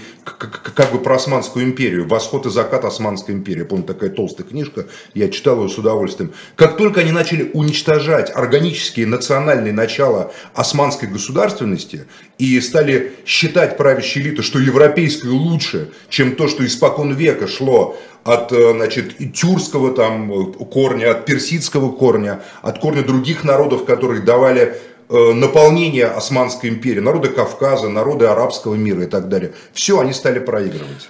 как 0.74 0.92
бы 0.92 0.98
про 0.98 1.16
Османскую 1.16 1.64
империю. 1.64 2.06
«Восход 2.08 2.46
и 2.46 2.50
закат 2.50 2.84
Османской 2.84 3.34
империи». 3.34 3.61
Помню, 3.64 3.84
такая 3.84 4.10
толстая 4.10 4.46
книжка. 4.46 4.86
Я 5.14 5.28
читал 5.28 5.62
ее 5.62 5.68
с 5.68 5.78
удовольствием. 5.78 6.32
Как 6.56 6.76
только 6.76 7.00
они 7.00 7.12
начали 7.12 7.50
уничтожать 7.54 8.30
органические 8.34 9.06
национальные 9.06 9.72
начала 9.72 10.32
османской 10.54 11.08
государственности 11.08 12.06
и 12.38 12.60
стали 12.60 13.12
считать 13.26 13.76
правящие 13.76 14.24
элиты, 14.24 14.42
что 14.42 14.58
европейское 14.58 15.30
лучше, 15.30 15.90
чем 16.08 16.36
то, 16.36 16.48
что 16.48 16.64
испокон 16.66 17.14
века 17.14 17.46
шло 17.46 17.96
от 18.24 18.52
э, 18.52 18.72
значит, 18.72 19.16
тюркского 19.34 19.92
там 19.92 20.32
э, 20.32 20.52
корня, 20.64 21.10
от 21.10 21.24
персидского 21.24 21.90
корня, 21.90 22.40
от 22.62 22.78
корня 22.78 23.02
других 23.02 23.44
народов, 23.44 23.84
которые 23.84 24.22
давали 24.22 24.76
э, 25.08 25.32
наполнение 25.32 26.06
Османской 26.06 26.70
империи, 26.70 27.00
народы 27.00 27.28
Кавказа, 27.28 27.88
народы 27.88 28.26
арабского 28.26 28.74
мира 28.74 29.02
и 29.04 29.06
так 29.06 29.28
далее. 29.28 29.52
Все, 29.72 29.98
они 29.98 30.12
стали 30.12 30.38
проигрывать. 30.38 31.08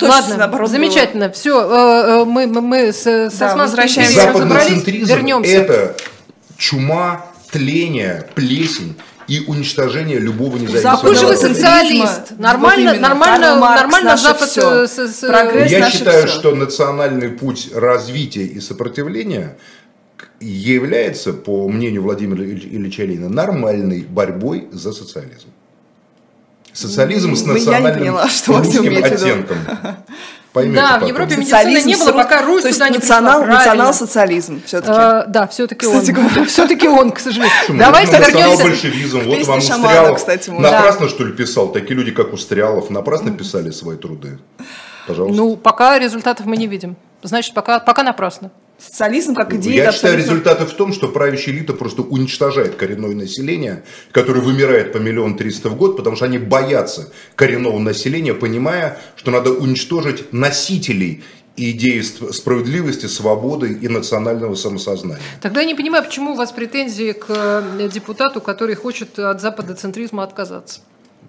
Ладно, 0.00 0.36
наоборот 0.36 0.70
замечательно. 0.70 1.30
Все, 1.30 2.24
мы, 2.24 2.46
мы, 2.46 2.60
мы 2.60 2.92
с, 2.92 3.06
с 3.06 3.32
Да, 3.38 3.56
возвращаемся. 3.56 4.28
разобрались. 4.28 4.42
Западноцентризм 4.68 5.14
Вернемся. 5.14 5.50
это 5.52 5.96
чума, 6.56 7.26
тление, 7.50 8.28
плесень 8.34 8.96
и 9.28 9.40
уничтожение 9.46 10.18
любого 10.18 10.56
независимого 10.56 10.96
Какой 10.96 11.14
же 11.14 11.26
вы 11.26 11.34
народа. 11.34 11.54
социалист? 11.54 12.30
Вот 12.30 12.38
Нормально, 12.38 12.90
именно. 12.90 13.08
нормально, 13.08 13.56
Маркс, 13.56 13.82
нормально 13.82 14.16
Запад 14.16 14.48
всё. 14.48 14.84
э, 14.84 14.86
с- 14.88 14.98
с- 14.98 15.26
Прогресс 15.28 15.70
Я 15.70 15.90
считаю, 15.90 16.26
всё. 16.26 16.34
что 16.40 16.54
национальный 16.54 17.28
путь 17.28 17.70
развития 17.74 18.44
и 18.46 18.58
сопротивления 18.60 19.56
является, 20.40 21.32
по 21.32 21.68
мнению 21.68 22.02
Владимира 22.02 22.42
Ильич- 22.44 22.64
Ильича 22.70 23.02
Ленина, 23.04 23.28
нормальной 23.28 24.02
борьбой 24.02 24.68
за 24.72 24.92
социализм. 24.92 25.48
Социализм 26.78 27.34
с 27.34 27.42
Ну, 27.44 27.54
я 27.54 27.58
не 27.58 27.58
национальным 27.66 27.98
поняла, 27.98 28.28
что 28.28 28.58
русским 28.58 28.94
в 28.94 29.04
оттенком. 29.04 29.56
Поймете 30.52 30.80
Да, 30.80 30.88
в 30.88 30.92
потом. 30.94 31.08
Европе 31.08 31.36
медицины 31.36 31.82
не 31.82 31.96
было, 31.96 32.12
пока 32.12 32.40
рус- 32.42 32.46
Русь 32.46 32.62
то 32.62 32.68
есть 32.68 32.78
туда 32.78 32.88
не 32.90 32.98
национал, 32.98 33.42
пришла. 33.42 33.58
Национал-социализм 33.58 34.62
все-таки. 34.64 34.92
Э, 34.98 35.24
да, 35.28 35.46
все-таки 35.48 35.86
он. 35.86 36.46
Все-таки 36.46 36.88
он, 36.88 37.10
к 37.12 37.18
сожалению. 37.18 37.52
Почему? 37.60 37.78
Давайте 37.78 38.12
Ну, 38.12 38.18
вернемся. 38.18 38.40
национал-большевизм. 38.48 39.20
Вот 39.26 39.46
вам 39.46 39.60
Шамана, 39.60 39.86
Устрялов. 39.88 40.16
кстати. 40.16 40.50
Напрасно, 40.50 41.08
что 41.08 41.24
ли, 41.24 41.32
писал? 41.32 41.68
Такие 41.72 41.94
люди, 41.94 42.12
как 42.12 42.32
Устрялов, 42.32 42.88
напрасно 42.90 43.30
писали 43.32 43.70
свои 43.70 43.96
труды. 43.98 44.38
Пожалуйста. 45.06 45.36
Ну, 45.36 45.56
пока 45.56 45.98
результатов 45.98 46.46
мы 46.46 46.56
не 46.56 46.66
видим. 46.66 46.96
Значит, 47.22 47.52
пока, 47.54 47.78
пока 47.80 48.02
напрасно. 48.02 48.50
Социализм 48.78 49.34
как 49.34 49.52
идея... 49.54 49.84
Я 49.86 49.92
считаю, 49.92 50.14
абсолютно- 50.14 50.18
результаты 50.32 50.64
в 50.66 50.74
том, 50.74 50.92
что 50.92 51.08
правящая 51.08 51.54
элита 51.56 51.72
просто 51.72 52.02
уничтожает 52.02 52.76
коренное 52.76 53.14
население, 53.14 53.82
которое 54.12 54.40
вымирает 54.40 54.92
по 54.92 54.98
миллион 54.98 55.36
триста 55.36 55.68
в 55.68 55.76
год, 55.76 55.96
потому 55.96 56.14
что 56.16 56.26
они 56.26 56.38
боятся 56.38 57.12
коренного 57.34 57.78
населения, 57.80 58.34
понимая, 58.34 58.98
что 59.16 59.30
надо 59.32 59.50
уничтожить 59.52 60.32
носителей 60.32 61.24
идеи 61.56 62.00
сп- 62.02 62.32
справедливости, 62.32 63.06
свободы 63.06 63.72
и 63.72 63.88
национального 63.88 64.54
самосознания. 64.54 65.20
Тогда 65.42 65.60
я 65.62 65.66
не 65.66 65.74
понимаю, 65.74 66.04
почему 66.04 66.32
у 66.32 66.34
вас 66.36 66.52
претензии 66.52 67.10
к 67.10 67.26
э, 67.28 67.88
депутату, 67.92 68.40
который 68.40 68.76
хочет 68.76 69.18
от 69.18 69.40
западоцентризма 69.40 70.22
отказаться. 70.22 70.80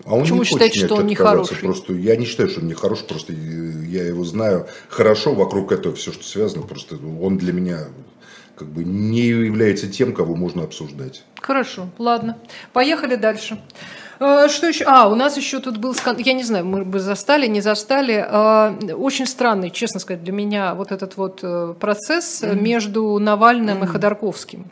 А 0.10 0.16
он 0.16 0.22
Почему 0.22 0.39
не 0.39 0.45
считаете, 0.45 0.74
хочет 0.80 0.86
что 0.88 0.95
он 0.95 1.05
нехороший? 1.05 1.55
отказаться, 1.55 1.66
Просто 1.66 1.93
я 1.93 2.16
не 2.16 2.26
считаю, 2.26 2.49
что 2.49 2.62
он 2.62 2.68
нехороший, 2.68 3.05
просто 3.07 3.32
э, 3.32 3.36
я 3.36 4.05
его 4.05 4.24
знаю 4.24 4.66
хорошо, 4.89 5.36
вокруг 5.36 5.72
этого 5.72 5.93
все, 5.93 6.12
что 6.12 6.24
связано, 6.24 6.64
просто 6.64 6.95
он 7.22 7.38
для 7.38 7.53
меня 7.53 7.86
как 8.57 8.68
бы 8.70 8.84
не 8.84 9.28
является 9.28 9.88
тем, 9.88 10.16
кого 10.16 10.36
можно 10.36 10.64
обсуждать. 10.64 11.24
Хорошо, 11.39 11.89
ладно. 11.99 12.39
Поехали 12.74 13.18
дальше. 13.18 13.62
Э, 14.20 14.47
Что 14.49 14.68
еще? 14.68 14.84
А, 14.88 15.07
у 15.10 15.16
нас 15.16 15.38
еще 15.38 15.60
тут 15.60 15.78
был 15.78 15.93
скандал. 15.93 16.24
Я 16.26 16.34
не 16.34 16.43
знаю, 16.43 16.66
мы 16.66 16.84
бы 16.84 16.99
застали, 16.99 17.45
не 17.45 17.62
застали. 17.62 18.26
Э, 18.28 18.93
Очень 18.95 19.28
странный, 19.28 19.70
честно 19.70 19.99
сказать, 19.99 20.24
для 20.24 20.34
меня 20.34 20.74
вот 20.74 20.91
этот 20.91 21.18
вот 21.18 21.41
э, 21.43 21.76
процесс 21.80 22.43
между 22.43 23.20
Навальным 23.20 23.84
и 23.84 23.88
Ходорковским. 23.88 24.66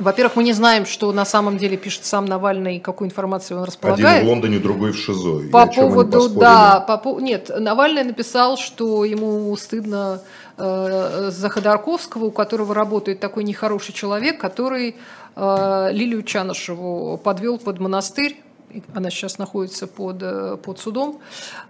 Во-первых, 0.00 0.36
мы 0.36 0.44
не 0.44 0.52
знаем, 0.52 0.86
что 0.86 1.12
на 1.12 1.24
самом 1.24 1.58
деле 1.58 1.76
пишет 1.76 2.04
сам 2.04 2.24
Навальный, 2.24 2.80
какую 2.80 3.08
информацию 3.08 3.58
он 3.58 3.62
Один 3.64 3.68
располагает. 3.72 4.24
в 4.24 4.28
Лондоне, 4.28 4.58
другой 4.58 4.92
в 4.92 4.96
ШИЗО. 4.96 5.50
По 5.50 5.66
поводу, 5.66 6.28
да, 6.30 6.80
по, 6.80 6.96
по- 6.96 7.20
нет, 7.20 7.50
Навальный 7.58 8.04
написал, 8.04 8.56
что 8.56 9.04
ему 9.04 9.54
стыдно 9.56 10.22
э, 10.56 11.30
за 11.30 11.48
Ходорковского, 11.48 12.26
у 12.26 12.30
которого 12.30 12.74
работает 12.74 13.20
такой 13.20 13.44
нехороший 13.44 13.94
человек, 13.94 14.40
который 14.40 14.96
э, 15.36 15.88
Лилию 15.92 16.22
Чанышеву 16.22 17.18
подвел 17.18 17.58
под 17.58 17.78
монастырь. 17.78 18.40
Она 18.94 19.10
сейчас 19.10 19.38
находится 19.38 19.86
под, 19.86 20.22
э, 20.22 20.56
под 20.62 20.78
судом. 20.78 21.20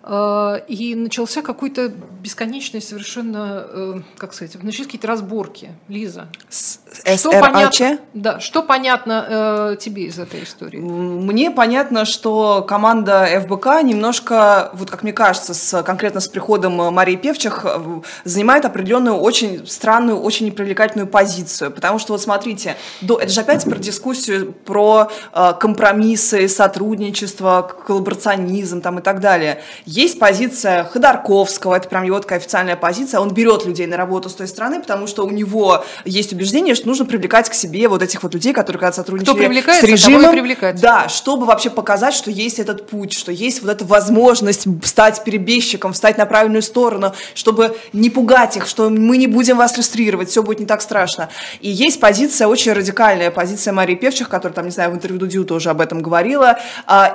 Э, 0.02 0.60
И 0.68 0.94
начался 0.94 1.42
какой-то 1.42 1.88
бесконечный 1.88 2.80
совершенно, 2.80 3.64
э, 3.68 4.00
как 4.16 4.34
сказать, 4.34 4.62
начались 4.62 4.86
какие-то 4.86 5.08
разборки. 5.08 5.70
Лиза, 5.88 6.28
что 6.48 7.30
СРАЧ? 7.30 7.52
понятно, 7.52 7.98
да, 8.14 8.40
что 8.40 8.62
понятно 8.62 9.26
э, 9.28 9.76
тебе 9.80 10.04
из 10.04 10.18
этой 10.18 10.42
истории? 10.42 10.78
Мне 10.78 11.50
понятно, 11.50 12.04
что 12.04 12.62
команда 12.62 13.26
ФБК 13.40 13.82
немножко, 13.82 14.70
вот 14.74 14.90
как 14.90 15.02
мне 15.02 15.12
кажется, 15.12 15.54
с, 15.54 15.82
конкретно 15.82 16.20
с 16.20 16.28
приходом 16.28 16.74
Марии 16.92 17.16
Певчих, 17.16 17.66
занимает 18.24 18.64
определенную 18.64 19.16
очень 19.16 19.66
странную, 19.66 20.20
очень 20.20 20.46
непривлекательную 20.46 21.06
позицию. 21.06 21.70
Потому 21.70 21.98
что, 21.98 22.12
вот 22.12 22.22
смотрите, 22.22 22.76
до, 23.00 23.18
это 23.18 23.32
же 23.32 23.40
опять 23.40 23.64
про 23.64 23.78
дискуссию 23.78 24.52
про 24.52 25.10
э, 25.32 25.52
компромиссы, 25.60 26.48
сотрудничество, 26.48 26.89
коллаборационизм 27.86 28.80
там, 28.80 28.98
и 28.98 29.02
так 29.02 29.20
далее. 29.20 29.62
Есть 29.84 30.18
позиция 30.18 30.84
Ходорковского, 30.84 31.76
это 31.76 31.88
прям 31.88 32.04
его 32.04 32.18
такая 32.20 32.38
официальная 32.38 32.76
позиция, 32.76 33.20
он 33.20 33.32
берет 33.32 33.64
людей 33.66 33.86
на 33.86 33.96
работу 33.96 34.28
с 34.28 34.34
той 34.34 34.48
стороны, 34.48 34.80
потому 34.80 35.06
что 35.06 35.24
у 35.24 35.30
него 35.30 35.84
есть 36.04 36.32
убеждение, 36.32 36.74
что 36.74 36.88
нужно 36.88 37.04
привлекать 37.04 37.48
к 37.48 37.54
себе 37.54 37.88
вот 37.88 38.02
этих 38.02 38.22
вот 38.22 38.34
людей, 38.34 38.52
которые 38.52 38.80
когда 38.80 38.92
сотрудничали 38.92 39.36
привлекается, 39.36 39.86
с 39.86 39.88
режимом. 39.88 40.32
привлекать. 40.32 40.80
Да, 40.80 41.08
чтобы 41.08 41.46
вообще 41.46 41.70
показать, 41.70 42.14
что 42.14 42.30
есть 42.30 42.58
этот 42.58 42.88
путь, 42.88 43.12
что 43.12 43.32
есть 43.32 43.62
вот 43.62 43.70
эта 43.70 43.84
возможность 43.84 44.66
стать 44.86 45.22
перебежчиком, 45.24 45.92
встать 45.92 46.18
на 46.18 46.26
правильную 46.26 46.62
сторону, 46.62 47.14
чтобы 47.34 47.76
не 47.92 48.10
пугать 48.10 48.56
их, 48.56 48.66
что 48.66 48.90
мы 48.90 49.16
не 49.16 49.26
будем 49.26 49.56
вас 49.56 49.76
иллюстрировать, 49.76 50.30
все 50.30 50.42
будет 50.42 50.60
не 50.60 50.66
так 50.66 50.82
страшно. 50.82 51.28
И 51.60 51.70
есть 51.70 52.00
позиция 52.00 52.46
очень 52.46 52.72
радикальная, 52.72 53.30
позиция 53.30 53.72
Марии 53.72 53.94
Певчих, 53.94 54.28
которая 54.28 54.54
там, 54.54 54.64
не 54.64 54.70
знаю, 54.70 54.90
в 54.90 54.94
интервью 54.94 55.18
Дудю 55.18 55.44
тоже 55.44 55.70
об 55.70 55.80
этом 55.80 56.02
говорила, 56.02 56.58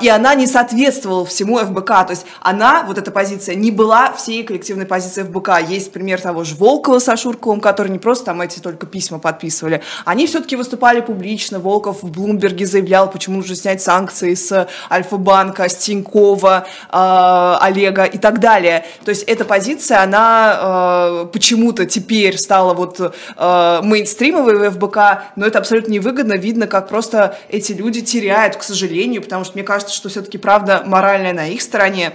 и 0.01 0.07
она 0.09 0.35
не 0.35 0.47
соответствовала 0.47 1.25
всему 1.25 1.57
ФБК, 1.57 1.87
то 1.87 2.07
есть 2.11 2.25
она, 2.41 2.83
вот 2.83 2.97
эта 2.97 3.11
позиция, 3.11 3.55
не 3.55 3.71
была 3.71 4.11
всей 4.13 4.43
коллективной 4.43 4.85
позицией 4.85 5.27
ФБК. 5.27 5.61
Есть 5.67 5.91
пример 5.91 6.21
того 6.21 6.43
же 6.43 6.55
Волкова 6.55 6.99
с 6.99 7.09
Ашурковым, 7.09 7.59
которые 7.59 7.91
не 7.91 7.99
просто 7.99 8.25
там 8.25 8.41
эти 8.41 8.59
только 8.59 8.85
письма 8.85 9.19
подписывали, 9.19 9.81
они 10.05 10.27
все-таки 10.27 10.55
выступали 10.55 11.01
публично, 11.01 11.59
Волков 11.59 12.03
в 12.03 12.09
Блумберге 12.09 12.65
заявлял, 12.65 13.09
почему 13.09 13.37
нужно 13.37 13.55
снять 13.55 13.81
санкции 13.81 14.33
с 14.33 14.67
Альфа-банка, 14.89 15.69
с 15.69 15.75
Тинькова, 15.77 16.65
э, 16.91 17.55
Олега 17.61 18.03
и 18.05 18.17
так 18.17 18.39
далее. 18.39 18.85
То 19.03 19.09
есть 19.09 19.23
эта 19.23 19.45
позиция, 19.45 20.01
она 20.01 21.23
э, 21.25 21.27
почему-то 21.31 21.85
теперь 21.85 22.37
стала 22.37 22.73
вот 22.73 22.99
мейнстримовой 23.37 24.69
в 24.69 24.71
ФБК, 24.71 24.97
но 25.35 25.45
это 25.45 25.59
абсолютно 25.59 25.91
невыгодно. 25.91 26.33
Видно, 26.33 26.67
как 26.67 26.87
просто 26.87 27.37
эти 27.49 27.73
люди 27.73 28.01
теряют, 28.01 28.55
к 28.55 28.63
сожалению, 28.63 29.21
потому 29.21 29.43
что 29.43 29.54
мне 29.55 29.63
кажется, 29.63 29.93
что 29.93 30.09
все-таки 30.09 30.37
правда 30.37 30.83
моральная 30.85 31.33
на 31.33 31.47
их 31.47 31.61
стороне. 31.61 32.13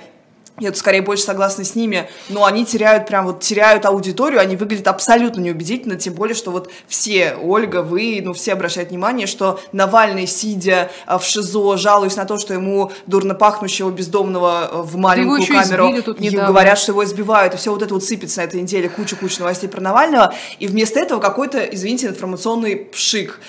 Я 0.61 0.68
тут 0.68 0.78
скорее 0.78 1.01
больше 1.01 1.24
согласна 1.24 1.64
с 1.64 1.74
ними, 1.74 2.09
но 2.28 2.45
они 2.45 2.66
теряют 2.66 3.07
прям 3.07 3.24
вот 3.24 3.41
теряют 3.41 3.86
аудиторию, 3.86 4.41
они 4.41 4.57
выглядят 4.57 4.88
абсолютно 4.88 5.41
неубедительно, 5.41 5.97
тем 5.97 6.12
более, 6.12 6.34
что 6.34 6.51
вот 6.51 6.70
все, 6.86 7.34
Ольга, 7.41 7.82
вы, 7.82 8.20
ну 8.22 8.34
все 8.34 8.53
обращают 8.53 8.91
внимание, 8.91 9.26
что 9.26 9.59
Навальный, 9.72 10.26
сидя 10.26 10.91
а, 11.07 11.18
в 11.18 11.24
ШИЗО, 11.24 11.78
жалуясь 11.78 12.16
на 12.16 12.26
то, 12.26 12.36
что 12.36 12.53
ему 12.53 12.93
дурно 13.07 13.34
пахнущего 13.34 13.91
бездомного 13.91 14.66
а, 14.66 14.82
в 14.82 14.97
маленькую 14.97 15.41
еще 15.41 15.55
камеру, 15.55 16.03
тут 16.03 16.20
и 16.20 16.28
говорят, 16.28 16.78
что 16.78 16.93
его 16.93 17.05
избивают, 17.05 17.55
и 17.55 17.57
все 17.57 17.72
вот 17.72 17.82
это 17.82 17.95
вот 17.95 18.05
сыпется 18.05 18.41
на 18.41 18.45
этой 18.45 18.61
неделе, 18.61 18.91
куча-куча 18.91 19.41
новостей 19.41 19.68
про 19.68 19.80
Навального, 19.80 20.34
и 20.59 20.66
вместо 20.66 21.01
этого 21.01 21.20
какой-то, 21.20 21.59
извините, 21.61 22.09
информационный 22.09 22.76
пшик. 22.76 23.41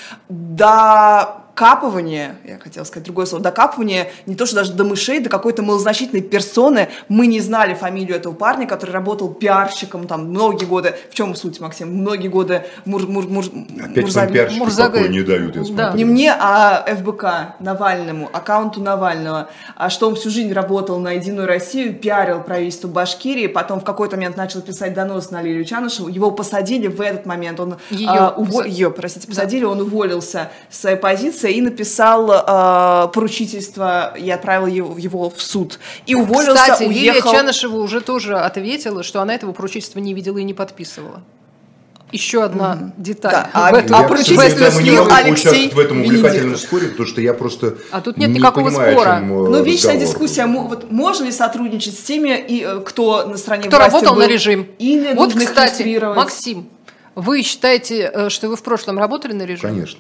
Докапывание, 1.66 2.38
я 2.43 2.57
хотела 2.57 2.84
сказать 2.86 3.05
другое 3.05 3.28
слово, 3.28 3.43
докапывание, 3.43 4.12
не 4.26 4.34
то 4.34 4.47
что 4.47 4.55
даже 4.55 4.74
до 4.74 4.84
мышей, 4.84 5.20
до 5.20 5.30
какой-то 5.30 5.62
малозначительной 5.62 6.24
персоны. 6.24 6.89
Мы 7.07 7.28
не 7.28 7.39
знали 7.39 7.76
фамилию 7.76 8.16
этого 8.16 8.34
парня, 8.34 8.66
который 8.66 8.89
работал 8.89 9.32
пиарщиком 9.32 10.07
там 10.07 10.26
многие 10.30 10.66
годы. 10.66 10.95
В 11.12 11.14
чем 11.14 11.36
суть, 11.36 11.59
Максим? 11.59 11.93
Многие 11.95 12.30
годы 12.30 12.64
Мур, 12.86 13.05
Мур, 13.07 13.28
Мур, 13.30 13.45
Опять 13.45 14.57
Мурза- 14.57 14.82
вам 14.86 14.91
покоя 14.91 15.07
не 15.07 15.22
дают, 15.22 15.55
я 15.55 15.64
Да. 15.76 15.91
не 15.93 16.03
мне, 16.03 16.34
а 16.34 16.84
ФБК, 16.95 17.53
Навальному, 17.59 18.28
аккаунту 18.34 18.82
Навального, 18.82 19.49
а 19.76 19.91
что 19.91 20.07
он 20.07 20.16
всю 20.16 20.32
жизнь 20.32 20.51
работал 20.53 20.97
на 20.97 21.12
Единую 21.12 21.47
Россию, 21.47 21.93
пиарил 21.93 22.41
правительство 22.41 22.88
Башкирии, 22.88 23.45
потом 23.45 23.82
в 23.82 23.84
какой-то 23.84 24.16
момент 24.16 24.36
начал 24.36 24.62
писать 24.62 24.95
донос 24.95 25.30
на 25.30 25.43
Лилию 25.43 25.64
Чанышеву, 25.66 26.09
его 26.09 26.32
посадили 26.32 26.88
в 26.88 26.99
этот 27.01 27.28
момент, 27.28 27.59
он 27.59 27.76
Её 27.91 28.09
а, 28.09 28.34
уво- 28.36 28.45
посадили. 28.47 28.74
её, 28.74 28.89
простите, 28.91 29.28
посадили, 29.28 29.64
он 29.64 29.80
уволился 29.82 30.49
с 30.72 30.80
своей 30.82 30.97
позиции 30.97 31.50
и 31.51 31.61
написал 31.61 32.29
а, 32.31 33.07
поручительство 33.07 34.13
и 34.17 34.29
отправил 34.29 34.67
его, 34.67 34.97
его 34.97 35.29
в 35.29 35.41
суд. 35.41 35.79
И 36.05 36.15
уволился, 36.15 36.53
Кстати, 36.61 36.83
Лилия 36.83 37.13
уехал. 37.13 37.31
Чанышева 37.31 37.77
уже 37.77 38.01
тоже 38.01 38.37
ответила, 38.37 39.03
что 39.03 39.21
она 39.21 39.35
этого 39.35 39.51
поручительства 39.53 39.99
не 39.99 40.13
видела 40.13 40.37
и 40.37 40.43
не 40.43 40.53
подписывала. 40.53 41.21
Еще 42.11 42.43
одна 42.43 42.91
деталь. 42.97 43.31
Да, 43.31 43.49
а- 43.53 43.71
в 43.71 43.75
этом- 43.75 43.95
а 43.95 43.99
Я, 43.99 44.03
в 44.05 44.07
поручительство 44.09 44.69
слил 44.69 45.07
Алексей 45.09 45.69
в 45.71 45.79
этом 45.79 46.01
увлекательном 46.01 46.49
Венедиктов. 46.49 46.59
споре, 46.59 46.87
потому 46.89 47.07
что 47.07 47.21
я 47.21 47.33
просто 47.33 47.77
А 47.89 48.01
тут 48.01 48.17
нет 48.17 48.29
не 48.31 48.39
никакого 48.39 48.65
понимаю, 48.65 48.91
спора. 48.97 49.19
э, 49.21 49.23
Ну, 49.23 49.63
вечная 49.63 49.93
разговор. 49.93 50.07
дискуссия, 50.27 50.45
вот 50.45 50.91
можно 50.91 51.23
ли 51.23 51.31
сотрудничать 51.31 51.97
с 51.97 52.01
теми, 52.03 52.37
и, 52.37 52.63
э, 52.65 52.81
кто 52.85 53.25
на 53.27 53.37
стороне 53.37 53.69
Кто 53.69 53.77
власти 53.77 53.93
работал 53.93 54.15
был, 54.15 54.21
на 54.23 54.27
режим. 54.27 54.67
Или 54.77 55.13
вот, 55.13 55.33
кстати? 55.33 55.99
Максим, 56.13 56.67
вы 57.15 57.43
считаете, 57.43 58.11
э, 58.13 58.29
что 58.29 58.49
вы 58.49 58.57
в 58.57 58.61
прошлом 58.63 58.99
работали 58.99 59.31
на 59.31 59.43
режим? 59.43 59.69
Конечно. 59.69 59.99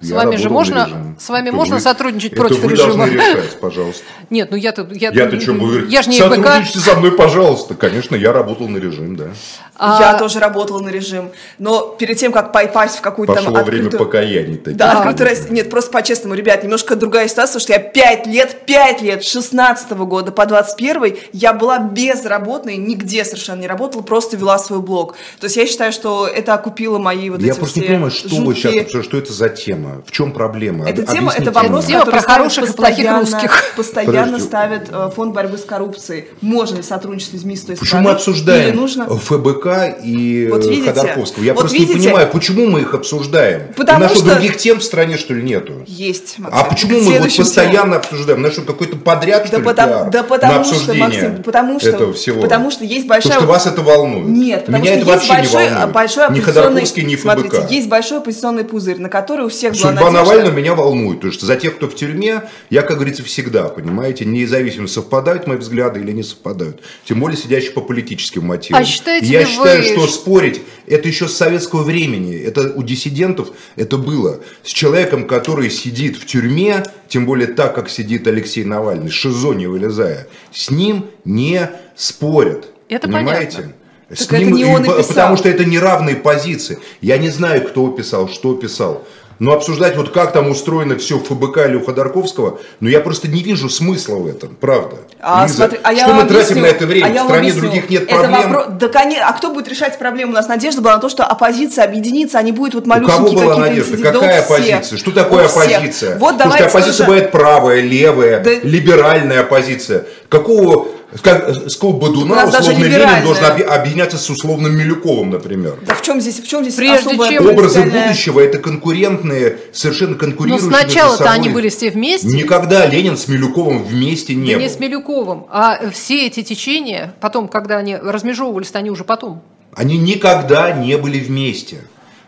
С 0.00 0.10
Я 0.10 0.16
вами 0.16 0.36
же 0.36 0.48
можно- 0.48 0.84
режим. 0.86 1.16
с 1.18 1.28
вами 1.28 1.48
Это 1.48 1.56
можно 1.56 1.74
вы- 1.76 1.80
сотрудничать 1.80 2.32
это 2.32 2.40
против 2.40 2.60
вы 2.60 2.70
режима? 2.72 2.94
должны 2.98 3.14
решать, 3.14 3.60
пожалуйста. 3.60 4.02
Нет, 4.30 4.48
ну 4.52 4.56
я-то... 4.56 4.86
Я, 4.92 5.10
Я-то 5.10 5.40
что 5.40 5.54
буду? 5.54 5.86
Я 5.86 6.02
же 6.02 6.10
не. 6.10 6.18
Сотрудничайте 6.18 6.78
со 6.78 6.94
мной, 6.96 7.12
пожалуйста. 7.12 7.74
Конечно, 7.74 8.14
я 8.14 8.32
работал 8.32 8.68
на 8.68 8.78
режим, 8.78 9.16
да. 9.16 9.30
А- 9.76 9.98
Я 10.00 10.18
тоже 10.18 10.38
работала 10.38 10.80
на 10.80 10.88
режим, 10.88 11.30
но 11.58 11.80
перед 11.98 12.16
тем, 12.16 12.30
как 12.32 12.52
попасть 12.52 12.98
в 12.98 13.00
какую-то 13.00 13.34
там 13.34 13.44
Пошло 13.46 13.62
время 13.64 13.86
открытую... 13.86 14.04
покаяний. 14.06 14.56
таких. 14.56 14.76
Да, 14.76 14.92
открытую 14.98 15.28
Россию. 15.30 15.52
Нет, 15.52 15.70
просто 15.70 15.90
по-честному, 15.92 16.34
ребят, 16.34 16.62
немножко 16.62 16.94
другая 16.96 17.26
ситуация, 17.28 17.58
что 17.60 17.72
я 17.72 17.78
5 17.80 18.26
лет, 18.26 18.66
5 18.66 19.02
лет, 19.02 19.24
с 19.24 19.28
16 19.30 19.90
года 19.92 20.30
по 20.32 20.46
21 20.46 21.16
я 21.32 21.52
была 21.52 21.78
безработной, 21.78 22.76
нигде 22.76 23.24
совершенно 23.24 23.60
не 23.60 23.66
работала, 23.68 24.02
просто 24.02 24.36
вела 24.36 24.58
свой 24.58 24.80
блог. 24.80 25.14
То 25.40 25.46
есть 25.46 25.56
я 25.56 25.66
считаю, 25.66 25.92
что 25.92 26.26
это 26.26 26.54
окупило 26.54 26.98
мои 26.98 27.30
вот 27.30 27.40
Я 27.40 27.50
эти 27.52 27.58
просто 27.58 27.80
не 27.80 27.86
понимаю, 27.86 28.10
что 28.10 28.28
вы 28.36 28.54
сейчас, 28.54 29.04
что 29.04 29.16
это 29.18 29.32
за 29.32 29.48
тема. 29.48 29.87
Проблема? 29.88 30.02
В 30.06 30.10
чем 30.10 30.32
проблема? 30.32 30.88
Эта 30.88 31.02
Об- 31.02 31.08
тема, 31.10 31.32
это 31.32 31.50
объясните 31.50 31.50
вопрос. 31.50 31.84
Тема 31.86 31.98
который 32.00 32.20
про 32.20 32.22
хороших 32.32 32.68
ставят 32.68 32.98
и 32.98 33.02
плохих 33.02 33.18
русских. 33.20 33.64
Постоянно 33.76 34.22
Подожди. 34.24 34.40
ставит 34.46 34.88
э, 34.90 35.10
фонд 35.14 35.34
борьбы 35.34 35.58
с 35.58 35.64
коррупцией. 35.64 36.26
Можно 36.40 36.76
ли 36.76 36.82
сотрудничать 36.82 37.40
с 37.40 37.44
МИ 37.44 37.56
с 37.56 37.62
той 37.62 37.76
Почему 37.76 37.86
стороны? 37.86 38.08
мы 38.08 38.14
обсуждаем 38.14 38.68
Или 38.68 38.76
нужно... 38.76 39.06
ФБК 39.08 39.66
и 40.02 40.48
Вот 40.50 40.64
э, 40.64 40.68
видите? 40.68 40.92
Ходорковского? 40.92 41.42
Я 41.44 41.54
Вот 41.54 41.60
просто 41.60 41.76
не 41.78 41.84
видите? 41.84 42.06
понимаю, 42.08 42.28
почему 42.32 42.66
мы 42.66 42.80
их 42.80 42.94
обсуждаем? 42.94 43.72
Потому 43.76 43.98
У 43.98 44.02
нас 44.08 44.12
что, 44.16 44.24
других 44.24 44.56
тем 44.56 44.78
в 44.80 44.84
стране, 44.84 45.16
что 45.16 45.34
ли, 45.34 45.42
нету? 45.42 45.72
Есть, 45.86 46.38
Максим. 46.38 46.58
А 46.60 46.64
почему 46.64 47.00
мы 47.00 47.18
вот 47.18 47.36
постоянно 47.36 47.72
темам. 47.72 47.92
обсуждаем? 47.94 48.38
У 48.40 48.42
нас 48.42 48.52
что, 48.52 48.62
какой-то 48.62 48.96
подряд, 48.96 49.46
что 49.46 49.52
Да 49.52 49.58
ли, 49.58 49.64
потому, 49.64 49.92
пиар 49.92 50.10
да 50.10 50.18
на 50.22 50.24
потому 50.28 50.64
что, 50.64 50.74
обсуждение 50.74 51.02
Максим, 51.04 51.42
потому 51.42 51.80
что, 51.80 51.88
этого 51.90 52.12
всего? 52.12 52.40
потому 52.42 52.70
что 52.70 52.84
есть 52.84 53.06
большая... 53.06 53.32
То, 53.34 53.38
что 53.40 53.48
вас 53.48 53.66
это 53.66 53.82
волнует. 53.82 54.26
Нет, 54.28 54.66
потому 54.66 54.82
Меня 54.84 54.92
что 54.94 55.00
это 55.00 55.10
есть 55.10 55.28
вообще 55.28 55.32
большой, 55.32 55.64
не 55.64 55.70
волнует. 55.70 55.92
большой 55.94 56.22
ни 56.22 56.26
оппозиционный... 56.40 56.42
Ходорковский, 56.42 57.02
ни 57.04 57.16
ФБК. 57.16 57.22
Смотрите, 57.22 57.66
есть 57.70 57.88
большой 57.88 58.18
оппозиционный 58.18 58.64
пузырь, 58.64 58.98
на 59.00 59.08
который 59.08 59.46
у 59.46 59.48
всех 59.48 59.74
была 59.82 59.92
Судьба 59.92 60.10
надежда. 60.10 60.12
Навального 60.34 60.54
меня 60.56 60.74
волнует, 60.74 61.16
потому 61.18 61.32
что 61.32 61.46
за 61.46 61.56
тех, 61.56 61.76
кто 61.76 61.88
в 61.88 61.94
тюрьме, 61.94 62.42
я, 62.70 62.82
как 62.82 62.96
говорится, 62.96 63.22
всегда, 63.22 63.64
понимаете, 63.68 64.24
независимо, 64.24 64.88
совпадают 64.88 65.46
мои 65.46 65.56
взгляды 65.58 66.00
или 66.00 66.12
не 66.12 66.22
совпадают. 66.22 66.80
Тем 67.04 67.20
более 67.20 67.36
сидящие 67.38 67.72
по 67.72 67.80
политическим 67.80 68.44
мотивам. 68.46 68.80
А 68.80 68.84
считаете 68.84 69.26
я 69.26 69.44
считаю, 69.46 69.82
вы, 69.82 69.88
что 69.88 70.06
спорить, 70.06 70.60
это 70.86 71.08
еще 71.08 71.28
с 71.28 71.36
советского 71.36 71.82
времени. 71.82 72.36
Это 72.36 72.72
у 72.74 72.82
диссидентов 72.82 73.48
это 73.76 73.96
было. 73.98 74.40
С 74.62 74.68
человеком, 74.68 75.26
который 75.26 75.70
сидит 75.70 76.16
в 76.16 76.26
тюрьме, 76.26 76.84
тем 77.08 77.26
более 77.26 77.48
так, 77.48 77.74
как 77.74 77.88
сидит 77.90 78.26
Алексей 78.26 78.64
Навальный, 78.64 79.10
ШИЗО 79.10 79.52
не 79.54 79.66
вылезая, 79.66 80.28
с 80.52 80.70
ним 80.70 81.06
не 81.24 81.70
спорят. 81.96 82.68
Это 82.88 83.06
понимаете? 83.08 83.56
понятно. 83.56 83.74
С 84.10 84.26
Так 84.26 84.40
это 84.40 84.50
не 84.50 84.64
он 84.64 84.82
и 84.84 84.88
и- 84.88 84.90
писал. 84.90 85.04
потому 85.08 85.36
что 85.36 85.50
это 85.50 85.66
неравные 85.66 86.16
позиции. 86.16 86.78
Я 87.02 87.18
не 87.18 87.28
знаю, 87.28 87.68
кто 87.68 87.88
писал, 87.88 88.28
что 88.30 88.54
писал. 88.54 89.06
Но 89.38 89.52
обсуждать, 89.52 89.96
вот 89.96 90.10
как 90.10 90.32
там 90.32 90.50
устроено 90.50 90.96
все 90.98 91.18
в 91.18 91.24
ФБК 91.24 91.58
или 91.68 91.76
у 91.76 91.84
Ходорковского, 91.84 92.58
ну 92.80 92.88
я 92.88 92.98
просто 93.00 93.28
не 93.28 93.42
вижу 93.42 93.68
смысла 93.68 94.16
в 94.16 94.26
этом, 94.26 94.56
правда. 94.60 94.96
А, 95.20 95.44
Лиза, 95.44 95.54
смотри, 95.56 95.78
а 95.82 95.94
что 95.94 96.12
мы 96.12 96.22
тратим 96.24 96.34
объясню, 96.34 96.62
на 96.62 96.66
это 96.66 96.86
время? 96.86 97.06
а 97.06 97.08
в 97.10 97.12
стране 97.24 97.38
объясню. 97.38 97.60
других 97.62 97.90
нет 97.90 98.02
Это 98.08 98.18
проблем. 98.18 98.52
вопро- 98.52 98.78
Да, 98.78 98.88
коне- 98.88 99.20
а 99.20 99.32
кто 99.32 99.50
будет 99.54 99.68
решать 99.68 99.96
проблему? 99.98 100.32
У 100.32 100.34
нас 100.34 100.48
надежда 100.48 100.80
была 100.82 100.94
на 100.96 101.00
то, 101.00 101.08
что 101.08 101.24
оппозиция 101.24 101.84
объединится, 101.84 102.38
а 102.38 102.42
не 102.42 102.50
будет 102.52 102.74
вот 102.74 102.86
У 102.86 102.90
кого 102.90 103.00
малюсенькие 103.00 103.44
была 103.44 103.56
надежда? 103.58 103.96
Какая 104.12 104.40
оппозиция? 104.40 104.98
Что 104.98 105.10
такое 105.12 105.44
оппозиция? 105.46 106.18
Вот 106.18 106.32
Потому 106.32 106.50
что 106.50 106.58
давайте 106.58 106.64
оппозиция 106.64 106.92
тоже- 106.92 107.04
бывает 107.06 107.30
правая, 107.32 107.80
левая, 107.80 108.40
Да- 108.40 108.50
либеральная 108.62 109.40
оппозиция. 109.40 110.04
Какого, 110.28 110.88
как, 111.22 111.48
с 111.70 111.74
какого 111.74 111.96
У 111.96 111.98
Бадуна 112.00 112.44
условно 112.44 112.84
Ленин 112.84 113.24
должен 113.24 113.44
объ- 113.44 113.62
объединяться 113.62 114.18
с 114.18 114.28
условным 114.28 114.76
Милюковым, 114.76 115.30
например? 115.30 115.78
Да 115.86 115.94
в 115.94 116.02
чем 116.02 116.20
здесь, 116.20 116.38
в 116.40 116.46
чем 116.46 116.62
здесь 116.62 116.74
Прежде 116.74 117.08
особая 117.10 117.30
чем- 117.30 117.46
Образы 117.46 117.80
принципиальная- 117.82 118.08
будущего 118.08 118.40
это 118.40 118.58
конкурентные, 118.58 119.58
совершенно 119.72 120.12
Но 120.12 120.18
конкурирующие 120.18 120.68
между 120.70 120.84
сначала-то 120.90 121.24
собой. 121.24 121.34
они 121.34 121.48
были 121.48 121.68
все 121.70 121.90
вместе. 121.90 122.28
Никогда 122.28 122.84
Ленин 122.86 123.16
с 123.16 123.26
Милюковым 123.28 123.82
вместе 123.84 124.34
не 124.34 124.50
Да 124.52 124.56
был. 124.58 124.62
не 124.62 124.68
с 124.68 124.78
Милюковым, 124.78 125.46
а 125.50 125.90
все 125.90 126.26
эти 126.26 126.42
течения, 126.42 127.14
потом, 127.20 127.48
когда 127.48 127.78
они 127.78 127.96
размежевывались, 127.96 128.70
они 128.74 128.90
уже 128.90 129.04
потом. 129.04 129.42
Они 129.74 129.96
никогда 129.96 130.72
не 130.72 130.96
были 130.98 131.20
вместе. 131.20 131.78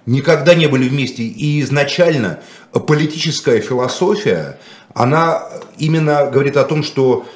Никогда 0.07 0.55
не 0.55 0.67
были 0.67 0.89
вместе. 0.89 1.23
И 1.25 1.61
изначально 1.61 2.41
политическая 2.87 3.61
философия, 3.61 4.59
она 4.95 5.43
именно 5.79 6.27
говорит 6.33 6.57
о 6.57 6.65
том, 6.65 6.83
что 6.83 7.27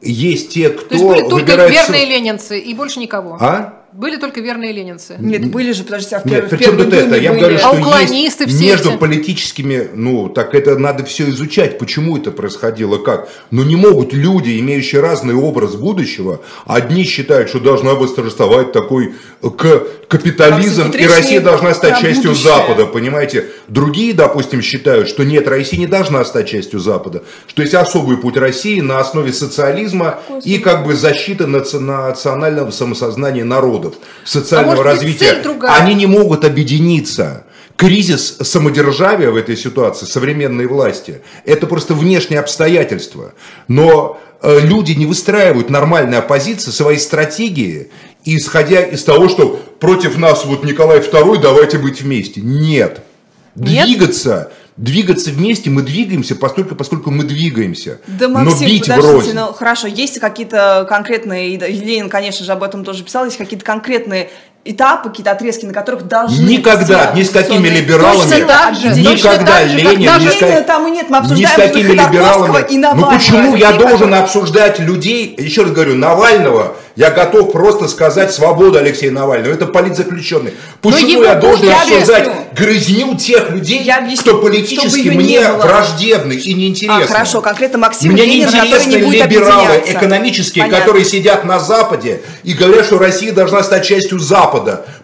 есть 0.00 0.52
те, 0.52 0.70
кто 0.70 0.86
То 0.86 0.94
есть 0.94 1.04
были 1.04 1.20
только 1.20 1.34
выбирает... 1.34 1.72
верные 1.72 2.04
ленинцы 2.06 2.58
и 2.58 2.74
больше 2.74 3.00
никого. 3.00 3.36
А? 3.40 3.83
Были 3.96 4.16
только 4.16 4.40
верные 4.40 4.72
ленинцы. 4.72 5.14
Нет, 5.20 5.52
были 5.52 5.70
же, 5.70 5.84
подождите, 5.84 6.16
а 6.16 6.20
в, 6.20 6.24
Нет, 6.24 6.34
первом- 6.34 6.46
в 6.48 6.50
при 6.50 6.64
чем 6.64 6.76
первой 6.76 6.84
тут 6.90 6.94
это? 6.94 7.16
Я 7.16 7.30
были. 7.30 7.40
говорю, 7.40 7.56
А 7.56 7.58
что 7.60 7.70
уклонисты 7.78 8.44
есть 8.44 8.56
все 8.56 8.64
между 8.70 8.90
эти. 8.90 8.96
политическими, 8.98 9.88
ну, 9.94 10.28
так 10.28 10.52
это 10.56 10.76
надо 10.76 11.04
все 11.04 11.28
изучать, 11.30 11.78
почему 11.78 12.16
это 12.16 12.32
происходило, 12.32 12.98
как. 12.98 13.28
Но 13.52 13.62
не 13.62 13.76
могут 13.76 14.12
люди, 14.12 14.58
имеющие 14.58 15.00
разный 15.00 15.34
образ 15.36 15.76
будущего, 15.76 16.40
одни 16.66 17.04
считают, 17.04 17.48
что 17.50 17.60
должна 17.60 17.94
восторжествовать 17.94 18.72
такой 18.72 19.14
э, 19.42 19.48
к- 19.50 19.86
капитализм, 20.08 20.90
и 20.90 21.06
Россия 21.06 21.40
должна 21.40 21.72
стать 21.72 22.00
частью 22.00 22.30
будущее. 22.30 22.48
Запада, 22.52 22.86
понимаете? 22.86 23.46
Другие, 23.68 24.12
допустим, 24.12 24.60
считают, 24.60 25.08
что 25.08 25.22
нет, 25.24 25.46
Россия 25.46 25.78
не 25.78 25.86
должна 25.86 26.24
стать 26.24 26.48
частью 26.48 26.80
Запада, 26.80 27.22
что 27.46 27.62
есть 27.62 27.74
особый 27.74 28.16
путь 28.16 28.36
России 28.36 28.80
на 28.80 28.98
основе 28.98 29.32
социализма 29.32 30.18
и 30.44 30.58
как 30.58 30.84
бы 30.84 30.94
защиты 30.94 31.44
наци- 31.44 31.78
национального 31.78 32.72
самосознания 32.72 33.44
народов, 33.84 34.02
социального 34.24 34.80
А 34.80 34.84
развития. 34.84 35.42
Они 35.68 35.94
не 35.94 36.06
могут 36.06 36.44
объединиться. 36.44 37.44
Кризис 37.76 38.36
самодержавия 38.40 39.30
в 39.30 39.36
этой 39.36 39.56
ситуации, 39.56 40.06
современной 40.06 40.66
власти, 40.66 41.22
это 41.44 41.66
просто 41.66 41.94
внешние 41.94 42.38
обстоятельства. 42.38 43.34
Но 43.66 44.20
э, 44.42 44.60
люди 44.60 44.92
не 44.92 45.06
выстраивают 45.06 45.70
нормальной 45.70 46.18
оппозиции, 46.18 46.70
свои 46.70 46.98
стратегии, 46.98 47.90
исходя 48.24 48.80
из 48.80 49.02
того, 49.02 49.28
что 49.28 49.60
против 49.80 50.16
нас 50.18 50.44
вот 50.44 50.64
Николай 50.64 51.00
II, 51.00 51.40
давайте 51.40 51.78
быть 51.78 52.00
вместе. 52.00 52.40
Нет. 52.40 53.00
Нет? 53.56 53.86
Двигаться, 53.86 54.52
двигаться 54.76 55.30
вместе 55.30 55.70
мы 55.70 55.82
двигаемся 55.82 56.34
постольку, 56.36 56.74
поскольку 56.74 57.10
мы 57.10 57.24
двигаемся. 57.24 58.00
Да, 58.06 58.28
Но 58.28 58.40
Максим, 58.40 58.66
бить 58.66 58.82
подождите, 58.82 59.08
врознь. 59.12 59.32
ну 59.34 59.52
хорошо, 59.52 59.86
есть 59.86 60.18
какие-то 60.18 60.86
конкретные, 60.88 61.54
и 61.54 61.56
Ленин, 61.56 62.08
конечно 62.08 62.44
же, 62.44 62.52
об 62.52 62.62
этом 62.62 62.84
тоже 62.84 63.04
писал, 63.04 63.24
есть 63.24 63.36
какие-то 63.36 63.64
конкретные 63.64 64.30
этапы, 64.64 65.10
какие-то 65.10 65.32
отрезки, 65.32 65.66
на 65.66 65.72
которых 65.74 66.06
должны 66.08 66.42
Никогда 66.42 67.10
все 67.12 67.20
ни 67.20 67.22
с 67.22 67.30
какими 67.30 67.68
либералами, 67.68 68.30
Точно 68.30 68.46
так 68.46 68.74
же, 68.74 68.88
точно 68.88 69.00
никогда 69.00 69.52
как 69.60 69.68
Ленин, 69.68 70.00
ни 70.00 70.28
с 70.62 70.64
там 70.66 70.86
и 70.86 70.90
нет, 70.90 71.10
мы 71.10 71.18
ни 71.18 71.20
с 71.20 71.24
обсуждаем 71.24 71.56
какими 71.56 71.88
либералами. 71.92 72.66
и 72.70 72.76
Ну 72.76 72.80
Навального. 72.82 73.10
почему 73.14 73.56
я 73.56 73.72
должен 73.72 73.98
которые- 73.98 74.22
обсуждать 74.22 74.78
людей, 74.78 75.34
еще 75.36 75.62
раз 75.62 75.72
говорю, 75.72 75.94
Навального, 75.96 76.76
я 76.96 77.10
готов 77.10 77.50
просто 77.52 77.88
сказать 77.88 78.32
свободу 78.32 78.78
Алексея 78.78 79.10
Навального, 79.10 79.52
это 79.52 79.66
политзаключенный. 79.66 80.54
Почему 80.80 81.08
его 81.10 81.24
я 81.24 81.34
должен 81.34 81.66
я 81.66 81.82
обсуждать 81.82 82.26
объясню. 82.28 82.44
грызню 82.56 83.16
тех 83.16 83.50
людей, 83.50 83.82
Я 83.82 83.98
объясню, 83.98 84.32
кто 84.34 84.42
политически 84.42 85.08
мне 85.08 85.40
враждебны 85.50 86.34
и 86.34 86.54
неинтересны? 86.54 87.02
А, 87.02 87.06
хорошо, 87.06 87.40
конкретно 87.40 87.78
Максим 87.78 88.12
Мне 88.12 88.24
не 88.26 88.32
Ленин, 88.34 88.46
который 88.46 88.66
интересны 88.68 88.92
не 89.04 89.10
либералы 89.10 89.82
экономические, 89.86 90.64
Понятно. 90.64 90.80
которые 90.80 91.04
сидят 91.04 91.44
на 91.44 91.58
Западе 91.58 92.22
и 92.44 92.52
говорят, 92.54 92.86
что 92.86 92.98
Россия 92.98 93.32
должна 93.32 93.62
стать 93.64 93.84
частью 93.84 94.20
Запада 94.20 94.53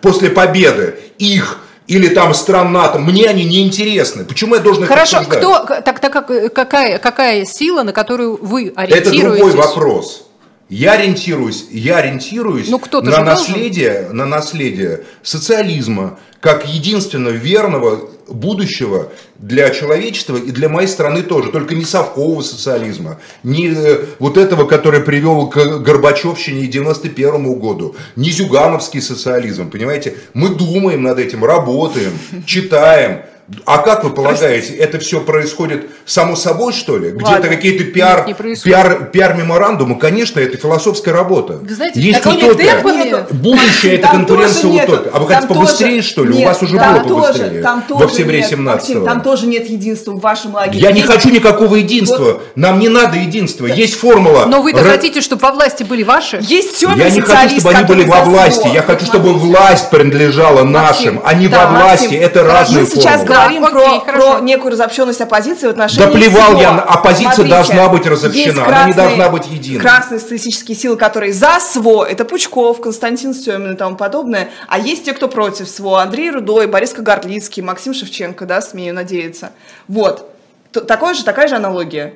после 0.01 0.31
победы 0.31 0.97
их 1.19 1.59
или 1.87 2.09
там 2.09 2.35
стран 2.35 2.73
НАТО. 2.73 2.99
Мне 2.99 3.29
они 3.29 3.45
не 3.45 3.67
интересны. 3.67 4.25
Почему 4.25 4.55
я 4.55 4.61
должен 4.61 4.85
их 4.85 4.89
Хорошо, 4.89 5.19
обсуждать? 5.19 5.43
кто, 5.43 5.81
так, 5.83 5.99
так 5.99 6.13
как, 6.13 6.55
какая, 6.55 6.99
какая 6.99 7.45
сила, 7.45 7.83
на 7.83 7.93
которую 7.93 8.39
вы 8.41 8.69
Это 8.69 8.81
ориентируетесь? 8.83 9.21
другой 9.21 9.53
вопрос. 9.53 10.30
Я 10.71 10.93
ориентируюсь, 10.93 11.67
я 11.71 11.97
ориентируюсь 11.99 12.69
Ну, 12.69 12.79
на 12.79 13.11
должен. 13.11 13.25
наследие, 13.25 14.09
на 14.13 14.25
наследие 14.25 15.03
социализма 15.23 16.19
как 16.41 16.67
единственно 16.67 17.29
верного 17.29 18.09
будущего 18.29 19.13
для 19.37 19.71
человечества 19.71 20.37
и 20.37 20.51
для 20.53 20.69
моей 20.69 20.89
страны 20.89 21.23
тоже, 21.23 21.51
только 21.51 21.75
не 21.75 21.85
совкового 21.85 22.43
социализма, 22.43 23.19
не 23.43 23.69
э, 23.69 24.05
вот 24.19 24.37
этого, 24.39 24.65
который 24.67 25.01
привел 25.01 25.49
к 25.49 25.79
Горбачевщине 25.81 26.63
и 26.63 26.67
91 26.69 27.59
году, 27.59 27.97
не 28.17 28.31
зюгановский 28.31 29.03
социализм, 29.03 29.69
понимаете? 29.71 30.15
Мы 30.33 30.51
думаем 30.51 31.03
над 31.03 31.19
этим, 31.19 31.45
работаем, 31.45 32.13
читаем. 32.47 33.23
А 33.67 33.79
как 33.79 34.05
вы 34.05 34.11
полагаете, 34.11 34.75
это 34.75 34.99
все 35.01 35.21
происходит 35.21 35.91
само 36.07 36.37
собой, 36.37 36.73
что 36.73 36.97
ли? 36.99 37.11
Где-то 37.11 37.49
какие-то 37.49 37.85
пиар, 37.85 38.25
Нет, 38.29 38.63
пиар, 38.63 39.11
пиар-меморандумы, 39.13 39.99
конечно, 39.99 40.39
это 40.39 40.57
философская 40.57 41.13
работа. 41.13 41.55
Вы 41.55 41.75
знаете, 41.75 42.01
Есть 42.01 42.25
утопия. 42.25 42.55
темпами- 42.77 43.25
Будущее 43.31 43.97
это 43.97 44.09
конкуренция 44.09 44.63
тоже 44.63 44.75
утопия. 44.85 45.11
А 45.13 45.19
вы 45.19 45.27
Там 45.27 45.35
хотите 45.43 45.55
побыстрее, 45.55 45.97
тоже- 45.97 46.09
что 46.09 46.25
ли? 46.25 46.31
У 46.31 46.37
Нет, 46.37 46.47
вас 46.49 46.63
уже 46.63 46.77
там 46.77 46.95
было 46.95 47.03
тоже- 47.09 47.33
побыстрее. 47.39 47.63
там 47.63 47.83
в 47.83 47.87
тоже 47.89 48.05
октябре 48.05 48.39
нет, 48.39 48.49
17 48.51 48.95
Максим, 48.95 49.05
Там 49.05 49.23
тоже 49.23 49.47
нет 49.47 49.69
единства 49.69 50.13
в 50.13 50.21
вашем 50.21 50.55
лагере. 50.55 50.79
Я 50.79 50.93
не 50.93 51.03
хочу 51.03 51.31
никакого 51.31 51.75
единства. 51.75 52.19
Вот. 52.25 52.43
Нам 52.55 52.79
не 52.79 52.89
надо 52.89 53.17
единства. 53.19 53.67
Есть 53.67 53.95
формула. 53.95 54.47
Но 54.47 54.63
вы-то 54.63 54.81
Ра- 54.81 54.91
хотите, 54.93 55.21
чтобы 55.21 55.43
во 55.43 55.53
власти 55.53 55.83
были 55.83 56.05
ваши? 56.05 56.39
Есть 56.41 56.79
темный 56.79 56.99
Я 56.99 57.11
не 57.11 57.21
хочу, 57.21 57.57
чтобы 57.61 57.71
они 57.75 57.85
были 57.85 58.05
во 58.05 58.23
власти. 58.25 58.69
Я 58.73 58.83
хочу, 58.83 59.07
чтобы 59.07 59.33
власть 59.35 59.91
принадлежала 59.91 60.63
нашим, 60.63 61.21
а 61.25 61.35
не 61.35 61.49
во 61.49 61.67
власти. 61.67 62.15
Это 62.15 62.45
разные 62.45 62.85
формулы. 62.85 63.40
Говорим 63.49 63.63
про, 63.71 63.81
окей, 63.87 64.01
хорошо. 64.07 64.33
про 64.33 64.41
некую 64.41 64.73
разобщенность 64.73 65.21
оппозиции 65.21 65.67
в 65.67 65.71
отношении 65.71 66.07
Да 66.07 66.13
плевал 66.13 66.47
всего. 66.49 66.61
я 66.61 66.73
на- 66.73 66.83
оппозиция 66.83 67.33
Смотрите, 67.35 67.55
должна 67.57 67.89
быть 67.89 68.07
разобщена, 68.07 68.45
есть 68.45 68.59
она 68.59 68.67
не 68.67 68.73
красные- 68.73 68.95
должна 68.95 69.29
быть 69.31 69.47
единой. 69.49 69.81
Красные 69.81 70.21
социалистические 70.21 70.77
силы, 70.77 70.97
которые 70.97 71.33
за 71.33 71.59
СВО, 71.61 72.05
это 72.05 72.25
Пучков, 72.25 72.81
Константин 72.81 73.35
Стемин 73.35 73.73
и 73.75 73.77
тому 73.77 73.97
подобное, 73.97 74.51
а 74.69 74.79
есть 74.79 75.05
те, 75.05 75.13
кто 75.13 75.29
против 75.29 75.69
СВО, 75.69 76.01
Андрей 76.03 76.31
Рудой, 76.31 76.67
Борис 76.67 76.93
Кагарлицкий, 76.93 77.63
Максим 77.63 77.95
Шевченко, 77.95 78.47
да, 78.47 78.61
смею 78.61 78.95
надеяться. 78.95 79.51
Вот. 79.89 80.31
Такое 80.73 81.15
же, 81.15 81.25
такая 81.25 81.49
же 81.49 81.57
аналогия. 81.57 82.15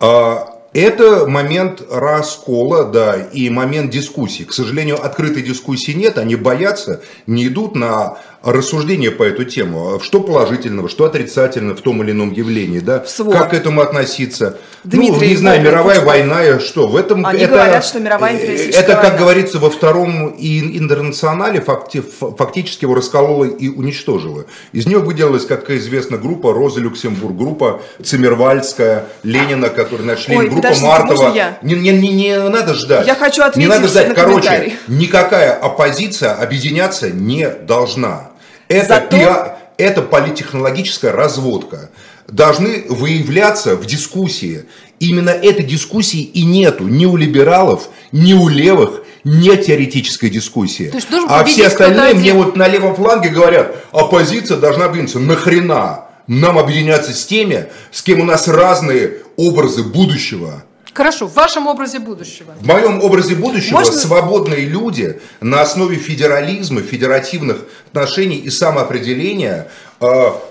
А, 0.00 0.58
Это 0.74 1.26
момент 1.26 1.82
раскола, 1.90 2.84
да, 2.84 3.16
и 3.16 3.50
момент 3.50 3.90
дискуссии. 3.90 4.44
К 4.44 4.52
сожалению, 4.54 5.04
открытой 5.04 5.42
дискуссии 5.42 5.92
нет, 5.92 6.16
они 6.16 6.34
боятся, 6.34 7.02
не 7.26 7.46
идут 7.46 7.74
на 7.76 8.16
рассуждения 8.42 9.10
по 9.12 9.22
эту 9.22 9.44
тему. 9.44 10.00
Что 10.02 10.20
положительного, 10.20 10.88
что 10.88 11.04
отрицательного 11.04 11.76
в 11.76 11.80
том 11.80 12.02
или 12.02 12.10
ином 12.10 12.32
явлении, 12.32 12.80
да? 12.80 13.04
Свой. 13.04 13.34
Как 13.36 13.50
к 13.50 13.54
этому 13.54 13.82
относиться? 13.82 14.58
Дмитрий, 14.82 15.20
ну, 15.20 15.24
не 15.26 15.36
знаю, 15.36 15.62
мировая 15.62 16.00
Пучков. 16.00 16.04
война, 16.06 16.44
и 16.44 16.58
что? 16.58 16.88
В 16.88 16.96
этом 16.96 17.24
Они 17.24 17.42
это, 17.42 17.52
говорят, 17.54 17.84
что 17.84 18.00
мировая 18.00 18.34
империалистическая 18.34 18.82
Это, 18.82 18.94
как 18.94 19.02
война. 19.04 19.18
говорится, 19.18 19.58
во 19.60 19.70
втором 19.70 20.28
и- 20.30 20.76
интернационале 20.76 21.60
факти- 21.60 22.02
фактически 22.02 22.84
его 22.84 22.94
расколола 22.96 23.44
и 23.44 23.68
уничтожила. 23.68 24.46
Из 24.72 24.86
нее 24.86 24.98
выделилась, 24.98 25.44
как 25.46 25.70
известно, 25.70 26.16
группа 26.16 26.52
Роза 26.52 26.80
Люксембург, 26.80 27.36
группа 27.36 27.80
Цимервальская, 28.02 29.04
Ленина, 29.22 29.68
который 29.68 30.04
нашли, 30.04 30.36
Ой, 30.36 30.48
группа 30.48 30.61
подождите, 30.62 30.86
Мартова. 30.86 31.34
я? 31.34 31.58
Не, 31.62 31.74
не, 31.74 31.90
не, 31.90 32.08
не 32.08 32.48
надо 32.48 32.74
ждать. 32.74 33.06
Я 33.06 33.14
хочу 33.14 33.42
ответить 33.42 33.68
Не 33.68 33.74
надо 33.74 33.88
ждать. 33.88 34.08
на 34.08 34.14
Короче, 34.14 34.72
никакая 34.88 35.52
оппозиция 35.54 36.32
объединяться 36.34 37.10
не 37.10 37.48
должна. 37.48 38.30
Это, 38.68 38.86
Зато- 38.88 39.16
пиа- 39.16 39.52
это 39.76 40.02
политтехнологическая 40.02 41.12
разводка. 41.12 41.90
Должны 42.28 42.84
выявляться 42.88 43.76
в 43.76 43.84
дискуссии. 43.86 44.64
Именно 45.00 45.30
этой 45.30 45.64
дискуссии 45.64 46.20
и 46.20 46.44
нету 46.44 46.84
ни 46.84 47.04
у 47.04 47.16
либералов, 47.16 47.88
ни 48.12 48.32
у 48.34 48.48
левых, 48.48 49.02
нет 49.24 49.66
теоретической 49.66 50.30
дискуссии. 50.30 50.88
То 50.88 50.96
есть 50.96 51.08
а 51.28 51.44
все 51.44 51.66
остальные 51.66 52.14
мне 52.14 52.32
вот 52.32 52.56
на 52.56 52.68
левом 52.68 52.94
фланге 52.94 53.28
говорят, 53.28 53.74
оппозиция 53.92 54.56
должна 54.56 54.86
объединиться. 54.86 55.18
Нахрена 55.18 56.04
нам 56.26 56.58
объединяться 56.58 57.12
с 57.12 57.26
теми, 57.26 57.66
с 57.90 58.02
кем 58.02 58.20
у 58.20 58.24
нас 58.24 58.48
разные 58.48 59.18
образы 59.36 59.82
будущего? 59.82 60.64
Хорошо, 60.94 61.26
в 61.26 61.32
вашем 61.34 61.66
образе 61.68 61.98
будущего. 62.00 62.54
В 62.60 62.66
моем 62.66 63.02
образе 63.02 63.34
будущего 63.34 63.78
Можно- 63.78 63.94
свободные 63.96 64.66
люди 64.66 65.18
на 65.40 65.62
основе 65.62 65.96
федерализма, 65.96 66.82
федеративных 66.82 67.64
отношений 67.86 68.36
и 68.36 68.50
самоопределения 68.50 69.68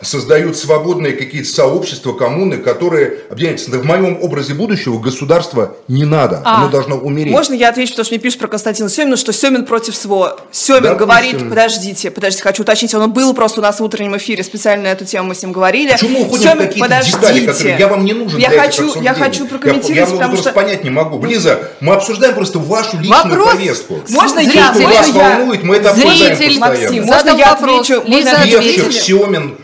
создают 0.02 0.58
свободные 0.58 1.14
какие-то 1.14 1.50
сообщества, 1.50 2.14
коммуны, 2.14 2.58
которые 2.58 3.20
объединяются. 3.30 3.72
В 3.72 3.86
моем 3.86 4.18
образе 4.22 4.54
будущего 4.54 5.00
государства 5.00 5.76
не 5.88 6.06
надо, 6.06 6.42
А. 6.46 6.58
оно 6.62 6.70
должно 6.70 6.98
умереть. 6.98 7.32
Можно 7.32 7.54
я 7.54 7.70
отвечу, 7.70 7.92
потому 7.92 8.06
что 8.06 8.14
мне 8.16 8.22
пишут 8.22 8.40
про 8.40 8.48
Константина 8.48 8.90
Семина, 8.90 9.18
что 9.18 9.34
Семин 9.34 9.66
против 9.66 9.96
СВО. 9.96 10.38
Семин 10.52 10.84
Допустим. 10.84 10.98
говорит, 11.08 11.50
подождите, 11.50 12.12
подождите, 12.12 12.44
хочу 12.44 12.64
уточнить, 12.64 12.94
он 12.94 13.12
был 13.12 13.34
просто 13.34 13.60
у 13.60 13.64
нас 13.64 13.80
в 13.80 13.84
утреннем 13.84 14.16
эфире, 14.18 14.44
специально 14.44 14.84
на 14.84 14.88
эту 14.88 15.06
тему 15.06 15.30
мы 15.30 15.36
с 15.36 15.42
ним 15.42 15.52
говорили. 15.52 15.92
Почему 15.92 16.22
уходим 16.22 16.38
в 16.38 16.52
Семин, 16.52 16.58
какие-то 16.68 16.90
подождите. 16.90 17.18
детали, 17.20 17.46
которые 17.46 17.78
я 17.80 17.88
вам 17.88 18.06
не 18.06 18.14
нужен 18.14 18.40
я 18.40 18.50
для 18.50 18.62
хочу, 18.62 18.92
этих 18.92 19.02
я 19.02 19.14
хочу 19.14 19.48
прокомментировать, 19.48 19.90
я, 19.90 19.96
я 19.96 20.06
потому 20.06 20.34
просто 20.34 20.50
что... 20.50 20.60
понять 20.60 20.84
не 20.84 20.90
могу. 20.90 21.26
Лиза, 21.26 21.72
мы 21.80 21.94
обсуждаем 21.94 22.36
просто 22.36 22.60
вашу 22.60 22.98
личную 22.98 23.24
Вопрос. 23.24 23.52
повестку. 23.54 24.00
Можно 24.10 24.42
Зритель, 24.42 24.56
я, 24.58 24.74
Что 24.74 24.82
можно 24.82 24.98
вас 24.98 25.08
я? 25.08 25.14
волнует, 25.38 25.64
мы 25.64 25.76
это 25.76 25.90
обсуждаем 25.92 26.36
Зритель, 26.36 26.60
постоянно. 26.60 26.82
Максим, 26.84 27.04
можно 27.06 27.30
я 27.30 27.52
отвечу? 27.52 28.02
Можно 28.02 28.16
Лиза 28.16 28.30
я 28.30 28.58
ответит. 28.58 28.86
Певчик, 28.86 29.04
Семин, 29.42 29.58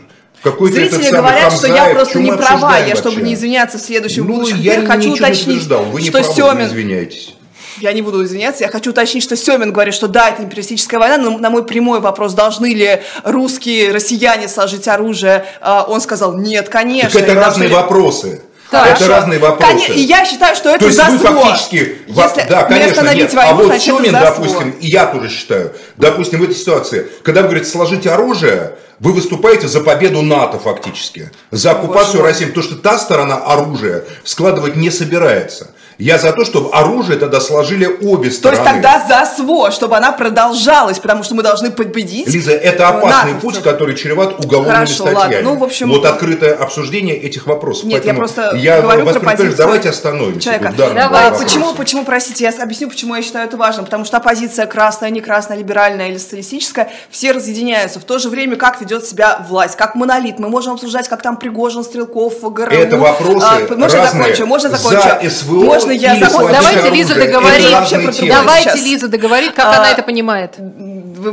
какой-то 0.43 0.75
Зрители 0.75 1.09
говорят, 1.09 1.53
что 1.53 1.67
я 1.67 1.89
просто 1.89 2.19
не 2.19 2.31
права. 2.31 2.77
Я, 2.79 2.95
чтобы 2.95 3.15
вообще? 3.15 3.21
не 3.25 3.33
извиняться 3.33 3.77
в 3.77 3.81
следующем 3.81 4.25
Ну, 4.27 4.35
будущем 4.35 4.59
я 4.59 4.85
хочу 4.85 5.09
не 5.09 5.15
уточнить. 5.15 5.63
Вы 5.67 6.01
не 6.01 6.09
что 6.09 6.23
правы, 6.23 6.33
Семин... 6.33 6.57
вы 6.57 6.63
извиняйтесь. 6.65 7.33
Я 7.79 7.93
не 7.93 8.01
буду 8.01 8.23
извиняться, 8.23 8.63
я 8.63 8.69
хочу 8.71 8.89
уточнить, 8.89 9.23
что 9.23 9.35
Семин 9.35 9.71
говорит, 9.71 9.93
что 9.93 10.07
да, 10.07 10.29
это 10.29 10.41
империалистическая 10.41 10.99
война, 10.99 11.17
но 11.17 11.37
на 11.37 11.51
мой 11.51 11.63
прямой 11.63 11.99
вопрос, 11.99 12.33
должны 12.33 12.73
ли 12.73 13.01
русские, 13.23 13.91
россияне 13.91 14.47
сложить 14.47 14.87
оружие, 14.87 15.45
а, 15.61 15.85
он 15.87 16.01
сказал, 16.01 16.35
нет, 16.35 16.69
конечно. 16.69 17.19
Так 17.19 17.29
это 17.29 17.39
разные 17.39 17.69
ли- 17.69 17.75
вопросы. 17.75 18.41
Так. 18.69 18.85
это 18.87 18.95
Хорошо. 18.95 19.13
разные 19.13 19.39
вопросы. 19.39 19.73
Коне- 19.91 19.95
И 19.95 20.01
я 20.01 20.25
считаю, 20.25 20.55
что 20.55 20.69
это 20.69 20.79
То 20.79 20.85
есть 20.87 20.97
за 20.97 21.05
вы 21.05 21.17
фактически, 21.19 21.97
Если 22.07 22.49
да, 22.49 22.63
не 22.63 22.67
конечно, 22.67 23.13
нет. 23.13 23.33
войну, 23.33 23.51
а 23.51 23.53
вот 23.55 23.65
значит, 23.67 23.95
за 23.95 24.11
допустим, 24.11 24.69
и 24.71 24.87
я 24.87 25.05
тоже 25.05 25.29
считаю, 25.29 25.73
допустим, 25.95 26.39
в 26.39 26.43
этой 26.43 26.55
ситуации, 26.55 27.07
когда 27.23 27.41
вы 27.41 27.47
говорите 27.47 27.69
сложите 27.69 28.09
оружие, 28.09 28.73
вы 28.99 29.13
выступаете 29.13 29.67
за 29.67 29.81
победу 29.81 30.21
НАТО 30.21 30.59
фактически, 30.59 31.31
за 31.51 31.71
оккупацию. 31.71 32.23
России, 32.23 32.45
потому 32.45 32.63
что 32.63 32.75
та 32.75 32.97
сторона 32.97 33.35
оружия 33.37 34.03
складывать 34.23 34.75
не 34.75 34.89
собирается. 34.89 35.71
Я 35.97 36.19
за 36.19 36.31
то, 36.31 36.45
чтобы 36.45 36.69
оружие 36.73 37.17
тогда 37.17 37.39
сложили 37.41 37.85
обе 37.87 38.29
То 38.29 38.35
стороны. 38.35 38.59
есть 38.59 38.71
тогда 38.71 39.03
за 39.07 39.25
СВО, 39.25 39.71
чтобы 39.71 39.97
она 39.97 40.11
продолжалась, 40.11 40.99
потому 40.99 41.23
что 41.23 41.33
мы 41.33 41.41
должны 41.41 41.71
победить. 41.71 42.27
Лиза, 42.27 42.51
это 42.51 42.87
опасный 42.89 43.33
натовцев. 43.33 43.41
путь, 43.41 43.63
который 43.63 43.95
чреват 43.95 44.43
уголовными 44.45 44.75
Хорошо, 44.75 44.93
статьями. 44.93 45.15
ладно. 45.15 45.41
Ну, 45.41 45.55
в 45.55 45.63
общем- 45.63 45.89
вот 45.89 46.05
открытое 46.05 46.53
обсуждение 46.53 47.15
этих 47.17 47.47
вопросов. 47.47 47.85
Нет, 47.85 48.05
я 48.05 48.13
Поэтому 48.13 48.19
просто 48.19 48.55
я 48.57 48.81
говорю 48.81 49.05
вас 49.05 49.15
про 49.15 49.23
позицию 49.25 49.55
давайте 49.57 49.89
остановимся. 49.89 50.39
человека. 50.41 50.73
Давай, 50.77 51.29
А, 51.29 51.31
почему, 51.31 51.73
почему, 51.73 52.05
простите, 52.05 52.43
я 52.43 52.63
объясню, 52.63 52.89
почему 52.89 53.15
я 53.15 53.23
считаю 53.23 53.47
это 53.47 53.57
важным. 53.57 53.85
Потому 53.85 54.05
что 54.05 54.17
оппозиция 54.17 54.67
красная, 54.67 55.09
не 55.09 55.21
красная, 55.21 55.57
либеральная 55.57 56.09
или 56.09 56.17
социалистическая, 56.17 56.91
все 57.09 57.31
разъединяются. 57.31 57.99
В 57.99 58.03
то 58.03 58.19
же 58.19 58.29
время, 58.29 58.55
как 58.55 58.79
ведет 58.81 59.03
себя 59.05 59.43
власть, 59.49 59.75
как 59.75 59.95
монолит. 59.95 60.37
Мы 60.37 60.47
можем 60.49 60.73
обсуждать, 60.73 61.07
как 61.07 61.23
там 61.23 61.37
Пригожин, 61.37 61.83
Стрелков, 61.83 62.35
ГРУ. 62.43 62.71
Это 62.71 62.97
вопросы 62.97 63.45
А, 63.47 63.59
можно 63.75 63.97
я 63.97 64.03
разные. 64.03 64.21
закончу? 64.23 64.45
Можно 64.45 64.69
За 64.69 64.77
закончу? 64.77 65.29
СВО 65.29 65.63
Можно 65.63 65.86
я 65.93 66.15
или 66.15 66.23
закончу? 66.23 66.49
сложить 66.49 66.83
Давайте. 66.83 66.89
Лиза 66.89 67.15
договорит. 67.15 68.27
Давайте 68.27 68.69
сейчас. 68.69 68.85
Лиза 68.85 69.07
договорит, 69.07 69.53
как 69.53 69.65
А, 69.65 69.77
она 69.77 69.91
это 69.91 70.03
понимает. 70.03 70.55
Вы 70.57 71.31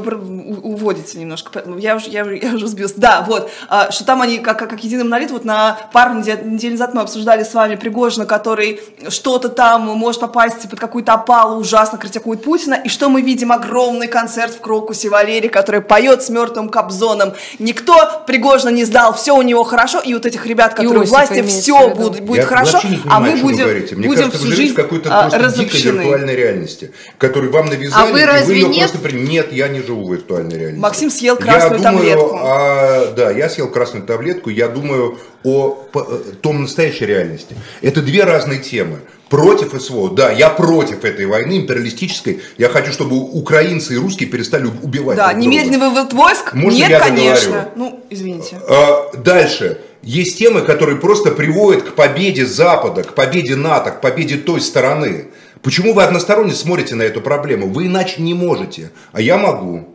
уводите 0.63 1.19
немножко. 1.19 1.63
Я 1.79 1.97
уже, 1.97 2.11
я, 2.11 2.25
я 2.25 2.55
уже 2.55 2.67
сбилась. 2.67 2.95
Да, 2.97 3.25
вот. 3.27 3.51
а, 3.69 3.91
Что 3.91 4.05
там 4.05 4.23
они, 4.23 4.39
как, 4.39 4.59
как, 4.59 4.83
единый 4.83 5.05
монолит, 5.05 5.31
вот 5.31 5.45
на 5.45 5.79
пару 5.93 6.15
недель, 6.15 6.41
недель 6.45 6.73
назад 6.73 6.95
мы 6.95 7.03
обсуждали 7.03 7.45
с 7.45 7.55
вами 7.55 7.77
Пригожина, 7.77 8.27
который 8.27 8.81
что-то 9.09 9.49
там 9.49 9.83
может 9.83 10.21
попасть 10.21 10.69
под 10.69 10.79
какую-то 10.79 11.15
опалу, 11.15 11.61
ужасно 11.61 11.99
критикует 11.99 12.43
Путина. 12.43 12.75
И 12.75 12.89
что 12.89 13.09
мы 13.09 13.23
видим? 13.23 13.53
Огромный 13.53 14.09
концерт 14.09 14.55
в 14.55 14.61
Крокусе 14.61 15.09
Валерий, 15.09 15.49
который 15.49 15.81
поет 15.81 16.23
с 16.23 16.31
мертвым 16.31 16.69
Кобзоном. 16.69 17.35
Никто 17.59 18.23
Пригожина 18.27 18.71
не 18.71 18.85
сдал, 18.85 19.15
все 19.15 19.37
у 19.37 19.43
него 19.43 19.65
хорошо. 19.65 20.01
И 20.01 20.15
вот 20.15 20.27
этих 20.27 20.47
ребят, 20.47 20.75
которые 20.75 21.03
у 21.03 21.07
власти, 21.07 21.43
все 21.43 21.89
будет, 21.91 22.25
будет 22.25 22.43
Я 22.43 22.47
хорошо, 22.47 22.81
а 23.09 23.21
мы 23.21 23.29
что 23.29 23.37
вы 23.37 23.43
будем, 23.43 23.65
говорите. 23.65 23.97
Мне 23.97 24.09
будем 24.09 24.25
кажется, 24.25 24.44
всю 24.47 24.57
жизнь 24.57 24.73
в 24.73 24.77
какой-то 24.77 25.11
а, 25.11 25.31
просто 25.31 25.61
дикой 25.61 25.81
виртуальной 25.81 26.35
реальности, 26.37 26.93
которую 27.19 27.53
вам 27.53 27.67
навязали, 27.67 28.09
А 28.09 28.13
вы 28.13 28.21
и 28.21 28.25
разве 28.25 28.47
вы 28.47 28.55
ее 28.55 28.69
нет? 28.69 28.91
просто 28.91 28.99
при... 28.99 29.17
Нет, 29.19 29.53
я 29.53 29.69
не 29.69 29.81
живу 29.83 30.09
в 30.09 30.13
виртуальной 30.13 30.57
реальности. 30.59 30.81
Максим 30.81 31.11
съел 31.11 31.37
Я 31.39 31.45
красную 31.45 31.81
думаю 31.83 31.97
таблетку. 31.99 32.37
о- 32.37 33.13
Да, 33.17 33.31
я 33.31 33.49
съел 33.49 33.71
красную 33.71 34.05
таблетку, 34.07 34.51
я 34.51 34.69
думаю 34.69 35.19
о 35.43 35.87
э, 35.95 35.99
том 36.41 36.63
настоящей 36.63 37.07
реальности. 37.07 37.55
Это 37.83 38.01
две 38.03 38.25
разные 38.25 38.59
темы. 38.61 39.01
Против 39.29 39.81
СВО, 39.83 40.11
да, 40.11 40.31
я 40.31 40.49
против 40.51 41.05
этой 41.05 41.27
войны 41.27 41.59
империалистической. 41.59 42.41
Я 42.59 42.69
хочу, 42.69 42.93
чтобы 42.93 43.17
украинцы 43.17 43.95
и 43.95 43.97
русские 43.97 44.29
перестали 44.29 44.67
убивать. 44.67 45.17
Да, 45.17 45.33
немедленный 45.33 45.79
вывод 45.79 46.13
войск? 46.13 46.55
Можно 46.55 46.77
Нет, 46.79 46.91
я 46.91 47.01
конечно. 47.01 47.53
договорю? 47.53 47.71
Ну, 47.77 48.01
извините. 48.11 48.61
А, 48.69 49.11
Дальше. 49.17 49.81
Есть 50.05 50.37
темы, 50.39 50.61
которые 50.61 50.99
просто 50.99 51.31
приводят 51.31 51.83
к 51.83 51.95
победе 51.95 52.45
Запада, 52.45 53.05
к 53.05 53.15
победе 53.15 53.57
НАТО, 53.57 53.91
к 53.91 54.03
победе 54.03 54.37
той 54.37 54.61
стороны. 54.61 55.29
Почему 55.63 55.95
вы 55.95 56.03
односторонне 56.03 56.53
смотрите 56.53 56.95
на 56.95 57.03
эту 57.03 57.23
проблему? 57.23 57.69
Вы 57.69 57.87
иначе 57.87 58.21
не 58.21 58.35
можете, 58.35 58.91
а 59.13 59.23
я 59.23 59.39
могу. 59.39 59.94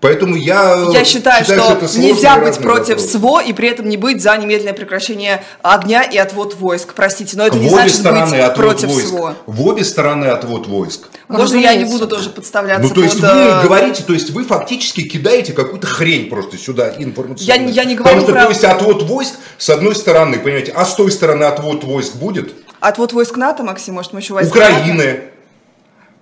Поэтому 0.00 0.36
я, 0.36 0.86
Я 0.92 1.04
считаю, 1.04 1.44
что, 1.44 1.54
это 1.54 1.88
сложные 1.88 2.12
нельзя 2.12 2.36
быть 2.38 2.56
против 2.58 2.88
вопросы. 2.90 3.08
СВО 3.18 3.40
и 3.40 3.52
при 3.52 3.68
этом 3.68 3.88
не 3.88 3.96
быть 3.96 4.22
за 4.22 4.36
немедленное 4.36 4.72
прекращение 4.72 5.42
огня 5.60 6.04
и 6.04 6.16
отвод 6.16 6.54
войск. 6.54 6.94
Простите, 6.94 7.36
но 7.36 7.46
это 7.46 7.56
в 7.56 7.60
не 7.60 7.66
обе 7.66 7.74
значит 7.74 7.96
стороны 7.96 8.30
быть 8.30 8.40
отвод 8.40 8.54
против 8.56 8.88
войск. 8.90 9.08
СВО. 9.08 9.34
В 9.46 9.66
обе 9.66 9.84
стороны 9.84 10.26
отвод 10.26 10.68
войск. 10.68 11.08
Можно 11.26 11.56
я 11.56 11.74
не 11.74 11.84
буду 11.84 12.06
тоже 12.06 12.30
подставляться 12.30 12.86
Ну, 12.88 12.94
то 12.94 13.02
есть 13.02 13.20
под, 13.20 13.32
вы 13.32 13.40
э, 13.40 13.62
говорите, 13.64 14.04
то 14.04 14.12
есть 14.12 14.30
вы 14.30 14.44
фактически 14.44 15.02
кидаете 15.02 15.52
какую-то 15.52 15.88
хрень 15.88 16.30
просто 16.30 16.56
сюда 16.56 16.90
информационную. 16.96 17.46
Я 17.46 17.56
не- 17.58 17.72
я 17.72 17.84
не 17.84 17.96
говорю 17.96 18.20
Потому 18.20 18.20
что, 18.22 18.32
про- 18.32 18.42
то 18.44 18.48
есть, 18.50 18.64
отвод 18.64 19.02
войск 19.02 19.34
с 19.58 19.68
одной 19.68 19.96
стороны, 19.96 20.38
понимаете, 20.38 20.72
а 20.76 20.84
с 20.84 20.94
той 20.94 21.10
стороны 21.10 21.42
отвод 21.42 21.82
войск 21.82 22.14
будет? 22.14 22.54
отвод 22.80 23.12
войск 23.12 23.36
НАТО, 23.36 23.64
Максим, 23.64 23.94
может, 23.94 24.12
мы 24.12 24.20
еще 24.20 24.34
войска 24.34 24.60
НАТО? 24.60 25.27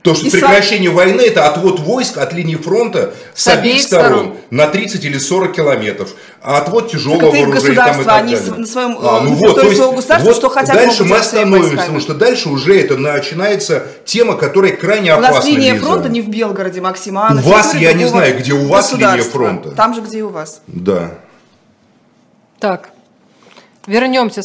То, 0.03 0.15
что 0.15 0.27
И 0.27 0.31
сам- 0.31 0.39
прекращение 0.41 0.91
войны 0.91 1.23
это 1.23 1.49
отвод 1.49 1.81
войск 1.81 2.19
от 2.19 2.33
линии 2.33 2.55
фронта 2.55 3.13
с, 3.35 3.49
обеих 3.49 3.83
сторон, 3.83 4.37
на 4.51 4.69
30 4.69 5.05
или 5.05 5.19
40 5.19 5.53
километров. 5.53 6.11
А 6.41 6.59
отвод 6.59 6.93
тяжелого 6.93 7.23
Так 7.33 7.33
вооружения 7.33 7.75
там 7.75 8.01
и 8.01 8.05
так 8.05 8.23
они 8.23 8.35
далее. 8.37 8.53
с- 8.53 8.57
на 8.57 8.67
своем, 8.67 8.99
А, 9.03 9.19
э, 9.19 9.23
ну 9.25 9.35
вот, 9.35 9.55
то 9.57 9.63
есть, 9.63 9.77
своего 9.77 9.93
государства 9.95 10.29
вот 10.29 10.37
что 10.37 10.49
хотят, 10.49 10.77
дальше 10.77 11.03
мы 11.05 11.17
остановимся, 11.17 11.77
потому 11.77 11.99
что 11.99 12.15
дальше 12.15 12.49
уже 12.51 12.79
это 12.81 12.97
начинается 12.97 13.85
тема, 14.05 14.37
которая 14.37 14.77
крайне 14.77 15.13
У 15.13 15.19
опасна. 15.19 15.35
нас 15.37 15.45
линия 15.47 15.73
Лиза. 15.75 15.85
фронта 15.85 16.09
не 16.09 16.21
в 16.23 16.29
Белгороде, 16.29 16.81
Максим, 16.81 17.19
а 17.19 17.33
У 17.45 17.49
вас 17.49 17.75
я 17.75 17.93
не 17.93 18.05
знаю, 18.05 18.39
где 18.39 18.53
у 18.53 18.69
вас 18.69 18.93
линия 18.93 19.23
фронта. 19.23 19.71
Там 19.71 19.93
же, 19.93 20.03
где 20.03 20.19
и 20.19 20.23
у 20.23 20.29
вас. 20.29 20.61
Да. 20.69 21.15
Так, 22.61 22.91
вернемся. 23.89 24.43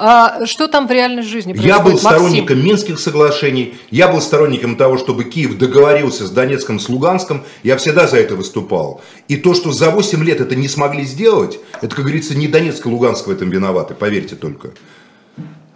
А 0.00 0.46
что 0.46 0.68
там 0.68 0.86
в 0.86 0.92
реальной 0.92 1.24
жизни 1.24 1.52
происходит? 1.52 1.76
Я 1.76 1.82
был 1.82 1.90
Максим? 1.90 2.08
сторонником 2.08 2.64
Минских 2.64 3.00
соглашений, 3.00 3.74
я 3.90 4.06
был 4.06 4.20
сторонником 4.20 4.76
того, 4.76 4.96
чтобы 4.96 5.24
Киев 5.24 5.58
договорился 5.58 6.24
с 6.24 6.30
Донецком, 6.30 6.78
с 6.78 6.88
Луганском, 6.88 7.42
я 7.64 7.76
всегда 7.76 8.06
за 8.06 8.18
это 8.18 8.36
выступал. 8.36 9.00
И 9.26 9.36
то, 9.36 9.54
что 9.54 9.72
за 9.72 9.90
8 9.90 10.22
лет 10.22 10.40
это 10.40 10.54
не 10.54 10.68
смогли 10.68 11.04
сделать, 11.04 11.58
это, 11.82 11.96
как 11.96 12.04
говорится, 12.04 12.36
не 12.36 12.46
Донецк 12.46 12.86
и 12.86 12.88
Луганск 12.88 13.26
в 13.26 13.30
этом 13.32 13.50
виноваты, 13.50 13.94
поверьте 13.94 14.36
только. 14.36 14.70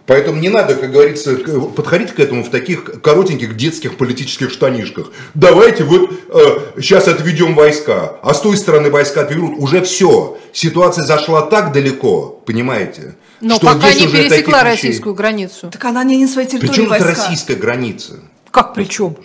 Поэтому 0.05 0.39
не 0.39 0.49
надо, 0.49 0.75
как 0.75 0.91
говорится, 0.91 1.35
подходить 1.75 2.11
к 2.11 2.19
этому 2.19 2.43
в 2.43 2.49
таких 2.49 3.01
коротеньких 3.01 3.55
детских 3.55 3.97
политических 3.97 4.51
штанишках. 4.51 5.07
Давайте 5.33 5.85
вот 5.85 6.11
э, 6.29 6.81
сейчас 6.81 7.07
отведем 7.07 7.55
войска, 7.55 8.17
а 8.21 8.33
с 8.33 8.41
той 8.41 8.57
стороны 8.57 8.91
войска 8.91 9.21
отведут. 9.21 9.53
Уже 9.57 9.81
все. 9.81 10.37
Ситуация 10.51 11.05
зашла 11.05 11.43
так 11.43 11.71
далеко, 11.71 12.41
понимаете? 12.45 13.15
Но 13.39 13.55
что 13.55 13.67
пока 13.67 13.91
здесь 13.91 14.01
не 14.01 14.07
уже 14.07 14.17
пересекла 14.17 14.35
таких 14.35 14.47
вещей- 14.47 14.63
российскую 14.63 15.15
границу. 15.15 15.69
Так 15.71 15.85
она 15.85 16.03
не 16.03 16.17
на 16.17 16.27
своей 16.27 16.49
территории 16.49 16.69
Причем 16.69 16.91
это 16.91 17.05
российская 17.05 17.55
граница. 17.55 18.19
Как 18.51 18.73
причем? 18.73 19.15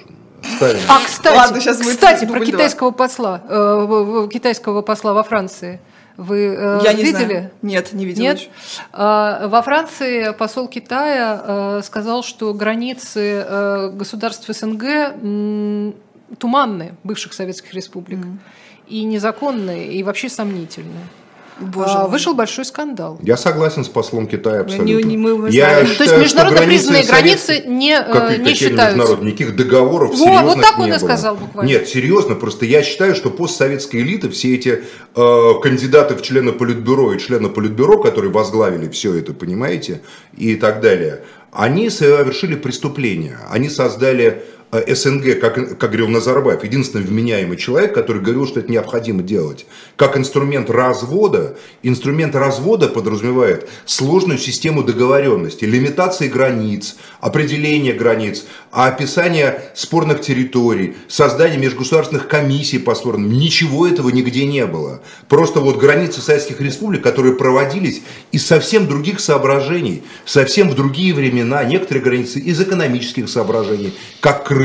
А, 0.88 1.00
кстати, 1.04 1.36
Ладно, 1.36 1.58
кстати 1.60 2.24
про 2.24 2.40
китайского 2.40 2.92
посла, 2.92 3.42
э, 3.48 4.28
китайского 4.32 4.82
посла 4.82 5.12
во 5.12 5.24
Франции. 5.24 5.80
Вы 6.18 6.52
э, 6.58 6.80
Я 6.82 6.94
не 6.94 7.04
видели? 7.04 7.24
знаю. 7.24 7.50
Нет, 7.62 7.92
не 7.92 8.04
видела 8.04 8.24
Нет. 8.24 8.38
еще. 8.40 8.48
А, 8.92 9.46
Во 9.46 9.62
Франции 9.62 10.32
посол 10.32 10.66
Китая 10.66 11.42
э, 11.78 11.82
сказал, 11.84 12.24
что 12.24 12.52
границы 12.52 13.44
э, 13.46 13.90
государств 13.94 14.48
СНГ 14.48 15.14
туманные, 16.38 16.96
бывших 17.04 17.32
советских 17.32 17.72
республик, 17.72 18.18
и 18.88 19.04
незаконные, 19.04 19.92
и 19.92 20.02
вообще 20.02 20.28
сомнительные. 20.28 21.06
Боже 21.60 21.92
А. 21.94 22.06
Вышел 22.06 22.34
большой 22.34 22.64
скандал. 22.64 23.18
Я 23.22 23.36
согласен 23.36 23.84
с 23.84 23.88
послом 23.88 24.26
Китая 24.26 24.60
абсолютно. 24.60 24.86
Не- 24.86 25.02
не 25.02 25.16
мы 25.16 25.50
Я 25.50 25.70
знаем. 25.70 25.86
То 25.86 25.90
есть 25.90 25.98
считаю, 26.00 26.20
международно 26.20 26.62
признанные 26.62 27.04
границы 27.04 27.62
не, 27.66 27.92
э, 27.98 28.12
Как, 28.12 28.38
не 28.38 28.54
считаются. 28.54 29.16
Никаких 29.16 29.56
договоров 29.56 30.10
Во, 30.10 30.16
серьезных 30.16 30.54
вот 30.54 30.60
так 30.62 30.78
он 30.78 30.84
не 30.84 30.88
и 30.90 30.92
было. 30.92 30.98
сказал 30.98 31.36
буквально. 31.36 31.68
Нет, 31.68 31.88
серьезно, 31.88 32.34
просто 32.34 32.64
я 32.64 32.82
считаю, 32.82 33.14
что 33.14 33.30
постсоветская 33.30 34.00
элита, 34.02 34.30
все 34.30 34.54
эти 34.54 34.84
э, 35.14 35.50
кандидаты 35.62 36.14
в 36.14 36.22
члены 36.22 36.52
Политбюро 36.52 37.12
и 37.14 37.18
члены 37.18 37.48
Политбюро, 37.48 37.98
которые 37.98 38.30
возглавили 38.32 38.88
все 38.88 39.14
это, 39.14 39.32
понимаете, 39.34 40.00
и 40.36 40.54
так 40.54 40.80
далее, 40.80 41.22
они 41.52 41.90
совершили 41.90 42.54
преступление. 42.54 43.38
Они 43.50 43.68
создали 43.68 44.44
СНГ, 44.70 45.40
как, 45.40 45.78
как 45.78 45.90
говорил 45.90 46.08
Назарбаев, 46.08 46.62
единственный 46.62 47.02
вменяемый 47.04 47.56
человек, 47.56 47.94
который 47.94 48.20
говорил, 48.20 48.46
что 48.46 48.60
это 48.60 48.70
необходимо 48.70 49.22
делать. 49.22 49.66
Как 49.96 50.18
инструмент 50.18 50.68
развода, 50.68 51.56
инструмент 51.82 52.34
развода 52.34 52.88
подразумевает 52.88 53.68
сложную 53.86 54.38
систему 54.38 54.82
договоренности, 54.82 55.64
лимитации 55.64 56.28
границ, 56.28 56.96
определение 57.20 57.94
границ, 57.94 58.44
описание 58.70 59.62
спорных 59.74 60.20
территорий, 60.20 60.96
создание 61.08 61.58
межгосударственных 61.58 62.28
комиссий 62.28 62.78
по 62.78 62.94
спорным. 62.94 63.32
Ничего 63.32 63.86
этого 63.86 64.10
нигде 64.10 64.44
не 64.44 64.66
было. 64.66 65.00
Просто 65.28 65.60
вот 65.60 65.78
границы 65.78 66.20
советских 66.20 66.60
республик, 66.60 67.02
которые 67.02 67.34
проводились 67.34 68.02
из 68.32 68.46
совсем 68.46 68.86
других 68.86 69.20
соображений, 69.20 70.02
совсем 70.26 70.68
в 70.68 70.74
другие 70.74 71.14
времена, 71.14 71.64
некоторые 71.64 72.04
границы 72.04 72.38
из 72.38 72.60
экономических 72.60 73.30
соображений, 73.30 73.94
как 74.20 74.44
Крым, 74.44 74.57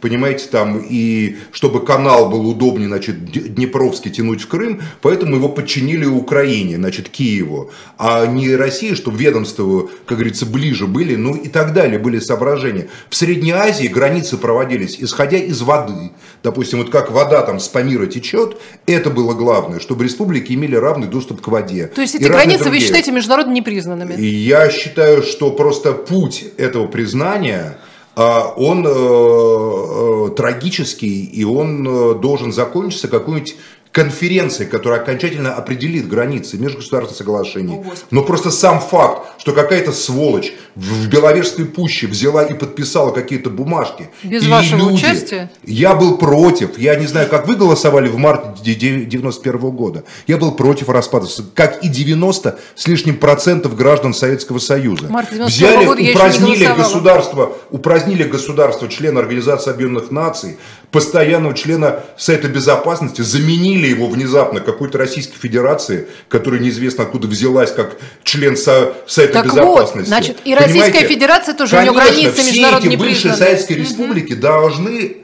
понимаете, 0.00 0.46
там, 0.50 0.84
и 0.88 1.36
чтобы 1.52 1.84
канал 1.84 2.30
был 2.30 2.48
удобнее, 2.48 2.88
значит, 2.88 3.24
Днепровский 3.54 4.10
тянуть 4.10 4.42
в 4.42 4.48
Крым, 4.48 4.80
поэтому 5.02 5.36
его 5.36 5.48
подчинили 5.48 6.04
Украине, 6.04 6.76
значит, 6.76 7.08
Киеву, 7.08 7.70
а 7.98 8.26
не 8.26 8.54
России, 8.54 8.94
чтобы 8.94 9.18
ведомства, 9.18 9.88
как 10.06 10.18
говорится, 10.18 10.46
ближе 10.46 10.86
были, 10.86 11.16
ну 11.16 11.34
и 11.34 11.48
так 11.48 11.72
далее, 11.72 11.98
были 11.98 12.18
соображения. 12.18 12.88
В 13.08 13.16
Средней 13.16 13.52
Азии 13.52 13.86
границы 13.86 14.36
проводились, 14.36 14.96
исходя 15.00 15.38
из 15.38 15.60
воды. 15.62 16.12
Допустим, 16.42 16.78
вот 16.78 16.90
как 16.90 17.10
вода 17.10 17.42
там 17.42 17.58
с 17.58 17.68
Памира 17.68 18.06
течет, 18.06 18.56
это 18.86 19.10
было 19.10 19.34
главное, 19.34 19.80
чтобы 19.80 20.04
республики 20.04 20.52
имели 20.52 20.76
равный 20.76 21.08
доступ 21.08 21.40
к 21.40 21.48
воде. 21.48 21.86
То 21.88 22.00
есть 22.00 22.14
эти 22.14 22.24
границы 22.24 22.58
вы 22.58 22.64
другие. 22.64 22.86
считаете 22.86 23.12
международно 23.12 23.52
непризнанными? 23.52 24.14
И 24.14 24.26
я 24.26 24.70
считаю, 24.70 25.22
что 25.22 25.50
просто 25.50 25.92
путь 25.92 26.44
этого 26.56 26.86
признания, 26.86 27.78
он 28.22 28.86
э, 28.86 28.90
э, 28.90 30.30
трагический, 30.34 31.24
и 31.24 31.44
он 31.44 31.86
э, 31.86 32.14
должен 32.14 32.50
закончиться 32.50 33.08
какой-нибудь 33.08 33.56
конференцией, 33.96 34.68
которая 34.68 35.00
окончательно 35.00 35.54
определит 35.54 36.06
границы 36.06 36.58
межгосударственных 36.58 37.16
соглашений. 37.16 37.76
О. 37.76 37.94
Но 38.10 38.22
просто 38.22 38.50
сам 38.50 38.78
факт, 38.78 39.26
что 39.38 39.54
какая-то 39.54 39.90
сволочь 39.90 40.52
в 40.74 41.08
Беловежской 41.08 41.64
пуще 41.64 42.06
взяла 42.06 42.42
и 42.42 42.52
подписала 42.52 43.10
какие-то 43.10 43.48
бумажки. 43.48 44.10
Без 44.22 44.44
и 44.44 44.48
вашего 44.48 44.90
люди- 44.90 44.96
участия? 44.96 45.50
Я 45.64 45.94
был 45.94 46.18
против. 46.18 46.76
Я 46.76 46.96
не 46.96 47.06
знаю, 47.06 47.30
как 47.30 47.48
вы 47.48 47.56
голосовали 47.56 48.08
в 48.08 48.18
марте 48.18 48.50
91 48.62 49.70
года. 49.70 50.04
Я 50.26 50.36
был 50.36 50.52
против 50.52 50.90
распада. 50.90 51.26
Как 51.54 51.82
и 51.82 51.88
90 51.88 52.58
с 52.74 52.86
лишним 52.86 53.16
процентов 53.16 53.76
граждан 53.76 54.12
Советского 54.12 54.58
Союза. 54.58 55.06
Март 55.08 55.30
91 55.30 55.46
Взяли, 55.46 55.86
года 55.86 56.02
упразднили 56.02 56.66
государство, 56.66 57.52
упразднили 57.70 58.24
государство 58.24 58.88
члена 58.88 59.20
Организации 59.20 59.70
Объединенных 59.70 60.10
Наций, 60.10 60.58
постоянного 60.90 61.54
члена 61.54 62.00
Совета 62.18 62.48
Безопасности, 62.48 63.22
заменили 63.22 63.85
его 63.88 64.08
внезапно 64.08 64.60
какой-то 64.60 64.98
Российской 64.98 65.36
Федерации, 65.38 66.06
которая 66.28 66.60
неизвестно 66.60 67.04
откуда 67.04 67.26
взялась 67.28 67.72
как 67.72 67.96
член 68.24 68.56
Со- 68.56 68.94
Совета 69.06 69.34
Так 69.34 69.44
вот, 69.46 69.54
Безопасности. 69.54 70.08
значит, 70.08 70.36
и 70.44 70.54
Российская 70.54 70.82
Понимаете? 70.92 71.08
Федерация 71.14 71.54
тоже, 71.54 71.76
у 71.76 71.82
неё 71.82 71.92
Конечно, 71.94 72.12
границы 72.14 72.40
все 72.42 72.50
международно 72.52 72.88
эти 72.88 72.96
бывшие 72.96 73.14
признаны. 73.14 73.36
советские 73.36 73.78
республики 73.78 74.34
должны 74.34 75.16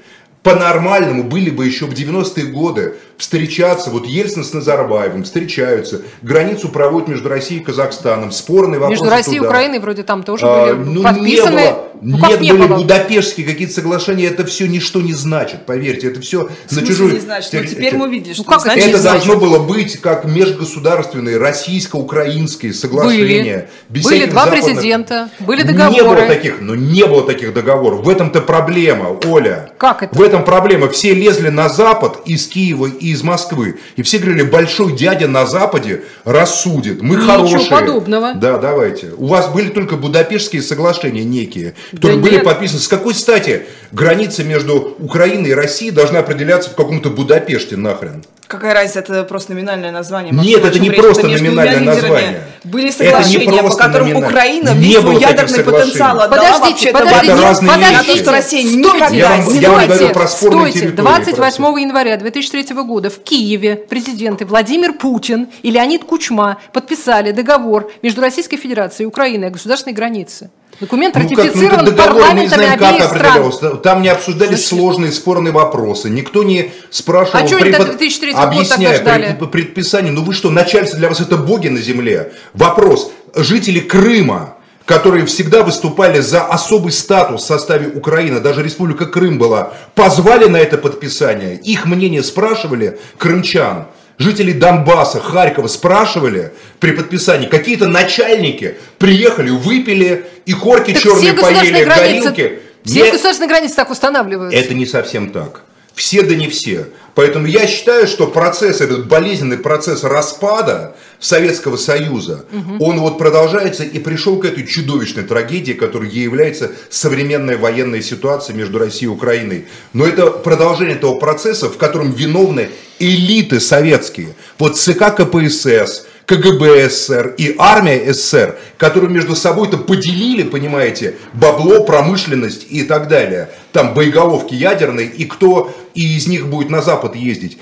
по-нормальному 0.42 1.22
были 1.24 1.50
бы 1.50 1.64
еще 1.66 1.86
в 1.86 1.92
90-е 1.94 2.46
годы 2.46 2.94
встречаться, 3.18 3.90
вот 3.90 4.06
Ельцин 4.06 4.44
с 4.44 4.52
Назарбаевым 4.52 5.24
встречаются, 5.24 6.02
границу 6.22 6.68
проводят 6.68 7.08
между 7.08 7.28
Россией 7.28 7.60
и 7.60 7.64
Казахстаном, 7.64 8.32
спорный 8.32 8.78
вопрос 8.78 8.98
Между 9.00 9.10
Россией 9.10 9.36
и 9.36 9.38
туда. 9.38 9.50
Украиной 9.50 9.78
вроде 9.78 10.02
там 10.02 10.22
тоже 10.22 10.44
А, 10.46 10.74
были 10.74 10.88
ну, 10.90 11.02
подписаны. 11.02 11.60
Не 11.60 11.66
было, 11.70 11.88
Ну, 12.04 12.18
как 12.18 12.30
нет, 12.30 12.40
не 12.40 12.52
были 12.52 12.66
было? 12.66 12.76
Будапештские 12.78 13.46
какие-то 13.46 13.74
соглашения, 13.74 14.26
это 14.26 14.44
все 14.44 14.66
ничто 14.66 15.00
не 15.00 15.12
значит, 15.12 15.66
поверьте, 15.66 16.08
это 16.08 16.20
все 16.20 16.48
на 16.70 16.84
чужой... 16.84 17.12
не 17.12 17.20
значит? 17.20 17.52
Ну, 17.52 17.64
теперь 17.64 17.86
это- 17.86 17.96
мы 17.96 18.06
увидели, 18.06 18.32
что 18.34 18.42
как 18.44 18.58
не 18.58 18.62
значит, 18.64 18.82
это 18.82 18.90
не 18.92 18.96
значит. 18.98 19.26
должно 19.26 19.40
было 19.46 19.58
быть 19.60 20.00
как 20.00 20.24
межгосударственные 20.24 21.38
российско-украинские 21.38 22.72
соглашения. 22.74 23.68
без 23.88 24.04
Были 24.04 24.16
всяких 24.16 24.32
два 24.32 24.44
западных- 24.46 24.64
президента, 24.64 25.28
были 25.40 25.62
Не 25.62 25.72
договоры. 25.72 26.04
было 26.22 26.26
таких, 26.26 26.60
но 26.60 26.74
не 26.74 27.04
было 27.06 27.22
таких 27.24 27.52
договоров. 27.54 28.04
В 28.04 28.08
этом-то 28.08 28.40
проблема, 28.40 29.16
Оля. 29.26 29.70
Как 29.78 30.02
это? 30.02 30.16
В 30.16 30.22
этом 30.22 30.44
проблема. 30.44 30.88
Все 30.88 31.14
лезли 31.14 31.48
на 31.50 31.68
Запад 31.68 32.22
из 32.24 32.46
Киева 32.46 32.86
и 33.02 33.10
из 33.12 33.22
Москвы. 33.22 33.78
И 33.96 34.02
все 34.02 34.18
говорили, 34.18 34.42
большой 34.44 34.96
дядя 34.96 35.28
на 35.28 35.44
Западе 35.46 36.02
рассудит. 36.24 37.02
Мы 37.02 37.16
Ничего 37.16 37.32
хорошие. 37.32 37.70
подобного. 37.70 38.34
Да, 38.34 38.58
давайте. 38.58 39.10
У 39.16 39.26
вас 39.26 39.48
были 39.48 39.68
только 39.70 39.96
Будапештские 39.96 40.62
соглашения 40.62 41.24
некие, 41.24 41.74
которые 41.90 42.18
Да 42.18 42.22
были 42.22 42.34
нет. 42.36 42.44
подписаны. 42.44 42.80
С 42.80 42.88
какой 42.88 43.14
стати 43.14 43.62
граница 43.92 44.44
между 44.44 44.96
Украиной 44.98 45.50
и 45.50 45.54
Россией 45.54 45.90
должна 45.90 46.20
определяться 46.20 46.70
в 46.70 46.74
каком-то 46.74 47.10
Будапеште 47.10 47.76
нахрен? 47.76 48.24
Какая 48.52 48.74
разница, 48.74 48.98
это 48.98 49.24
просто 49.24 49.54
номинальное 49.54 49.90
название. 49.90 50.30
Нет, 50.30 50.62
Максим, 50.62 50.64
это 50.66 50.78
не 50.78 50.88
речь? 50.90 51.00
просто 51.00 51.20
Это 51.22 51.30
между 51.30 51.44
номинальное 51.46 51.76
двумя 51.78 51.94
лидерами 51.94 52.10
название. 52.12 52.42
Были 52.64 52.90
соглашения, 52.90 53.62
по 53.62 53.70
которым 53.76 54.08
номинальное. 54.08 54.28
Украина 54.28 54.68
Не 54.74 54.84
весь 54.88 55.20
ядерный 55.22 55.64
потенциал 55.64 56.20
отдала 56.20 56.58
Подождите, 56.58 56.92
подождите, 56.92 57.32
Это 57.32 57.42
разные 57.42 57.70
подождите, 57.72 58.12
вещи. 58.12 58.22
Что 58.22 58.30
Россия 58.32 58.60
стойте, 58.60 58.76
никогда 58.76 59.16
Я 59.16 59.28
вам- 59.30 59.48
не 59.54 59.58
я 59.58 59.70
вам 59.70 59.80
будет. 59.86 59.88
говорю 59.88 60.12
про 60.12 60.28
стойте, 60.28 60.80
территории 60.80 61.06
28 61.06 61.78
января 61.80 62.16
2003 62.18 62.82
года 62.84 63.08
в 63.08 63.22
Киеве 63.22 63.76
президенты 63.76 64.44
Владимир 64.44 64.92
Путин 64.92 65.48
и 65.62 65.70
Леонид 65.70 66.04
Кучма 66.04 66.58
подписали 66.74 67.32
договор 67.32 67.90
между 68.02 68.20
Российской 68.20 68.58
Федерацией 68.58 69.04
и 69.04 69.08
Украиной 69.08 69.48
о 69.48 69.50
государственной 69.50 69.94
границе. 69.94 70.50
Документ 70.82 71.14
Ну, 71.14 71.20
как, 71.20 71.30
ну, 71.30 71.36
ратифицирован 71.36 71.84
договор, 71.84 72.22
парламентами 72.22 72.64
знаем, 72.64 72.78
как 72.80 73.02
стран. 73.04 73.78
Там 73.82 74.02
не 74.02 74.08
обсуждались 74.08 74.66
сложные 74.66 75.12
спорные 75.12 75.52
вопросы. 75.52 76.10
Никто 76.10 76.42
не 76.42 76.72
спрашивал... 76.90 77.38
А 77.38 77.48
до 77.48 77.56
препод- 77.56 77.86
2003 77.86 78.32
года 78.32 78.42
объясняя 78.42 78.98
пред- 78.98 79.50
предписание. 79.52 80.10
Ну 80.10 80.24
вы 80.24 80.34
что, 80.34 80.50
начальство 80.50 80.98
для 80.98 81.08
вас 81.08 81.20
это 81.20 81.36
боги 81.36 81.68
на 81.68 81.78
земле? 81.78 82.32
Вопрос. 82.52 83.12
Жители 83.36 83.78
Крыма 83.78 84.56
которые 84.84 85.26
всегда 85.26 85.62
выступали 85.62 86.18
за 86.20 86.44
особый 86.44 86.90
статус 86.90 87.42
в 87.42 87.46
составе 87.46 87.86
Украины, 87.86 88.40
даже 88.40 88.64
Республика 88.64 89.06
Крым 89.06 89.38
была, 89.38 89.72
позвали 89.94 90.46
на 90.46 90.56
это 90.56 90.76
подписание, 90.76 91.54
их 91.54 91.86
мнение 91.86 92.24
спрашивали 92.24 92.98
крымчан, 93.16 93.86
жителей 94.22 94.54
Донбасса, 94.54 95.20
Харькова 95.20 95.66
спрашивали 95.68 96.52
при 96.80 96.92
подписании, 96.92 97.46
какие-то 97.46 97.88
начальники 97.88 98.76
приехали, 98.98 99.50
выпили 99.50 100.24
и 100.46 100.52
корки 100.54 100.92
Так 100.94 101.02
черные 101.02 101.34
поели, 101.34 101.84
границы, 101.84 102.30
горилки. 102.30 102.58
все 102.84 103.02
Не- 103.04 103.10
государственные 103.10 103.48
границы 103.48 103.76
так 103.76 103.90
устанавливаются. 103.90 104.58
это 104.58 104.74
не 104.74 104.86
совсем 104.86 105.30
так. 105.30 105.62
Все 105.94 106.22
да 106.22 106.34
не 106.34 106.48
все. 106.48 106.88
Поэтому 107.14 107.46
я 107.46 107.66
считаю, 107.66 108.06
что 108.06 108.26
процесс, 108.26 108.80
этот 108.80 109.06
болезненный 109.06 109.58
процесс 109.58 110.02
распада 110.02 110.96
Советского 111.20 111.76
Союза, 111.76 112.46
он 112.80 113.00
вот 113.00 113.18
продолжается 113.18 113.84
и 113.84 113.98
пришел 113.98 114.38
к 114.38 114.46
этой 114.46 114.66
чудовищной 114.66 115.24
трагедии, 115.24 115.72
которой 115.72 116.08
ей 116.08 116.24
является 116.24 116.72
современная 116.88 117.58
военная 117.58 118.00
ситуация 118.00 118.56
между 118.56 118.78
Россией 118.78 119.10
и 119.10 119.14
Украиной. 119.14 119.66
Но 119.92 120.06
это 120.06 120.30
продолжение 120.30 120.96
этого 120.96 121.16
процесса, 121.18 121.68
в 121.68 121.76
котором 121.76 122.12
виновны 122.12 122.70
элиты 122.98 123.60
советские. 123.60 124.34
Вот 124.58 124.78
ЦК 124.78 125.14
КПСС, 125.14 126.06
КГБ 126.36 126.88
СССР 126.88 127.34
и 127.36 127.54
армия 127.58 128.10
СССР, 128.12 128.58
которые 128.78 129.10
между 129.10 129.36
собой-то 129.36 129.76
поделили, 129.76 130.42
понимаете, 130.44 131.16
бабло, 131.34 131.84
промышленность 131.84 132.66
и 132.70 132.84
так 132.84 133.08
далее. 133.08 133.50
Там 133.72 133.92
боеголовки 133.92 134.54
ядерные, 134.54 135.08
и 135.08 135.26
кто 135.26 135.74
из 135.94 136.26
них 136.26 136.48
будет 136.48 136.70
на 136.70 136.80
Запад 136.80 137.16
ездить. 137.16 137.58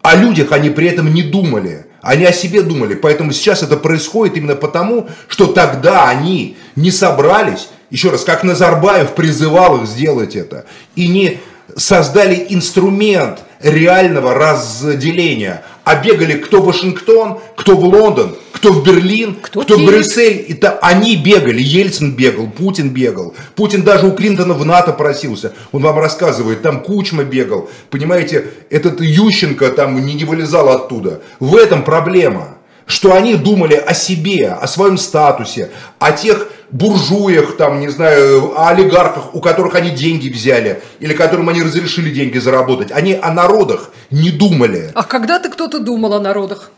О 0.00 0.16
людях 0.16 0.52
они 0.52 0.70
при 0.70 0.88
этом 0.88 1.12
не 1.12 1.22
думали. 1.22 1.86
Они 2.00 2.24
о 2.24 2.32
себе 2.32 2.62
думали. 2.62 2.94
Поэтому 2.94 3.32
сейчас 3.32 3.62
это 3.62 3.76
происходит 3.76 4.38
именно 4.38 4.56
потому, 4.56 5.08
что 5.28 5.46
тогда 5.46 6.08
они 6.08 6.56
не 6.76 6.90
собрались, 6.90 7.68
еще 7.90 8.10
раз, 8.10 8.24
как 8.24 8.42
Назарбаев 8.42 9.14
призывал 9.14 9.82
их 9.82 9.86
сделать 9.86 10.34
это, 10.34 10.64
и 10.96 11.08
не 11.08 11.40
создали 11.76 12.46
инструмент 12.48 13.40
реального 13.60 14.34
разделения, 14.34 15.62
а 15.84 15.96
бегали 15.96 16.34
кто 16.34 16.62
в 16.62 16.66
Вашингтон, 16.66 17.38
кто 17.56 17.76
в 17.76 17.84
Лондон, 17.84 18.36
кто 18.52 18.72
в 18.72 18.82
Берлин, 18.82 19.36
кто, 19.40 19.60
кто 19.60 19.76
в 19.76 19.84
Брюссель. 19.84 20.46
Это 20.48 20.78
они 20.80 21.16
бегали, 21.16 21.60
Ельцин 21.60 22.16
бегал, 22.16 22.48
Путин 22.48 22.90
бегал. 22.90 23.34
Путин 23.54 23.82
даже 23.82 24.06
у 24.06 24.12
Клинтона 24.12 24.54
в 24.54 24.64
НАТО 24.64 24.92
просился. 24.92 25.52
Он 25.72 25.82
вам 25.82 25.98
рассказывает, 25.98 26.62
там 26.62 26.82
Кучма 26.82 27.24
бегал. 27.24 27.68
Понимаете, 27.90 28.46
этот 28.70 29.00
Ющенко 29.00 29.68
там 29.70 30.04
не, 30.04 30.14
не 30.14 30.24
вылезал 30.24 30.70
оттуда. 30.70 31.20
В 31.40 31.56
этом 31.56 31.84
проблема 31.84 32.56
что 32.86 33.14
они 33.14 33.34
думали 33.34 33.74
о 33.74 33.94
себе, 33.94 34.48
о 34.48 34.66
своем 34.66 34.98
статусе, 34.98 35.70
о 35.98 36.12
тех 36.12 36.48
буржуях, 36.70 37.56
там, 37.56 37.80
не 37.80 37.88
знаю, 37.88 38.58
о 38.58 38.68
олигархах, 38.68 39.34
у 39.34 39.40
которых 39.40 39.74
они 39.74 39.90
деньги 39.90 40.28
взяли, 40.28 40.82
или 41.00 41.14
которым 41.14 41.48
они 41.48 41.62
разрешили 41.62 42.10
деньги 42.10 42.38
заработать. 42.38 42.90
Они 42.92 43.14
о 43.14 43.32
народах 43.32 43.90
не 44.14 44.30
думали. 44.30 44.90
А 44.94 45.02
когда 45.02 45.38
ты 45.38 45.50
кто-то 45.50 45.80
думал 45.80 46.14
о 46.14 46.20
народах? 46.20 46.70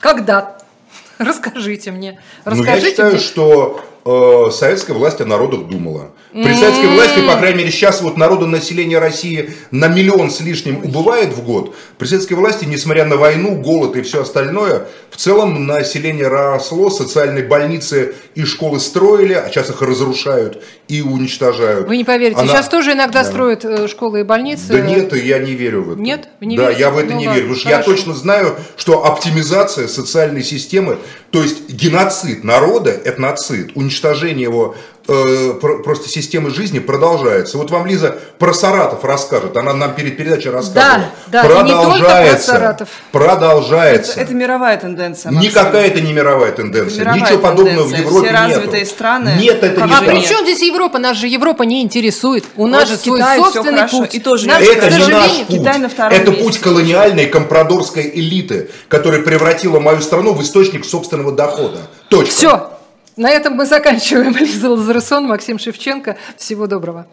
Когда? 0.00 0.56
Расскажите 1.18 1.90
мне. 1.92 2.20
Расскажите 2.44 2.80
ну, 2.80 2.84
я 2.84 2.90
считаю, 2.90 3.12
мне. 3.12 3.20
что 3.20 3.84
э, 4.04 4.50
советская 4.50 4.96
власть 4.96 5.20
о 5.20 5.24
народах 5.24 5.68
думала. 5.68 6.10
При 6.34 6.52
советской 6.52 6.88
власти, 6.88 7.20
по 7.24 7.36
крайней 7.36 7.58
мере, 7.58 7.70
сейчас 7.70 8.02
вот 8.02 8.16
народонаселение 8.16 8.98
России 8.98 9.50
на 9.70 9.86
миллион 9.86 10.32
с 10.32 10.40
лишним 10.40 10.78
убывает 10.84 11.32
в 11.32 11.44
год. 11.44 11.76
При 11.96 12.08
советской 12.08 12.32
власти, 12.32 12.64
несмотря 12.64 13.04
на 13.04 13.16
войну, 13.16 13.54
голод 13.54 13.94
и 13.94 14.02
все 14.02 14.22
остальное, 14.22 14.88
в 15.10 15.16
целом 15.16 15.68
население 15.68 16.26
росло, 16.26 16.90
социальные 16.90 17.44
больницы 17.44 18.16
и 18.34 18.44
школы 18.44 18.80
строили, 18.80 19.34
а 19.34 19.48
сейчас 19.48 19.70
их 19.70 19.80
разрушают 19.80 20.60
и 20.88 21.02
уничтожают. 21.02 21.86
Вы 21.86 21.98
не 21.98 22.04
поверите, 22.04 22.40
Она... 22.40 22.48
сейчас 22.48 22.68
тоже 22.68 22.94
иногда 22.94 23.22
да. 23.22 23.30
строят 23.30 23.64
э, 23.64 23.86
школы 23.86 24.20
и 24.20 24.22
больницы. 24.24 24.72
Да 24.72 24.80
нет, 24.80 25.14
я 25.14 25.38
не 25.38 25.52
верю 25.52 25.82
в 25.84 25.92
это. 25.92 26.00
Нет? 26.00 26.28
Вы 26.40 26.46
не 26.46 26.56
да, 26.56 26.64
верите? 26.64 26.80
я 26.80 26.90
в 26.90 26.98
это 26.98 27.12
Ну 27.12 27.20
не 27.20 27.28
ладно, 27.28 27.38
верю, 27.38 27.48
потому 27.54 27.60
что 27.60 27.70
я 27.70 27.82
точно 27.84 28.14
знаю, 28.14 28.56
что 28.76 29.06
оптимизация 29.06 29.86
социальной 29.86 30.42
системы, 30.42 30.98
то 31.30 31.40
есть 31.40 31.70
геноцид 31.70 32.42
народа, 32.42 32.90
этноцид, 32.90 33.70
уничтожение 33.76 33.93
его 34.02 34.74
э, 35.06 35.52
про- 35.60 35.78
просто 35.82 36.08
системы 36.08 36.50
жизни 36.50 36.78
продолжается. 36.78 37.58
Вот 37.58 37.70
вам 37.70 37.86
Лиза 37.86 38.16
про 38.38 38.54
Саратов 38.54 39.04
расскажет, 39.04 39.56
она 39.56 39.74
нам 39.74 39.94
перед 39.94 40.16
передачей 40.16 40.48
рассказывала. 40.50 41.10
Да, 41.26 41.42
да, 41.42 41.60
и 41.60 41.64
не 41.64 41.70
только 41.72 41.84
про 41.84 41.90
продолжается, 41.98 42.46
Саратов. 42.52 42.88
продолжается. 43.12 44.12
Это, 44.12 44.20
это 44.22 44.34
мировая 44.34 44.76
тенденция. 44.78 45.32
Максим. 45.32 45.50
Никакая 45.50 45.86
это 45.88 46.00
не 46.00 46.12
мировая 46.12 46.52
тенденция. 46.52 47.02
Это 47.02 47.10
мировая 47.10 47.20
Ничего 47.22 47.38
подобного 47.38 47.82
в 47.84 47.90
тенденция. 47.90 48.06
Европе 48.06 48.28
Все 48.28 48.36
развитые 48.36 48.80
нету. 48.82 48.90
страны, 48.94 49.32
Нет, 49.38 49.62
это 49.62 49.80
как 49.80 49.88
не 49.90 49.94
А 49.94 50.00
при 50.02 50.16
нет. 50.16 50.28
чем 50.28 50.42
здесь 50.44 50.62
Европа? 50.62 50.98
Нас 50.98 51.16
же 51.16 51.26
Европа 51.26 51.62
не 51.64 51.82
интересует. 51.82 52.44
У 52.56 52.66
нас 52.66 52.88
же 52.88 52.96
свой 52.96 53.18
Китае 53.18 53.42
всё 53.42 53.52
собственный 53.52 53.88
путь. 53.88 54.14
и 54.14 54.20
тоже 54.20 54.46
Нам, 54.46 54.62
Это 54.62 54.74
не 54.74 54.80
наш 54.80 54.92
сожалению, 55.02 55.46
путь. 55.46 55.58
Китай 55.58 55.78
на 55.78 55.88
втором 55.88 56.12
Это 56.12 56.30
месте. 56.30 56.44
путь 56.44 56.58
колониальной 56.60 57.26
компрадорской 57.26 58.10
элиты, 58.14 58.70
которая 58.88 59.20
превратила 59.22 59.80
мою 59.80 60.00
страну 60.00 60.32
в 60.32 60.42
источник 60.42 60.84
собственного 60.86 61.32
дохода. 61.32 61.78
Точка. 62.08 62.30
Все. 62.34 62.70
На 63.16 63.30
этом 63.30 63.54
мы 63.54 63.66
заканчиваем. 63.66 64.36
Лиза 64.40 64.70
Лазарсон, 64.70 65.26
Максим 65.26 65.58
Шевченко. 65.58 66.16
Всего 66.36 66.66
доброго. 66.66 67.06